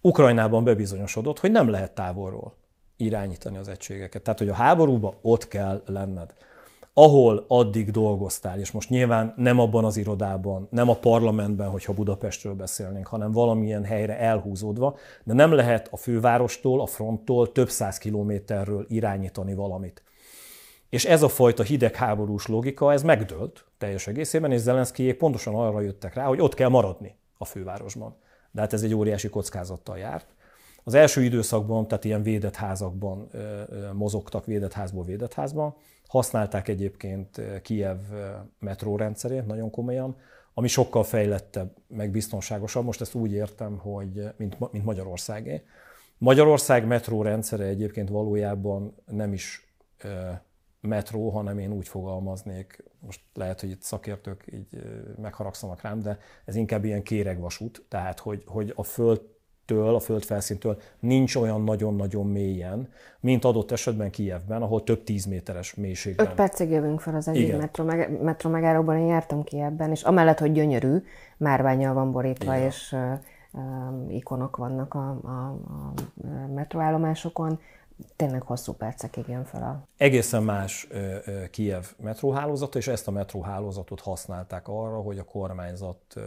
Ukrajnában 0.02 0.64
bebizonyosodott, 0.64 1.40
hogy 1.40 1.52
nem 1.52 1.70
lehet 1.70 1.92
távolról 1.92 2.56
irányítani 2.98 3.58
az 3.58 3.68
egységeket. 3.68 4.22
Tehát, 4.22 4.40
hogy 4.40 4.50
a 4.50 4.54
háborúban 4.54 5.16
ott 5.22 5.48
kell 5.48 5.84
lenned 5.86 6.34
ahol 6.94 7.46
addig 7.48 7.92
dolgoztál, 7.92 8.60
és 8.60 8.72
most 8.72 8.90
nyilván 8.90 9.34
nem 9.38 9.60
abban 9.60 9.86
az 9.86 9.98
irodában, 9.98 10.68
nem 10.72 10.90
a 10.90 10.96
parlamentben, 10.96 11.70
hogyha 11.70 11.94
Budapestről 11.94 12.54
beszélnénk, 12.54 13.08
hanem 13.08 13.32
valamilyen 13.32 13.84
helyre 13.84 14.20
elhúzódva, 14.20 14.98
de 15.24 15.34
nem 15.34 15.52
lehet 15.52 15.88
a 15.92 15.98
fővárostól, 15.98 16.82
a 16.82 16.86
fronttól 16.86 17.52
több 17.52 17.70
száz 17.70 17.98
kilométerről 17.98 18.86
irányítani 18.88 19.54
valamit. 19.54 20.04
És 20.90 21.06
ez 21.06 21.24
a 21.24 21.30
fajta 21.30 21.64
hidegháborús 21.64 22.48
logika, 22.48 22.94
ez 22.94 23.04
megdőlt 23.04 23.66
teljes 23.78 24.08
egészében, 24.08 24.52
és 24.52 24.60
Zelenszkijék 24.60 25.18
pontosan 25.18 25.56
arra 25.56 25.82
jöttek 25.82 26.14
rá, 26.14 26.26
hogy 26.26 26.42
ott 26.42 26.54
kell 26.54 26.70
maradni 26.70 27.16
a 27.38 27.46
fővárosban. 27.46 28.16
De 28.52 28.62
hát 28.62 28.74
ez 28.74 28.84
egy 28.84 28.94
óriási 28.94 29.30
kockázattal 29.30 29.98
járt. 29.98 30.28
Az 30.84 30.94
első 30.94 31.24
időszakban, 31.24 31.88
tehát 31.88 32.06
ilyen 32.06 32.24
védett 32.24 32.56
házakban 32.56 33.30
mozogtak, 33.94 34.46
védett 34.46 34.74
házból 34.74 35.04
védett 35.04 35.34
házban, 35.34 35.76
Használták 36.10 36.68
egyébként 36.68 37.42
Kiev 37.62 37.98
metrórendszerét 38.60 39.46
nagyon 39.46 39.70
komolyan, 39.70 40.18
ami 40.54 40.68
sokkal 40.68 41.04
fejlettebb, 41.04 41.76
meg 41.88 42.12
biztonságosabb. 42.12 42.86
Most 42.86 43.02
ezt 43.02 43.14
úgy 43.14 43.32
értem, 43.32 43.78
hogy 43.78 44.30
mint, 44.38 44.72
mint 44.72 44.86
Magyarországé. 44.86 45.64
Magyarország 46.18 46.88
metrórendszere 46.88 47.64
egyébként 47.64 48.10
valójában 48.10 48.96
nem 49.06 49.34
is 49.34 49.74
metró, 50.82 51.30
hanem 51.30 51.60
én 51.60 51.72
úgy 51.72 51.88
fogalmaznék, 51.88 52.84
most 53.00 53.22
lehet, 53.34 53.60
hogy 53.60 53.70
itt 53.70 53.82
szakértők 53.82 54.46
így 54.54 54.68
megharagszanak 55.22 55.82
rám, 55.82 56.00
de 56.00 56.20
ez 56.46 56.56
inkább 56.56 56.86
ilyen 56.86 57.04
kéregvasút, 57.04 57.86
tehát 57.90 58.20
hogy, 58.20 58.44
hogy 58.46 58.74
a 58.76 58.84
föld 58.84 59.22
től, 59.70 59.96
a 59.96 60.00
földfelszíntől 60.00 60.78
nincs 61.00 61.36
olyan 61.36 61.64
nagyon-nagyon 61.64 62.28
mélyen, 62.28 62.90
mint 63.20 63.46
adott 63.46 63.72
esetben 63.72 64.10
Kijevben, 64.10 64.62
ahol 64.62 64.84
több 64.84 65.04
tíz 65.04 65.26
méteres 65.26 65.76
mélységben. 65.76 66.26
Öt 66.26 66.34
percig 66.34 66.70
jövünk 66.70 67.00
fel 67.00 67.16
az 67.16 67.28
egyik 67.28 67.58
metró, 67.58 67.84
meg, 67.84 68.22
metró 68.22 68.50
megállóban, 68.50 68.98
én 68.98 69.06
jártam 69.06 69.44
Kijevben, 69.44 69.92
és 69.92 70.04
amellett, 70.04 70.40
hogy 70.40 70.52
gyönyörű, 70.52 71.04
márványjal 71.38 71.94
van 71.94 72.12
borítva, 72.12 72.56
Igen. 72.56 72.66
és 72.66 72.96
uh, 73.52 74.16
ikonok 74.16 74.58
vannak 74.58 74.94
a, 74.94 75.10
a, 75.24 75.28
a 75.28 75.94
metróállomásokon, 76.54 77.60
tényleg 78.16 78.42
hosszú 78.42 78.74
percekig 78.74 79.28
jön 79.28 79.44
fel 79.44 79.62
a... 79.62 79.88
Egészen 79.98 80.44
más 80.44 80.88
uh, 80.92 81.50
Kijev 81.50 81.86
metróhálózata, 82.04 82.78
és 82.78 82.88
ezt 82.88 83.08
a 83.08 83.12
metróhálózatot 83.12 84.00
használták 84.00 84.68
arra, 84.68 84.98
hogy 85.02 85.18
a 85.18 85.24
kormányzat 85.24 85.98
E, 86.16 86.22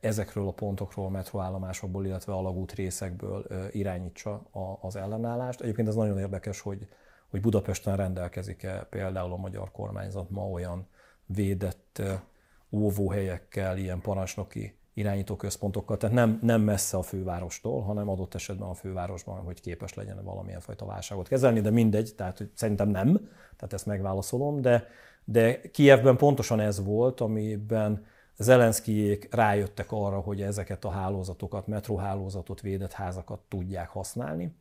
ezekről 0.00 0.48
a 0.48 0.52
pontokról, 0.52 1.10
metróállomásokból, 1.10 2.06
illetve 2.06 2.32
alagút 2.32 2.72
részekből 2.72 3.46
e, 3.50 3.68
irányítsa 3.70 4.42
az 4.80 4.96
ellenállást. 4.96 5.60
Egyébként 5.60 5.88
ez 5.88 5.94
nagyon 5.94 6.18
érdekes, 6.18 6.60
hogy, 6.60 6.88
hogy 7.30 7.40
Budapesten 7.40 7.96
rendelkezik-e 7.96 8.86
például 8.90 9.32
a 9.32 9.36
magyar 9.36 9.70
kormányzat 9.70 10.30
ma 10.30 10.48
olyan 10.48 10.86
védett 11.26 11.98
e, 11.98 12.22
óvóhelyekkel, 12.70 13.76
ilyen 13.76 14.00
parancsnoki 14.00 14.76
irányító 14.94 15.36
központokkal, 15.36 15.96
tehát 15.96 16.14
nem, 16.14 16.38
nem 16.42 16.60
messze 16.60 16.96
a 16.96 17.02
fővárostól, 17.02 17.82
hanem 17.82 18.08
adott 18.08 18.34
esetben 18.34 18.68
a 18.68 18.74
fővárosban, 18.74 19.40
hogy 19.40 19.60
képes 19.60 19.94
legyen 19.94 20.24
valamilyen 20.24 20.60
fajta 20.60 20.86
válságot 20.86 21.28
kezelni, 21.28 21.60
de 21.60 21.70
mindegy, 21.70 22.12
tehát 22.16 22.38
hogy 22.38 22.50
szerintem 22.54 22.88
nem, 22.88 23.28
tehát 23.56 23.72
ezt 23.72 23.86
megválaszolom, 23.86 24.60
de, 24.60 24.86
de 25.24 25.60
Kievben 25.60 26.16
pontosan 26.16 26.60
ez 26.60 26.84
volt, 26.84 27.20
amiben 27.20 28.04
Zelenszkijék 28.38 29.34
rájöttek 29.34 29.92
arra, 29.92 30.20
hogy 30.20 30.42
ezeket 30.42 30.84
a 30.84 30.90
hálózatokat, 30.90 31.66
metróhálózatot, 31.66 32.60
védett 32.60 32.92
házakat 32.92 33.40
tudják 33.48 33.88
használni. 33.88 34.56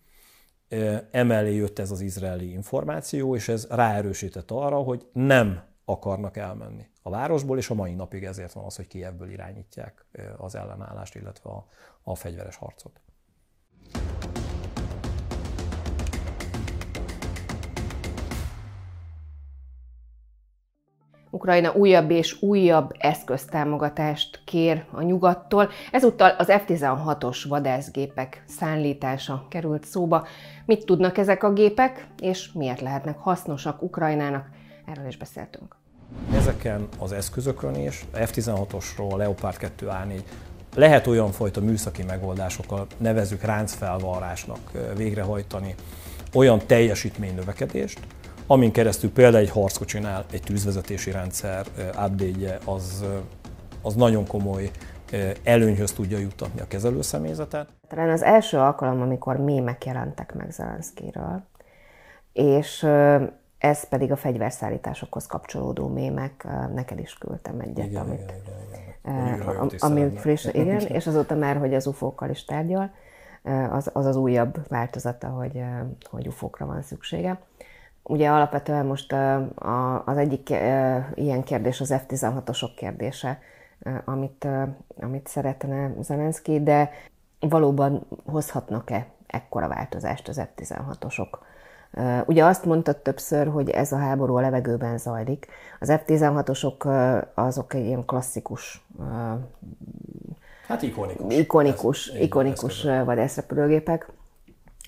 Emellé 1.11 1.55
jött 1.55 1.79
ez 1.79 1.91
az 1.91 2.01
izraeli 2.01 2.51
információ, 2.51 3.35
és 3.35 3.47
ez 3.47 3.67
ráerősített 3.69 4.51
arra, 4.51 4.77
hogy 4.77 5.07
nem 5.13 5.63
akarnak 5.85 6.37
elmenni 6.37 6.89
a 7.01 7.09
városból, 7.09 7.57
és 7.57 7.69
a 7.69 7.73
mai 7.73 7.93
napig 7.93 8.23
ezért 8.23 8.53
van 8.53 8.65
az, 8.65 8.75
hogy 8.75 8.87
Kievből 8.87 9.29
irányítják 9.29 10.05
az 10.37 10.55
ellenállást, 10.55 11.15
illetve 11.15 11.49
a, 11.49 11.67
a 12.03 12.15
fegyveres 12.15 12.55
harcot. 12.55 13.01
Ukrajna 21.33 21.73
újabb 21.73 22.11
és 22.11 22.41
újabb 22.41 22.91
eszköztámogatást 22.97 24.41
kér 24.45 24.83
a 24.91 25.01
nyugattól. 25.01 25.69
Ezúttal 25.91 26.35
az 26.37 26.47
F-16-os 26.49 27.45
vadászgépek 27.47 28.43
szállítása 28.47 29.45
került 29.49 29.85
szóba. 29.85 30.27
Mit 30.65 30.85
tudnak 30.85 31.17
ezek 31.17 31.43
a 31.43 31.53
gépek, 31.53 32.07
és 32.19 32.51
miért 32.51 32.81
lehetnek 32.81 33.17
hasznosak 33.17 33.81
Ukrajnának? 33.81 34.49
Erről 34.85 35.07
is 35.07 35.17
beszéltünk. 35.17 35.75
Ezeken 36.33 36.87
az 36.99 37.11
eszközökön 37.11 37.75
is, 37.75 38.05
a 38.13 38.17
F-16-osról, 38.17 39.17
Leopard 39.17 39.71
2A4, 39.79 40.21
lehet 40.75 41.07
olyan 41.07 41.31
fajta 41.31 41.61
műszaki 41.61 42.03
megoldásokkal, 42.03 42.87
nevezük 42.97 43.41
ráncfelvarrásnak 43.41 44.71
végrehajtani 44.95 45.75
olyan 46.33 46.59
teljesítménynövekedést, 46.67 47.99
amin 48.51 48.71
keresztül 48.71 49.11
például 49.11 49.43
egy 49.43 49.49
harckocsinál 49.49 50.25
egy 50.31 50.41
tűzvezetési 50.41 51.11
rendszer 51.11 51.65
update 51.87 52.59
az, 52.65 53.05
az 53.81 53.95
nagyon 53.95 54.27
komoly 54.27 54.71
előnyhöz 55.43 55.91
tudja 55.91 56.17
juttatni 56.17 56.61
a 56.61 56.67
kezelőszemélyzetet. 56.67 57.67
Talán 57.87 58.09
az 58.09 58.21
első 58.23 58.57
alkalom, 58.57 59.01
amikor 59.01 59.37
mémek 59.37 59.85
jelentek 59.85 60.33
meg 60.33 60.51
Zelenszkiről, 60.51 61.43
és 62.33 62.87
ez 63.57 63.87
pedig 63.89 64.11
a 64.11 64.15
fegyverszállításokhoz 64.15 65.25
kapcsolódó 65.25 65.87
mémek, 65.87 66.47
neked 66.73 66.99
is 66.99 67.13
küldtem 67.13 67.59
egyet, 67.59 67.85
igen, 67.85 68.01
amit, 68.01 68.33
igen, 69.05 69.35
igen. 69.35 69.79
ami 69.79 70.11
friss, 70.15 70.45
igen, 70.61 70.79
és 70.79 71.07
azóta 71.07 71.35
már, 71.35 71.57
hogy 71.57 71.73
az 71.73 71.87
ufókkal 71.87 72.29
is 72.29 72.45
tárgyal, 72.45 72.91
az 73.71 73.89
az, 73.93 74.05
az 74.05 74.15
újabb 74.15 74.67
változata, 74.67 75.27
hogy, 75.27 75.63
hogy 76.09 76.27
ufókra 76.27 76.65
van 76.65 76.81
szüksége. 76.81 77.39
Ugye 78.03 78.29
alapvetően 78.29 78.85
most 78.85 79.15
az 80.05 80.17
egyik 80.17 80.49
ilyen 81.13 81.43
kérdés 81.43 81.81
az 81.81 81.93
F-16-osok 82.05 82.71
kérdése, 82.75 83.39
amit, 84.05 84.47
amit 85.01 85.27
szeretne 85.27 85.91
Zelenszky, 86.01 86.63
de 86.63 86.89
valóban 87.39 88.07
hozhatnak-e 88.25 89.07
ekkora 89.27 89.67
változást 89.67 90.27
az 90.27 90.41
F-16-osok? 90.55 91.27
Ugye 92.25 92.45
azt 92.45 92.65
mondtad 92.65 92.97
többször, 92.97 93.47
hogy 93.47 93.69
ez 93.69 93.91
a 93.91 93.97
háború 93.97 94.35
a 94.35 94.41
levegőben 94.41 94.97
zajlik. 94.97 95.47
Az 95.79 95.91
F-16-osok 95.91 96.85
azok 97.33 97.73
egy 97.73 97.85
ilyen 97.85 98.05
klasszikus 98.05 98.85
Hát 100.67 100.81
ikonikus. 100.81 101.37
Ikonikus, 101.37 102.07
ez, 102.07 102.21
ikonikus 102.21 102.83
vadászrepülőgépek. 102.83 104.07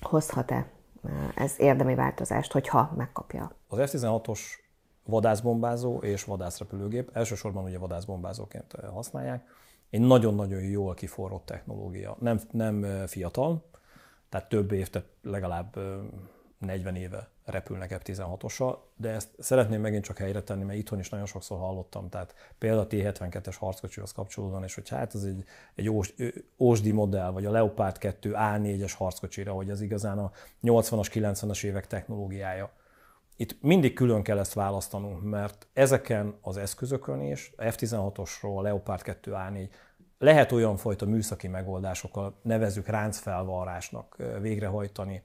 Hozhat-e 0.00 0.66
ez 1.34 1.54
érdemi 1.58 1.94
változást, 1.94 2.52
hogyha 2.52 2.92
megkapja. 2.96 3.56
Az 3.68 3.90
F-16-os 3.90 4.40
vadászbombázó 5.04 5.98
és 5.98 6.24
vadászrepülőgép, 6.24 7.10
elsősorban 7.12 7.64
ugye 7.64 7.78
vadászbombázóként 7.78 8.72
használják, 8.92 9.46
egy 9.90 10.00
nagyon-nagyon 10.00 10.62
jól 10.62 10.94
kiforrott 10.94 11.46
technológia. 11.46 12.16
Nem, 12.20 12.40
nem 12.50 13.06
fiatal, 13.06 13.64
tehát 14.28 14.48
több 14.48 14.72
év, 14.72 14.88
tehát 14.88 15.08
legalább 15.22 15.78
40 16.58 16.96
éve 16.96 17.28
repülnek 17.44 18.00
F-16-ossal, 18.02 18.76
de 18.96 19.10
ezt 19.10 19.28
szeretném 19.38 19.80
megint 19.80 20.04
csak 20.04 20.18
helyre 20.18 20.42
tenni, 20.42 20.64
mert 20.64 20.78
itthon 20.78 20.98
is 20.98 21.08
nagyon 21.08 21.26
sokszor 21.26 21.58
hallottam, 21.58 22.08
tehát 22.08 22.34
például 22.58 22.82
a 22.82 22.86
T-72-es 22.86 23.54
harckocsihoz 23.58 24.12
kapcsolódóan, 24.12 24.62
és 24.62 24.74
hogy 24.74 24.88
hát 24.88 25.14
ez 25.14 25.22
egy, 25.22 25.44
egy 25.74 25.90
ósdi 26.58 26.92
modell, 26.92 27.30
vagy 27.30 27.44
a 27.44 27.50
Leopard 27.50 27.98
2 27.98 28.32
A4-es 28.36 28.92
harckocsira, 28.96 29.52
hogy 29.52 29.70
ez 29.70 29.80
igazán 29.80 30.18
a 30.18 30.30
80-as, 30.62 31.08
90-as 31.12 31.64
évek 31.64 31.86
technológiája. 31.86 32.70
Itt 33.36 33.62
mindig 33.62 33.92
külön 33.94 34.22
kell 34.22 34.38
ezt 34.38 34.52
választanunk, 34.52 35.22
mert 35.22 35.66
ezeken 35.72 36.34
az 36.40 36.56
eszközökön 36.56 37.20
is, 37.20 37.52
a 37.56 37.62
F-16-osról, 37.62 38.56
a 38.56 38.62
Leopard 38.62 39.02
2 39.02 39.32
A4, 39.34 39.68
lehet 40.18 40.52
olyan 40.52 40.76
fajta 40.76 41.06
műszaki 41.06 41.48
megoldásokkal, 41.48 42.38
nevezük 42.42 42.86
ráncfelvarrásnak 42.86 44.16
végrehajtani, 44.40 45.22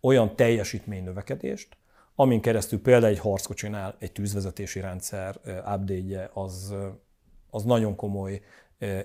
olyan 0.00 0.36
teljesítménynövekedést, 0.36 1.76
amin 2.14 2.40
keresztül 2.40 2.82
például 2.82 3.12
egy 3.12 3.18
harckocsinál 3.18 3.96
egy 3.98 4.12
tűzvezetési 4.12 4.80
rendszer 4.80 5.36
update 5.44 6.30
az, 6.32 6.74
az 7.50 7.64
nagyon 7.64 7.96
komoly 7.96 8.40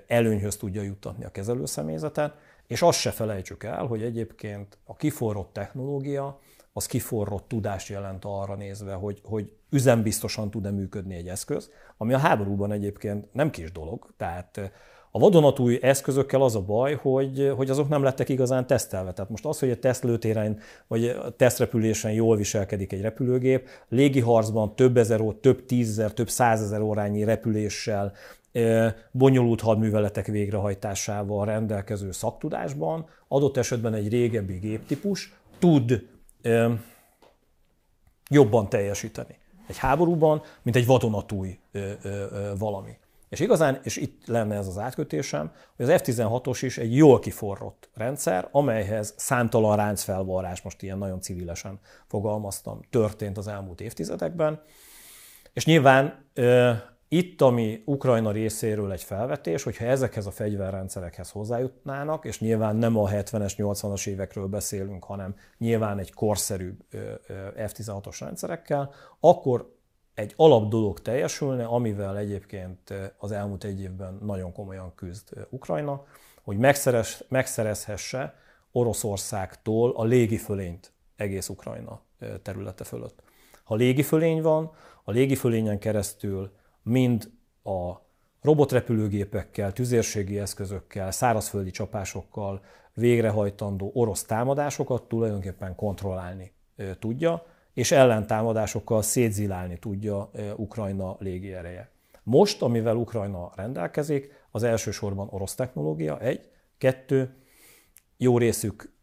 előnyhöz 0.08 0.58
tudja 0.58 0.82
juttatni 0.82 1.26
a 1.26 1.32
kezelőszemélyzetet, 1.32 2.36
és 2.68 2.82
azt 2.82 3.00
se 3.00 3.12
felejtsük 3.12 3.64
el, 3.64 3.86
hogy 3.86 4.04
egyébként 4.04 4.78
a 4.86 4.96
kiforrott 4.96 5.54
technológia, 5.54 6.40
az 6.74 6.86
kiforrott 6.86 7.48
tudást 7.48 7.88
jelent 7.88 8.26
arra 8.26 8.56
nézve, 8.56 8.94
hogy, 8.94 9.22
hogy 9.24 9.52
üzembiztosan 9.70 10.50
tud-e 10.52 10.72
működni 10.72 11.16
egy 11.16 11.28
eszköz, 11.28 11.72
ami 11.98 12.14
a 12.14 12.18
háborúban 12.18 12.72
egyébként 12.72 13.34
nem 13.34 13.50
kis 13.50 13.72
dolog, 13.72 14.14
tehát 14.18 14.72
a 15.16 15.20
vadonatúj 15.20 15.80
eszközökkel 15.82 16.42
az 16.42 16.56
a 16.56 16.62
baj, 16.62 16.96
hogy, 16.96 17.52
hogy 17.56 17.70
azok 17.70 17.90
nem 17.90 18.04
lettek 18.04 18.30
igazán 18.30 18.68
tesztelve. 18.68 19.14
Tehát 19.14 19.30
most 19.32 19.46
az, 19.46 19.60
hogy 19.60 19.70
a 19.70 19.80
tesztlőtéren 19.80 20.60
vagy 20.88 21.06
a 21.06 21.30
tesztrepülésen 21.30 22.12
jól 22.12 22.38
viselkedik 22.38 22.94
egy 22.94 23.02
repülőgép, 23.02 23.68
légiharcban 23.90 24.76
több 24.76 24.98
ezer, 24.98 25.22
több 25.42 25.66
tízezer, 25.66 26.14
több 26.14 26.30
százezer 26.30 26.82
órányi 26.82 27.24
repüléssel, 27.24 28.14
bonyolult 29.12 29.62
hadműveletek 29.62 30.26
végrehajtásával 30.26 31.46
rendelkező 31.46 32.12
szaktudásban, 32.12 33.06
adott 33.28 33.58
esetben 33.58 33.94
egy 33.94 34.10
régebbi 34.10 34.58
géptípus 34.58 35.34
tud 35.60 36.08
jobban 38.30 38.70
teljesíteni 38.70 39.38
egy 39.68 39.78
háborúban, 39.78 40.42
mint 40.62 40.76
egy 40.76 40.86
vadonatúj 40.86 41.60
valami. 42.58 42.98
És 43.34 43.40
igazán, 43.40 43.80
és 43.84 43.98
itt 43.98 44.28
lenne 44.28 44.56
ez 44.56 44.68
az 44.68 44.78
átkötésem, 44.78 45.52
hogy 45.76 45.90
az 45.90 46.02
F-16-os 46.02 46.60
is 46.62 46.78
egy 46.78 46.96
jól 46.96 47.20
kiforrott 47.20 47.90
rendszer, 47.94 48.48
amelyhez 48.52 49.14
számtalan 49.18 49.76
ráncfelvarrás, 49.76 50.62
most 50.62 50.82
ilyen 50.82 50.98
nagyon 50.98 51.22
civilesen 51.22 51.80
fogalmaztam, 52.08 52.80
történt 52.90 53.38
az 53.38 53.48
elmúlt 53.48 53.82
évtizedekben. 53.82 54.62
És 55.54 55.66
nyilván 55.66 56.26
itt, 57.08 57.42
ami 57.42 57.82
Ukrajna 57.86 58.32
részéről 58.32 58.92
egy 58.92 59.04
felvetés, 59.04 59.64
hogyha 59.64 59.86
ezekhez 59.86 60.26
a 60.26 60.32
fegyverrendszerekhez 60.32 61.30
hozzájutnának, 61.30 62.26
és 62.26 62.40
nyilván 62.40 62.76
nem 62.76 62.98
a 62.98 63.10
70-es, 63.10 63.54
80-as 63.58 64.08
évekről 64.08 64.48
beszélünk, 64.48 65.04
hanem 65.04 65.36
nyilván 65.58 66.00
egy 66.00 66.14
korszerűbb 66.14 66.86
F-16-os 67.56 68.18
rendszerekkel, 68.20 68.94
akkor 69.20 69.73
egy 70.14 70.34
alap 70.36 70.70
dolog 70.70 71.00
teljesülne, 71.00 71.66
amivel 71.66 72.18
egyébként 72.18 72.94
az 73.18 73.32
elmúlt 73.32 73.64
egy 73.64 73.82
évben 73.82 74.20
nagyon 74.22 74.52
komolyan 74.52 74.96
küzd 74.96 75.48
Ukrajna, 75.50 76.06
hogy 76.42 76.58
megszerez, 76.58 77.26
megszerezhesse 77.28 78.36
Oroszországtól 78.72 79.92
a 79.96 80.04
légifölényt 80.04 80.94
egész 81.16 81.50
Ukrajna 81.50 82.02
területe 82.42 82.84
fölött. 82.84 83.24
Ha 83.64 83.76
légifölény 83.76 84.42
van, 84.42 84.72
a 85.04 85.12
légifölényen 85.12 85.80
keresztül 85.80 86.52
mind 86.84 87.32
a 87.64 87.94
robotrepülőgépekkel, 88.42 89.74
tüzérségi 89.74 90.40
eszközökkel, 90.40 91.12
szárazföldi 91.12 91.72
csapásokkal 91.72 92.62
végrehajtandó 92.94 93.92
orosz 93.94 94.24
támadásokat 94.24 95.04
tulajdonképpen 95.04 95.76
kontrollálni 95.76 96.54
tudja, 97.00 97.46
és 97.74 97.92
ellentámadásokkal 97.92 99.02
szétzilálni 99.02 99.78
tudja 99.80 100.32
Ukrajna 100.56 101.16
légiereje. 101.20 101.92
Most, 102.24 102.62
amivel 102.62 102.96
Ukrajna 102.96 103.52
rendelkezik, 103.56 104.32
az 104.52 104.64
elsősorban 104.64 105.28
orosz 105.32 105.56
technológia, 105.56 106.20
egy, 106.20 106.50
kettő, 106.78 107.36
jó 108.18 108.38
részük 108.38 108.94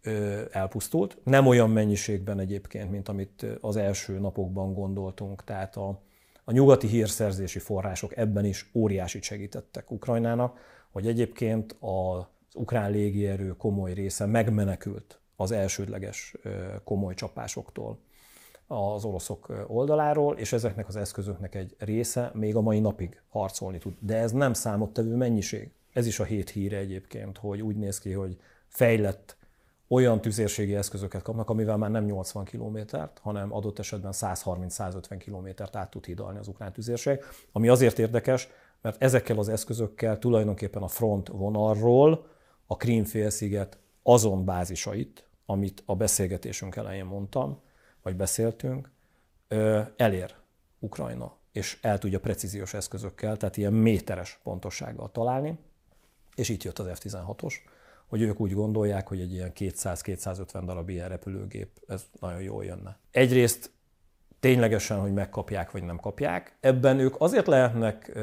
elpusztult, 0.50 1.18
nem 1.24 1.46
olyan 1.46 1.70
mennyiségben 1.70 2.38
egyébként, 2.38 2.90
mint 2.90 3.08
amit 3.08 3.46
az 3.60 3.76
első 3.76 4.18
napokban 4.18 4.74
gondoltunk, 4.74 5.44
tehát 5.44 5.76
a, 5.76 6.02
A 6.44 6.52
nyugati 6.52 6.86
hírszerzési 6.86 7.58
források 7.58 8.16
ebben 8.16 8.44
is 8.44 8.70
óriási 8.74 9.22
segítettek 9.22 9.90
Ukrajnának, 9.90 10.58
hogy 10.90 11.06
egyébként 11.06 11.76
az 11.80 12.24
ukrán 12.54 12.90
légierő 12.90 13.56
komoly 13.56 13.92
része 13.92 14.26
megmenekült 14.26 15.20
az 15.36 15.50
elsődleges 15.50 16.34
komoly 16.84 17.14
csapásoktól 17.14 17.98
az 18.72 19.04
oroszok 19.04 19.64
oldaláról, 19.66 20.36
és 20.36 20.52
ezeknek 20.52 20.88
az 20.88 20.96
eszközöknek 20.96 21.54
egy 21.54 21.74
része 21.78 22.30
még 22.34 22.56
a 22.56 22.60
mai 22.60 22.80
napig 22.80 23.20
harcolni 23.28 23.78
tud. 23.78 23.92
De 23.98 24.16
ez 24.16 24.32
nem 24.32 24.52
számottevő 24.52 25.14
mennyiség. 25.16 25.70
Ez 25.92 26.06
is 26.06 26.20
a 26.20 26.24
hét 26.24 26.50
híre 26.50 26.76
egyébként, 26.76 27.38
hogy 27.38 27.62
úgy 27.62 27.76
néz 27.76 27.98
ki, 27.98 28.12
hogy 28.12 28.36
fejlett 28.66 29.36
olyan 29.88 30.20
tüzérségi 30.20 30.74
eszközöket 30.74 31.22
kapnak, 31.22 31.50
amivel 31.50 31.76
már 31.76 31.90
nem 31.90 32.04
80 32.04 32.44
kilométert, 32.44 33.18
hanem 33.18 33.52
adott 33.52 33.78
esetben 33.78 34.12
130-150 34.14 35.16
kilométert 35.18 35.76
át 35.76 35.90
tud 35.90 36.04
hidalni 36.04 36.38
az 36.38 36.48
ukrán 36.48 36.72
tüzérség, 36.72 37.18
ami 37.52 37.68
azért 37.68 37.98
érdekes, 37.98 38.48
mert 38.82 39.02
ezekkel 39.02 39.38
az 39.38 39.48
eszközökkel 39.48 40.18
tulajdonképpen 40.18 40.82
a 40.82 40.88
front 40.88 41.28
vonalról 41.28 42.26
a 42.66 42.76
Krím-félsziget 42.76 43.78
azon 44.02 44.44
bázisait, 44.44 45.28
amit 45.46 45.82
a 45.86 45.96
beszélgetésünk 45.96 46.76
elején 46.76 47.04
mondtam, 47.04 47.60
vagy 48.02 48.16
beszéltünk, 48.16 48.90
elér 49.96 50.34
Ukrajna, 50.78 51.36
és 51.52 51.78
el 51.82 51.98
tudja 51.98 52.20
precíziós 52.20 52.74
eszközökkel, 52.74 53.36
tehát 53.36 53.56
ilyen 53.56 53.72
méteres 53.72 54.40
pontossággal 54.42 55.10
találni, 55.10 55.58
és 56.34 56.48
itt 56.48 56.62
jött 56.62 56.78
az 56.78 56.86
F-16-os, 56.98 57.54
hogy 58.06 58.22
ők 58.22 58.40
úgy 58.40 58.52
gondolják, 58.52 59.08
hogy 59.08 59.20
egy 59.20 59.32
ilyen 59.32 59.52
200-250 59.58 60.62
darab 60.64 60.88
ilyen 60.88 61.08
repülőgép, 61.08 61.68
ez 61.86 62.04
nagyon 62.20 62.42
jól 62.42 62.64
jönne. 62.64 62.98
Egyrészt 63.10 63.70
ténylegesen, 64.40 65.00
hogy 65.00 65.12
megkapják 65.12 65.70
vagy 65.70 65.82
nem 65.82 65.96
kapják, 65.96 66.56
ebben 66.60 66.98
ők 66.98 67.14
azért 67.18 67.46
lehetnek 67.46 68.18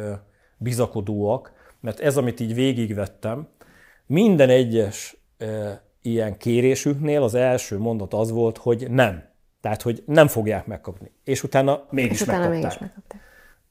bizakodóak, 0.58 1.54
mert 1.80 2.00
ez, 2.00 2.18
amit 2.18 2.40
így 2.40 2.54
végigvettem, 2.54 3.48
minden 4.06 4.50
egyes 4.50 5.18
ilyen 6.02 6.38
kérésüknél 6.38 7.24
az 7.24 7.34
első 7.34 7.78
mondat 7.78 8.14
az 8.14 8.32
volt, 8.32 8.58
hogy 8.58 8.92
nem. 8.92 9.27
Tehát, 9.62 9.82
hogy 9.82 10.04
nem 10.06 10.28
fogják 10.28 10.66
megkapni. 10.66 11.12
És 11.24 11.44
utána 11.44 11.86
mégis 11.90 12.12
és 12.12 12.22
utána 12.22 12.50
megkapták. 12.50 12.80
Mégis 12.80 12.94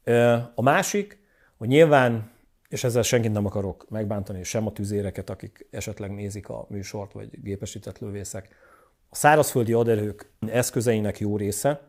megkapták. 0.04 0.52
A 0.54 0.62
másik, 0.62 1.18
hogy 1.56 1.68
nyilván, 1.68 2.30
és 2.68 2.84
ezzel 2.84 3.02
senkit 3.02 3.32
nem 3.32 3.46
akarok 3.46 3.86
megbántani, 3.88 4.42
sem 4.42 4.66
a 4.66 4.72
tüzéreket, 4.72 5.30
akik 5.30 5.66
esetleg 5.70 6.10
nézik 6.10 6.48
a 6.48 6.66
műsort, 6.68 7.12
vagy 7.12 7.42
gépesített 7.42 7.98
lövészek, 7.98 8.48
a 9.08 9.14
szárazföldi 9.14 9.72
aderők 9.72 10.30
eszközeinek 10.48 11.18
jó 11.18 11.36
része 11.36 11.80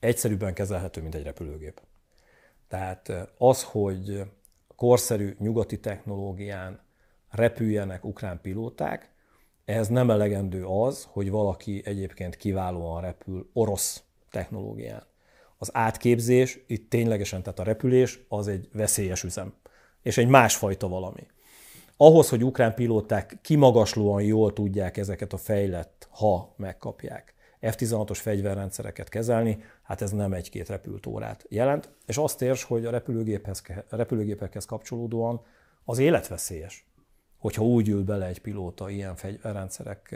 egyszerűbben 0.00 0.54
kezelhető, 0.54 1.02
mint 1.02 1.14
egy 1.14 1.22
repülőgép. 1.22 1.80
Tehát 2.68 3.12
az, 3.38 3.62
hogy 3.62 4.22
korszerű 4.76 5.36
nyugati 5.38 5.80
technológián 5.80 6.80
repüljenek 7.30 8.04
ukrán 8.04 8.40
pilóták, 8.40 9.10
ehhez 9.68 9.88
nem 9.88 10.10
elegendő 10.10 10.64
az, 10.64 11.08
hogy 11.10 11.30
valaki 11.30 11.82
egyébként 11.84 12.36
kiválóan 12.36 13.00
repül 13.00 13.50
orosz 13.52 14.02
technológián. 14.30 15.02
Az 15.58 15.70
átképzés, 15.72 16.64
itt 16.66 16.90
ténylegesen, 16.90 17.42
tehát 17.42 17.58
a 17.58 17.62
repülés, 17.62 18.24
az 18.28 18.48
egy 18.48 18.68
veszélyes 18.72 19.22
üzem, 19.22 19.54
és 20.02 20.18
egy 20.18 20.28
másfajta 20.28 20.88
valami. 20.88 21.26
Ahhoz, 21.96 22.28
hogy 22.28 22.44
ukrán 22.44 22.74
pilóták 22.74 23.38
kimagaslóan 23.42 24.22
jól 24.22 24.52
tudják 24.52 24.96
ezeket 24.96 25.32
a 25.32 25.36
fejlett, 25.36 26.08
ha 26.10 26.54
megkapják, 26.56 27.34
F-16-os 27.60 28.18
fegyverrendszereket 28.20 29.08
kezelni, 29.08 29.58
hát 29.82 30.02
ez 30.02 30.10
nem 30.10 30.32
egy-két 30.32 30.68
repült 30.68 31.06
órát 31.06 31.44
jelent, 31.48 31.90
és 32.06 32.16
azt 32.16 32.42
érs, 32.42 32.62
hogy 32.62 32.86
a 32.86 32.90
repülőgéphez, 32.90 33.62
repülőgépekhez 33.88 34.64
kapcsolódóan 34.64 35.40
az 35.84 35.98
életveszélyes 35.98 36.87
hogyha 37.38 37.64
úgy 37.64 37.88
ül 37.88 38.04
bele 38.04 38.26
egy 38.26 38.40
pilóta 38.40 38.90
ilyen 38.90 39.16
fegyverrendszerek 39.16 40.14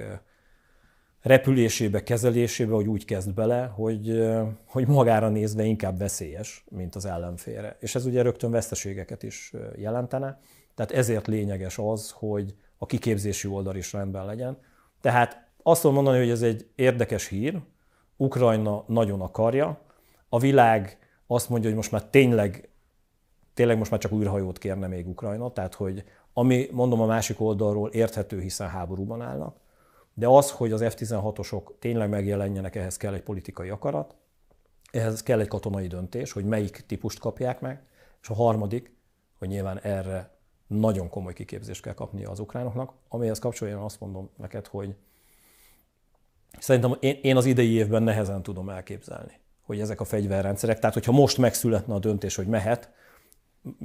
repülésébe, 1.23 2.03
kezelésébe, 2.03 2.75
hogy 2.75 2.87
úgy 2.87 3.05
kezd 3.05 3.35
bele, 3.35 3.65
hogy, 3.65 4.29
hogy 4.67 4.87
magára 4.87 5.29
nézve 5.29 5.65
inkább 5.65 5.99
veszélyes, 5.99 6.65
mint 6.69 6.95
az 6.95 7.05
ellenfélre. 7.05 7.77
És 7.81 7.95
ez 7.95 8.07
ugye 8.07 8.23
rögtön 8.23 8.51
veszteségeket 8.51 9.23
is 9.23 9.53
jelentene, 9.77 10.41
tehát 10.75 10.93
ezért 10.93 11.27
lényeges 11.27 11.79
az, 11.79 12.11
hogy 12.11 12.55
a 12.79 12.87
kiképzési 12.87 13.49
oldal 13.49 13.77
is 13.77 13.93
rendben 13.93 14.27
legyen. 14.27 14.59
Tehát 15.01 15.47
azt 15.63 15.81
tudom 15.81 15.97
mondani, 15.97 16.19
hogy 16.19 16.31
ez 16.31 16.43
egy 16.43 16.69
érdekes 16.75 17.29
hír, 17.29 17.61
Ukrajna 18.17 18.85
nagyon 18.87 19.21
akarja, 19.21 19.81
a 20.29 20.39
világ 20.39 20.99
azt 21.27 21.49
mondja, 21.49 21.69
hogy 21.69 21.77
most 21.77 21.91
már 21.91 22.05
tényleg, 22.05 22.69
tényleg 23.55 23.79
most 23.79 23.91
már 23.91 24.01
csak 24.01 24.13
újrahajót 24.13 24.59
kérne 24.59 24.87
még 24.87 25.09
Ukrajna, 25.09 25.53
tehát 25.53 25.75
hogy 25.75 26.05
ami 26.33 26.69
mondom 26.71 27.01
a 27.01 27.07
másik 27.07 27.41
oldalról 27.41 27.89
érthető, 27.89 28.41
hiszen 28.41 28.69
háborúban 28.69 29.23
állnak, 29.23 29.57
de 30.15 30.27
az, 30.27 30.51
hogy 30.51 30.73
az 30.73 30.85
F-16-osok 30.85 31.63
tényleg 31.79 32.09
megjelenjenek, 32.09 32.77
ehhez 32.77 32.97
kell 32.97 33.15
egy 33.15 33.23
politikai 33.23 33.69
akarat, 33.69 34.15
ehhez 34.91 35.23
kell 35.23 35.41
egy 35.41 35.49
katonai 35.49 35.87
döntés, 35.87 36.33
hogy 36.33 36.45
melyik 36.45 36.85
típust 36.87 37.19
kapják 37.19 37.61
meg, 37.61 37.83
és 38.23 38.29
a 38.29 38.35
harmadik, 38.35 38.95
hogy 39.39 39.49
nyilván 39.49 39.79
erre 39.79 40.31
nagyon 40.67 41.09
komoly 41.09 41.33
kiképzést 41.33 41.83
kell 41.83 41.95
kapnia 41.95 42.31
az 42.31 42.39
ukránoknak, 42.39 42.93
amihez 43.09 43.39
kapcsolatban 43.39 43.85
azt 43.85 44.01
mondom 44.01 44.31
neked, 44.37 44.67
hogy 44.67 44.95
szerintem 46.59 46.97
én 47.23 47.37
az 47.37 47.45
idei 47.45 47.71
évben 47.71 48.03
nehezen 48.03 48.43
tudom 48.43 48.69
elképzelni, 48.69 49.41
hogy 49.63 49.81
ezek 49.81 50.01
a 50.01 50.05
fegyverrendszerek, 50.05 50.79
tehát 50.79 50.95
hogyha 50.95 51.13
most 51.13 51.39
megszületne 51.39 51.95
a 51.95 51.99
döntés, 51.99 52.35
hogy 52.35 52.47
mehet, 52.47 52.91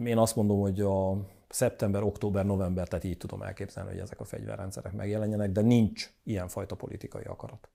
én 0.04 0.18
azt 0.18 0.36
mondom, 0.36 0.60
hogy 0.60 0.82
a 0.82 1.18
szeptember, 1.50 2.04
október, 2.04 2.46
november, 2.46 2.88
tehát 2.88 3.06
így 3.06 3.18
tudom 3.18 3.42
elképzelni, 3.42 3.90
hogy 3.90 4.00
ezek 4.00 4.20
a 4.20 4.24
fegyverrendszerek 4.24 4.94
megjelenjenek, 4.94 5.52
de 5.52 5.62
nincs 5.62 6.10
ilyenfajta 6.24 6.76
politikai 6.76 7.24
akarat. 7.24 7.70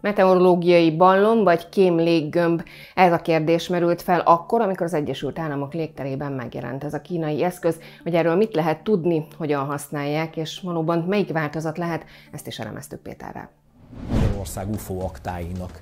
Meteorológiai 0.00 0.96
ballon 0.96 1.44
vagy 1.44 1.68
kém 1.68 1.96
léggömb? 1.96 2.62
Ez 2.94 3.12
a 3.12 3.18
kérdés 3.18 3.68
merült 3.68 4.02
fel 4.02 4.20
akkor, 4.20 4.60
amikor 4.60 4.86
az 4.86 4.94
Egyesült 4.94 5.38
Államok 5.38 5.72
légterében 5.72 6.32
megjelent 6.32 6.84
ez 6.84 6.94
a 6.94 7.00
kínai 7.00 7.42
eszköz, 7.42 7.80
hogy 8.02 8.14
erről 8.14 8.36
mit 8.36 8.54
lehet 8.54 8.82
tudni, 8.82 9.26
hogyan 9.36 9.64
használják, 9.64 10.36
és 10.36 10.60
valóban 10.60 10.98
melyik 10.98 11.32
változat 11.32 11.78
lehet, 11.78 12.04
ezt 12.32 12.46
is 12.46 12.58
elemeztük 12.58 13.00
Péterrel. 13.00 13.50
Magyarország 14.08 14.68
UFO 14.68 15.04
aktáinak 15.04 15.78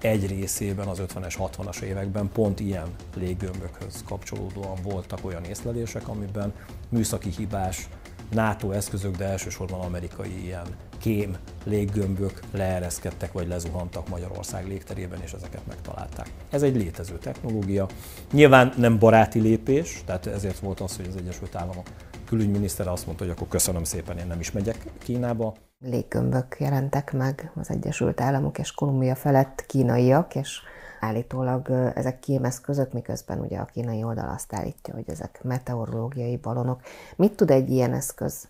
egy 0.00 0.26
részében 0.26 0.86
az 0.86 1.02
50-es, 1.06 1.34
60-as 1.38 1.80
években 1.80 2.28
pont 2.32 2.60
ilyen 2.60 2.88
léggömbökhöz 3.16 4.02
kapcsolódóan 4.04 4.78
voltak 4.82 5.24
olyan 5.24 5.44
észlelések, 5.44 6.08
amiben 6.08 6.52
műszaki 6.88 7.30
hibás 7.30 7.88
NATO 8.30 8.70
eszközök, 8.70 9.16
de 9.16 9.24
elsősorban 9.24 9.80
amerikai 9.80 10.44
ilyen 10.44 10.66
kém 10.98 11.36
léggömbök 11.64 12.40
leereszkedtek 12.52 13.32
vagy 13.32 13.48
lezuhantak 13.48 14.08
Magyarország 14.08 14.66
légterében, 14.66 15.20
és 15.22 15.32
ezeket 15.32 15.66
megtalálták. 15.66 16.30
Ez 16.50 16.62
egy 16.62 16.76
létező 16.76 17.18
technológia. 17.18 17.88
Nyilván 18.32 18.72
nem 18.76 18.98
baráti 18.98 19.40
lépés, 19.40 20.02
tehát 20.04 20.26
ezért 20.26 20.58
volt 20.58 20.80
az, 20.80 20.96
hogy 20.96 21.06
az 21.08 21.16
Egyesült 21.16 21.54
Államok 21.54 21.86
külügyminisztere 22.24 22.90
azt 22.90 23.06
mondta, 23.06 23.24
hogy 23.24 23.32
akkor 23.32 23.48
köszönöm 23.48 23.84
szépen, 23.84 24.18
én 24.18 24.26
nem 24.26 24.40
is 24.40 24.52
megyek 24.52 24.86
Kínába. 24.98 25.54
Léggömbök 25.78 26.56
jelentek 26.58 27.12
meg 27.12 27.50
az 27.54 27.70
Egyesült 27.70 28.20
Államok 28.20 28.58
és 28.58 28.72
Kolumbia 28.72 29.14
felett 29.14 29.64
kínaiak, 29.66 30.34
és 30.34 30.60
állítólag 31.00 31.70
ezek 31.94 32.18
kémeszközök, 32.18 32.92
miközben 32.92 33.40
ugye 33.40 33.58
a 33.58 33.64
kínai 33.64 34.02
oldal 34.02 34.28
azt 34.28 34.54
állítja, 34.54 34.94
hogy 34.94 35.10
ezek 35.10 35.40
meteorológiai 35.42 36.36
balonok. 36.36 36.80
Mit 37.16 37.36
tud 37.36 37.50
egy 37.50 37.70
ilyen 37.70 37.92
eszköz, 37.92 38.48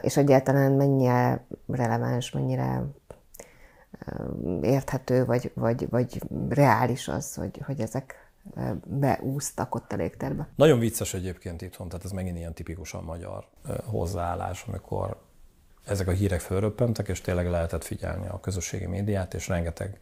és 0.00 0.16
egyáltalán 0.16 0.72
mennyire 0.72 1.44
releváns, 1.66 2.30
mennyire 2.30 2.82
érthető, 4.62 5.24
vagy, 5.24 5.52
vagy, 5.54 5.88
vagy 5.90 6.22
reális 6.48 7.08
az, 7.08 7.34
hogy, 7.34 7.60
hogy 7.64 7.80
ezek 7.80 8.30
beúztak 8.84 9.74
ott 9.74 9.92
a 9.92 9.96
légterbe. 9.96 10.48
Nagyon 10.54 10.78
vicces 10.78 11.14
egyébként 11.14 11.62
itthon, 11.62 11.88
tehát 11.88 12.04
ez 12.04 12.10
megint 12.10 12.36
ilyen 12.36 12.54
tipikusan 12.54 13.04
magyar 13.04 13.46
hozzáállás, 13.84 14.64
amikor 14.68 15.26
ezek 15.88 16.08
a 16.08 16.12
hírek 16.12 16.40
fölröppentek, 16.40 17.08
és 17.08 17.20
tényleg 17.20 17.50
lehetett 17.50 17.84
figyelni 17.84 18.28
a 18.28 18.40
közösségi 18.40 18.86
médiát, 18.86 19.34
és 19.34 19.48
rengeteg 19.48 20.00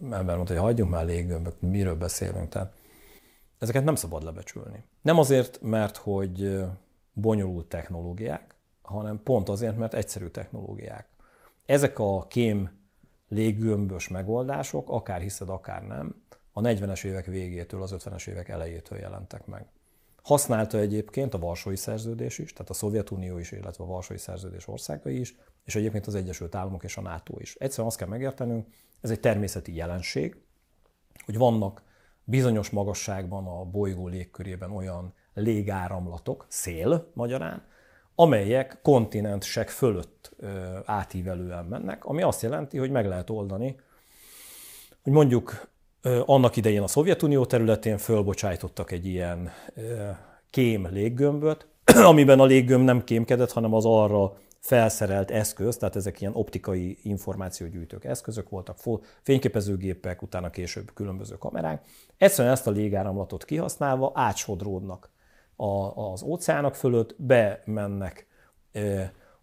ember 0.00 0.36
mondta, 0.36 0.52
hogy 0.52 0.62
hagyjunk 0.62 0.90
már 0.90 1.04
léggömbök, 1.04 1.60
miről 1.60 1.96
beszélünk. 1.96 2.48
Tehát 2.48 2.72
ezeket 3.58 3.84
nem 3.84 3.94
szabad 3.94 4.22
lebecsülni. 4.22 4.84
Nem 5.02 5.18
azért, 5.18 5.60
mert 5.60 5.96
hogy 5.96 6.64
bonyolult 7.12 7.66
technológiák, 7.66 8.54
hanem 8.82 9.22
pont 9.22 9.48
azért, 9.48 9.76
mert 9.76 9.94
egyszerű 9.94 10.26
technológiák. 10.26 11.06
Ezek 11.66 11.98
a 11.98 12.26
kém 12.26 12.70
léggömbös 13.28 14.08
megoldások, 14.08 14.90
akár 14.90 15.20
hiszed, 15.20 15.48
akár 15.48 15.82
nem, 15.82 16.24
a 16.52 16.60
40-es 16.60 17.04
évek 17.04 17.26
végétől, 17.26 17.82
az 17.82 17.94
50-es 17.98 18.28
évek 18.28 18.48
elejétől 18.48 18.98
jelentek 18.98 19.46
meg. 19.46 19.66
Használta 20.26 20.78
egyébként 20.78 21.34
a 21.34 21.38
Varsói 21.38 21.76
Szerződés 21.76 22.38
is, 22.38 22.52
tehát 22.52 22.70
a 22.70 22.74
Szovjetunió 22.74 23.38
is, 23.38 23.52
illetve 23.52 23.84
a 23.84 23.86
Varsói 23.86 24.18
Szerződés 24.18 24.68
országai 24.68 25.18
is, 25.18 25.34
és 25.64 25.74
egyébként 25.74 26.06
az 26.06 26.14
Egyesült 26.14 26.54
Államok 26.54 26.84
és 26.84 26.96
a 26.96 27.00
NATO 27.00 27.34
is. 27.38 27.54
Egyszerűen 27.54 27.88
azt 27.88 27.96
kell 27.96 28.08
megértenünk, 28.08 28.66
ez 29.00 29.10
egy 29.10 29.20
természeti 29.20 29.74
jelenség, 29.74 30.36
hogy 31.24 31.38
vannak 31.38 31.82
bizonyos 32.24 32.70
magasságban 32.70 33.46
a 33.46 33.64
bolygó 33.64 34.06
légkörében 34.06 34.70
olyan 34.70 35.14
légáramlatok, 35.34 36.46
szél 36.48 37.10
magyarán, 37.14 37.66
amelyek 38.14 38.78
kontinensek 38.82 39.68
fölött 39.68 40.36
átívelően 40.84 41.64
mennek, 41.64 42.04
ami 42.04 42.22
azt 42.22 42.42
jelenti, 42.42 42.78
hogy 42.78 42.90
meg 42.90 43.06
lehet 43.06 43.30
oldani, 43.30 43.80
hogy 45.02 45.12
mondjuk 45.12 45.68
annak 46.24 46.56
idején 46.56 46.82
a 46.82 46.86
Szovjetunió 46.86 47.44
területén 47.46 47.98
fölbocsájtottak 47.98 48.90
egy 48.90 49.06
ilyen 49.06 49.50
kém 50.50 50.88
léggömböt, 50.90 51.66
amiben 52.10 52.40
a 52.40 52.44
léggömb 52.44 52.84
nem 52.84 53.04
kémkedett, 53.04 53.52
hanem 53.52 53.74
az 53.74 53.84
arra 53.84 54.32
felszerelt 54.66 55.30
eszköz, 55.30 55.76
tehát 55.76 55.96
ezek 55.96 56.20
ilyen 56.20 56.34
optikai 56.34 56.98
információgyűjtők 57.02 58.04
eszközök 58.04 58.48
voltak, 58.48 58.78
fényképezőgépek, 59.22 60.22
utána 60.22 60.50
később 60.50 60.92
különböző 60.94 61.34
kamerák. 61.34 61.86
Egyszerűen 62.16 62.54
ezt 62.54 62.66
a 62.66 62.70
légáramlatot 62.70 63.44
kihasználva 63.44 64.12
átsodródnak 64.14 65.10
az 65.94 66.22
óceánok 66.22 66.74
fölött, 66.74 67.14
bemennek 67.18 68.26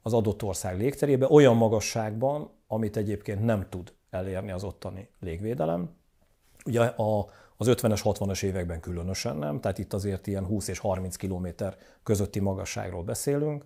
az 0.01 0.13
adott 0.13 0.43
ország 0.43 0.77
légterébe 0.77 1.27
olyan 1.29 1.55
magasságban, 1.55 2.49
amit 2.67 2.97
egyébként 2.97 3.45
nem 3.45 3.65
tud 3.69 3.93
elérni 4.09 4.51
az 4.51 4.63
ottani 4.63 5.09
légvédelem. 5.19 5.95
Ugye 6.65 6.81
a, 6.81 7.29
az 7.57 7.67
50-es, 7.69 7.99
60-as 8.03 8.43
években 8.43 8.79
különösen 8.79 9.35
nem, 9.35 9.59
tehát 9.59 9.77
itt 9.77 9.93
azért 9.93 10.27
ilyen 10.27 10.45
20 10.45 10.67
és 10.67 10.79
30 10.79 11.15
kilométer 11.15 11.77
közötti 12.03 12.39
magasságról 12.39 13.03
beszélünk. 13.03 13.65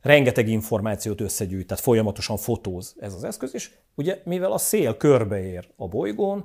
Rengeteg 0.00 0.48
információt 0.48 1.20
összegyűjt, 1.20 1.66
tehát 1.66 1.82
folyamatosan 1.82 2.36
fotóz 2.36 2.94
ez 2.98 3.14
az 3.14 3.24
eszköz, 3.24 3.54
és 3.54 3.70
ugye 3.94 4.20
mivel 4.24 4.52
a 4.52 4.58
szél 4.58 4.96
körbeér 4.96 5.68
a 5.76 5.88
bolygón, 5.88 6.44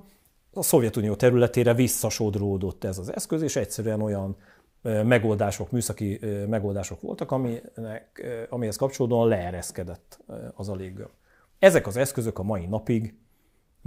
a 0.53 0.63
Szovjetunió 0.63 1.15
területére 1.15 1.73
visszasodródott 1.73 2.83
ez 2.83 2.97
az 2.97 3.13
eszköz, 3.13 3.41
és 3.41 3.55
egyszerűen 3.55 4.01
olyan 4.01 4.37
megoldások, 4.81 5.71
műszaki 5.71 6.19
megoldások 6.47 7.01
voltak, 7.01 7.31
aminek, 7.31 8.27
amihez 8.49 8.75
kapcsolódóan 8.75 9.27
leereszkedett 9.27 10.19
az 10.55 10.69
a 10.69 10.75
léggömb. 10.75 11.09
Ezek 11.59 11.87
az 11.87 11.97
eszközök 11.97 12.39
a 12.39 12.43
mai 12.43 12.65
napig 12.65 13.13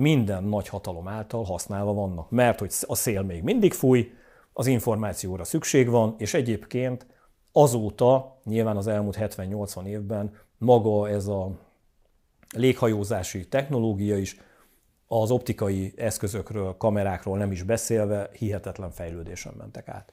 minden 0.02 0.44
nagy 0.44 0.68
hatalom 0.68 1.08
által 1.08 1.44
használva 1.44 1.92
vannak, 1.92 2.30
mert 2.30 2.58
hogy 2.58 2.72
a 2.80 2.94
szél 2.94 3.22
még 3.22 3.42
mindig 3.42 3.72
fúj, 3.72 4.10
az 4.52 4.66
információra 4.66 5.44
szükség 5.44 5.88
van, 5.88 6.14
és 6.18 6.34
egyébként 6.34 7.06
azóta, 7.52 8.40
nyilván 8.44 8.76
az 8.76 8.86
elmúlt 8.86 9.16
70-80 9.20 9.84
évben 9.84 10.34
maga 10.58 11.08
ez 11.08 11.26
a 11.26 11.50
léghajózási 12.56 13.48
technológia 13.48 14.16
is, 14.16 14.36
az 15.06 15.30
optikai 15.30 15.92
eszközökről, 15.96 16.76
kamerákról 16.76 17.38
nem 17.38 17.52
is 17.52 17.62
beszélve, 17.62 18.30
hihetetlen 18.38 18.90
fejlődésen 18.90 19.54
mentek 19.58 19.88
át. 19.88 20.12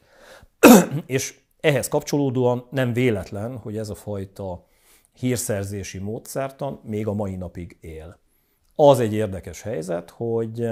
és 1.06 1.40
ehhez 1.60 1.88
kapcsolódóan 1.88 2.68
nem 2.72 2.94
véletlen, 2.94 3.58
hogy 3.58 3.78
ez 3.78 3.90
a 3.90 3.96
fajta 3.96 4.66
hírszerzési 5.14 5.98
módszertan 5.98 6.80
még 6.84 7.08
a 7.08 7.14
mai 7.14 7.36
napig 7.36 7.78
él. 7.82 8.20
Az 8.82 9.00
egy 9.00 9.14
érdekes 9.14 9.62
helyzet, 9.62 10.10
hogy 10.10 10.70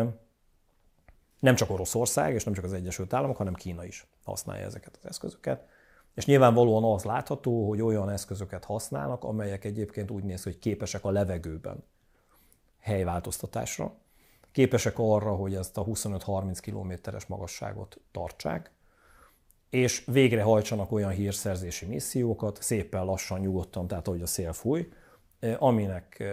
nem 1.39 1.55
csak 1.55 1.69
Oroszország 1.69 2.33
és 2.33 2.43
nem 2.43 2.53
csak 2.53 2.63
az 2.63 2.73
Egyesült 2.73 3.13
Államok, 3.13 3.37
hanem 3.37 3.53
Kína 3.53 3.85
is 3.85 4.07
használja 4.23 4.65
ezeket 4.65 4.97
az 5.01 5.09
eszközöket. 5.09 5.67
És 6.13 6.25
nyilvánvalóan 6.25 6.83
az 6.83 7.03
látható, 7.03 7.67
hogy 7.67 7.81
olyan 7.81 8.09
eszközöket 8.09 8.65
használnak, 8.65 9.23
amelyek 9.23 9.65
egyébként 9.65 10.11
úgy 10.11 10.23
néz, 10.23 10.43
hogy 10.43 10.59
képesek 10.59 11.05
a 11.05 11.11
levegőben 11.11 11.83
helyváltoztatásra, 12.79 13.95
képesek 14.51 14.99
arra, 14.99 15.35
hogy 15.35 15.55
ezt 15.55 15.77
a 15.77 15.85
25-30 15.85 16.57
kilométeres 16.61 17.25
magasságot 17.25 17.99
tartsák, 18.11 18.71
és 19.69 20.03
végrehajtsanak 20.05 20.91
olyan 20.91 21.11
hírszerzési 21.11 21.85
missziókat, 21.85 22.61
szépen 22.61 23.05
lassan, 23.05 23.39
nyugodtan, 23.39 23.87
tehát 23.87 24.07
ahogy 24.07 24.21
a 24.21 24.27
szél 24.27 24.53
fúj, 24.53 24.89
aminek 25.57 26.23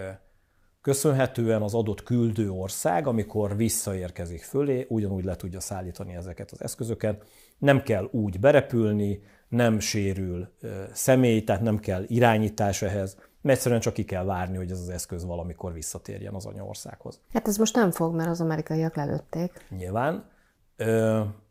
köszönhetően 0.84 1.62
az 1.62 1.74
adott 1.74 2.02
küldő 2.02 2.50
ország, 2.50 3.06
amikor 3.06 3.56
visszaérkezik 3.56 4.42
fölé, 4.42 4.86
ugyanúgy 4.88 5.24
le 5.24 5.36
tudja 5.36 5.60
szállítani 5.60 6.14
ezeket 6.14 6.50
az 6.50 6.62
eszközöket. 6.62 7.24
Nem 7.58 7.82
kell 7.82 8.08
úgy 8.10 8.40
berepülni, 8.40 9.22
nem 9.48 9.78
sérül 9.78 10.48
személy, 10.92 11.44
tehát 11.44 11.62
nem 11.62 11.78
kell 11.78 12.04
irányítás 12.06 12.82
ehhez, 12.82 13.16
mert 13.40 13.56
egyszerűen 13.56 13.80
csak 13.80 13.92
ki 13.92 14.04
kell 14.04 14.24
várni, 14.24 14.56
hogy 14.56 14.70
ez 14.70 14.80
az 14.80 14.88
eszköz 14.88 15.24
valamikor 15.24 15.72
visszatérjen 15.72 16.34
az 16.34 16.46
anyaországhoz. 16.46 17.20
Hát 17.32 17.48
ez 17.48 17.56
most 17.56 17.74
nem 17.74 17.90
fog, 17.90 18.14
mert 18.14 18.28
az 18.28 18.40
amerikaiak 18.40 18.96
lelőtték. 18.96 19.66
Nyilván. 19.76 20.30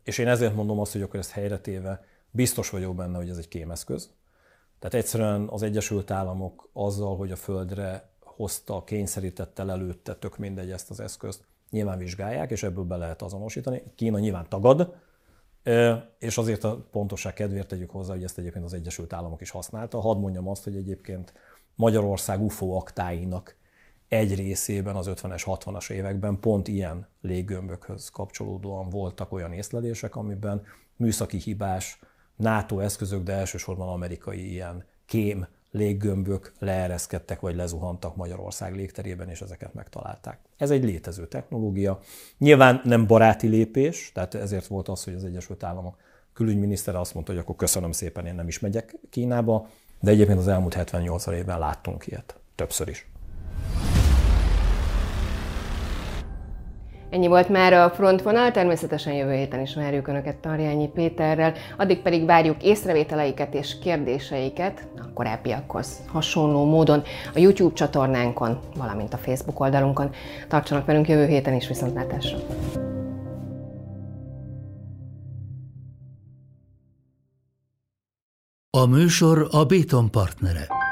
És 0.04 0.18
én 0.18 0.28
ezért 0.28 0.54
mondom 0.54 0.80
azt, 0.80 0.92
hogy 0.92 1.02
akkor 1.02 1.18
ezt 1.18 1.30
helyre 1.30 1.58
téve 1.58 2.04
biztos 2.30 2.70
vagyok 2.70 2.94
benne, 2.94 3.16
hogy 3.16 3.28
ez 3.28 3.36
egy 3.36 3.48
kémeszköz. 3.48 4.10
Tehát 4.78 4.94
egyszerűen 4.94 5.48
az 5.50 5.62
Egyesült 5.62 6.10
Államok 6.10 6.68
azzal, 6.72 7.16
hogy 7.16 7.30
a 7.30 7.36
Földre 7.36 8.12
hozta, 8.36 8.84
kényszerítette, 8.84 9.64
lelőtte, 9.64 10.14
tök 10.14 10.38
mindegy 10.38 10.70
ezt 10.70 10.90
az 10.90 11.00
eszközt, 11.00 11.44
nyilván 11.70 11.98
vizsgálják, 11.98 12.50
és 12.50 12.62
ebből 12.62 12.84
be 12.84 12.96
lehet 12.96 13.22
azonosítani. 13.22 13.82
Kína 13.94 14.18
nyilván 14.18 14.46
tagad, 14.48 14.94
és 16.18 16.38
azért 16.38 16.64
a 16.64 16.86
pontosság 16.90 17.32
kedvéért 17.32 17.68
tegyük 17.68 17.90
hozzá, 17.90 18.12
hogy 18.12 18.24
ezt 18.24 18.38
egyébként 18.38 18.64
az 18.64 18.72
Egyesült 18.72 19.12
Államok 19.12 19.40
is 19.40 19.50
használta. 19.50 20.00
Hadd 20.00 20.18
mondjam 20.18 20.48
azt, 20.48 20.64
hogy 20.64 20.76
egyébként 20.76 21.32
Magyarország 21.74 22.42
UFO 22.42 22.70
aktáinak 22.70 23.56
egy 24.08 24.34
részében 24.34 24.96
az 24.96 25.10
50-es, 25.10 25.42
60-as 25.46 25.90
években 25.90 26.40
pont 26.40 26.68
ilyen 26.68 27.08
léggömbökhöz 27.20 28.08
kapcsolódóan 28.08 28.88
voltak 28.88 29.32
olyan 29.32 29.52
észlelések, 29.52 30.16
amiben 30.16 30.62
műszaki 30.96 31.36
hibás, 31.36 32.00
NATO 32.36 32.78
eszközök, 32.78 33.22
de 33.22 33.32
elsősorban 33.32 33.88
amerikai 33.88 34.50
ilyen 34.50 34.84
kém 35.06 35.46
léggömbök 35.74 36.52
leereszkedtek 36.58 37.40
vagy 37.40 37.56
lezuhantak 37.56 38.16
Magyarország 38.16 38.74
légterében, 38.74 39.28
és 39.28 39.40
ezeket 39.40 39.74
megtalálták. 39.74 40.38
Ez 40.56 40.70
egy 40.70 40.84
létező 40.84 41.26
technológia. 41.26 42.00
Nyilván 42.38 42.80
nem 42.84 43.06
baráti 43.06 43.46
lépés, 43.46 44.10
tehát 44.14 44.34
ezért 44.34 44.66
volt 44.66 44.88
az, 44.88 45.04
hogy 45.04 45.14
az 45.14 45.24
Egyesült 45.24 45.62
Államok 45.62 45.96
külügyminisztere 46.32 47.00
azt 47.00 47.14
mondta, 47.14 47.32
hogy 47.32 47.40
akkor 47.40 47.56
köszönöm 47.56 47.92
szépen, 47.92 48.26
én 48.26 48.34
nem 48.34 48.48
is 48.48 48.58
megyek 48.58 48.96
Kínába, 49.10 49.68
de 50.00 50.10
egyébként 50.10 50.38
az 50.38 50.48
elmúlt 50.48 50.74
78 50.74 51.26
évben 51.26 51.58
láttunk 51.58 52.06
ilyet, 52.06 52.36
többször 52.54 52.88
is. 52.88 53.06
Ennyi 57.14 57.26
volt 57.26 57.48
már 57.48 57.72
a 57.72 57.90
frontvonal, 57.90 58.50
természetesen 58.50 59.12
jövő 59.12 59.34
héten 59.34 59.60
is 59.60 59.74
várjuk 59.74 60.08
Önöket 60.08 60.36
Tarjányi 60.36 60.88
Péterrel, 60.88 61.52
addig 61.76 62.02
pedig 62.02 62.24
várjuk 62.24 62.62
észrevételeiket 62.62 63.54
és 63.54 63.78
kérdéseiket 63.78 64.86
a 64.96 65.12
korábbiakhoz 65.12 66.00
hasonló 66.06 66.64
módon 66.64 67.02
a 67.34 67.38
YouTube 67.38 67.74
csatornánkon, 67.74 68.58
valamint 68.76 69.12
a 69.12 69.16
Facebook 69.16 69.60
oldalunkon. 69.60 70.10
Tartsanak 70.48 70.86
velünk 70.86 71.08
jövő 71.08 71.26
héten 71.26 71.54
is 71.54 71.68
viszontlátásra! 71.68 72.38
A 78.70 78.86
műsor 78.86 79.48
a 79.50 79.64
Béton 79.64 80.10
partnere. 80.10 80.83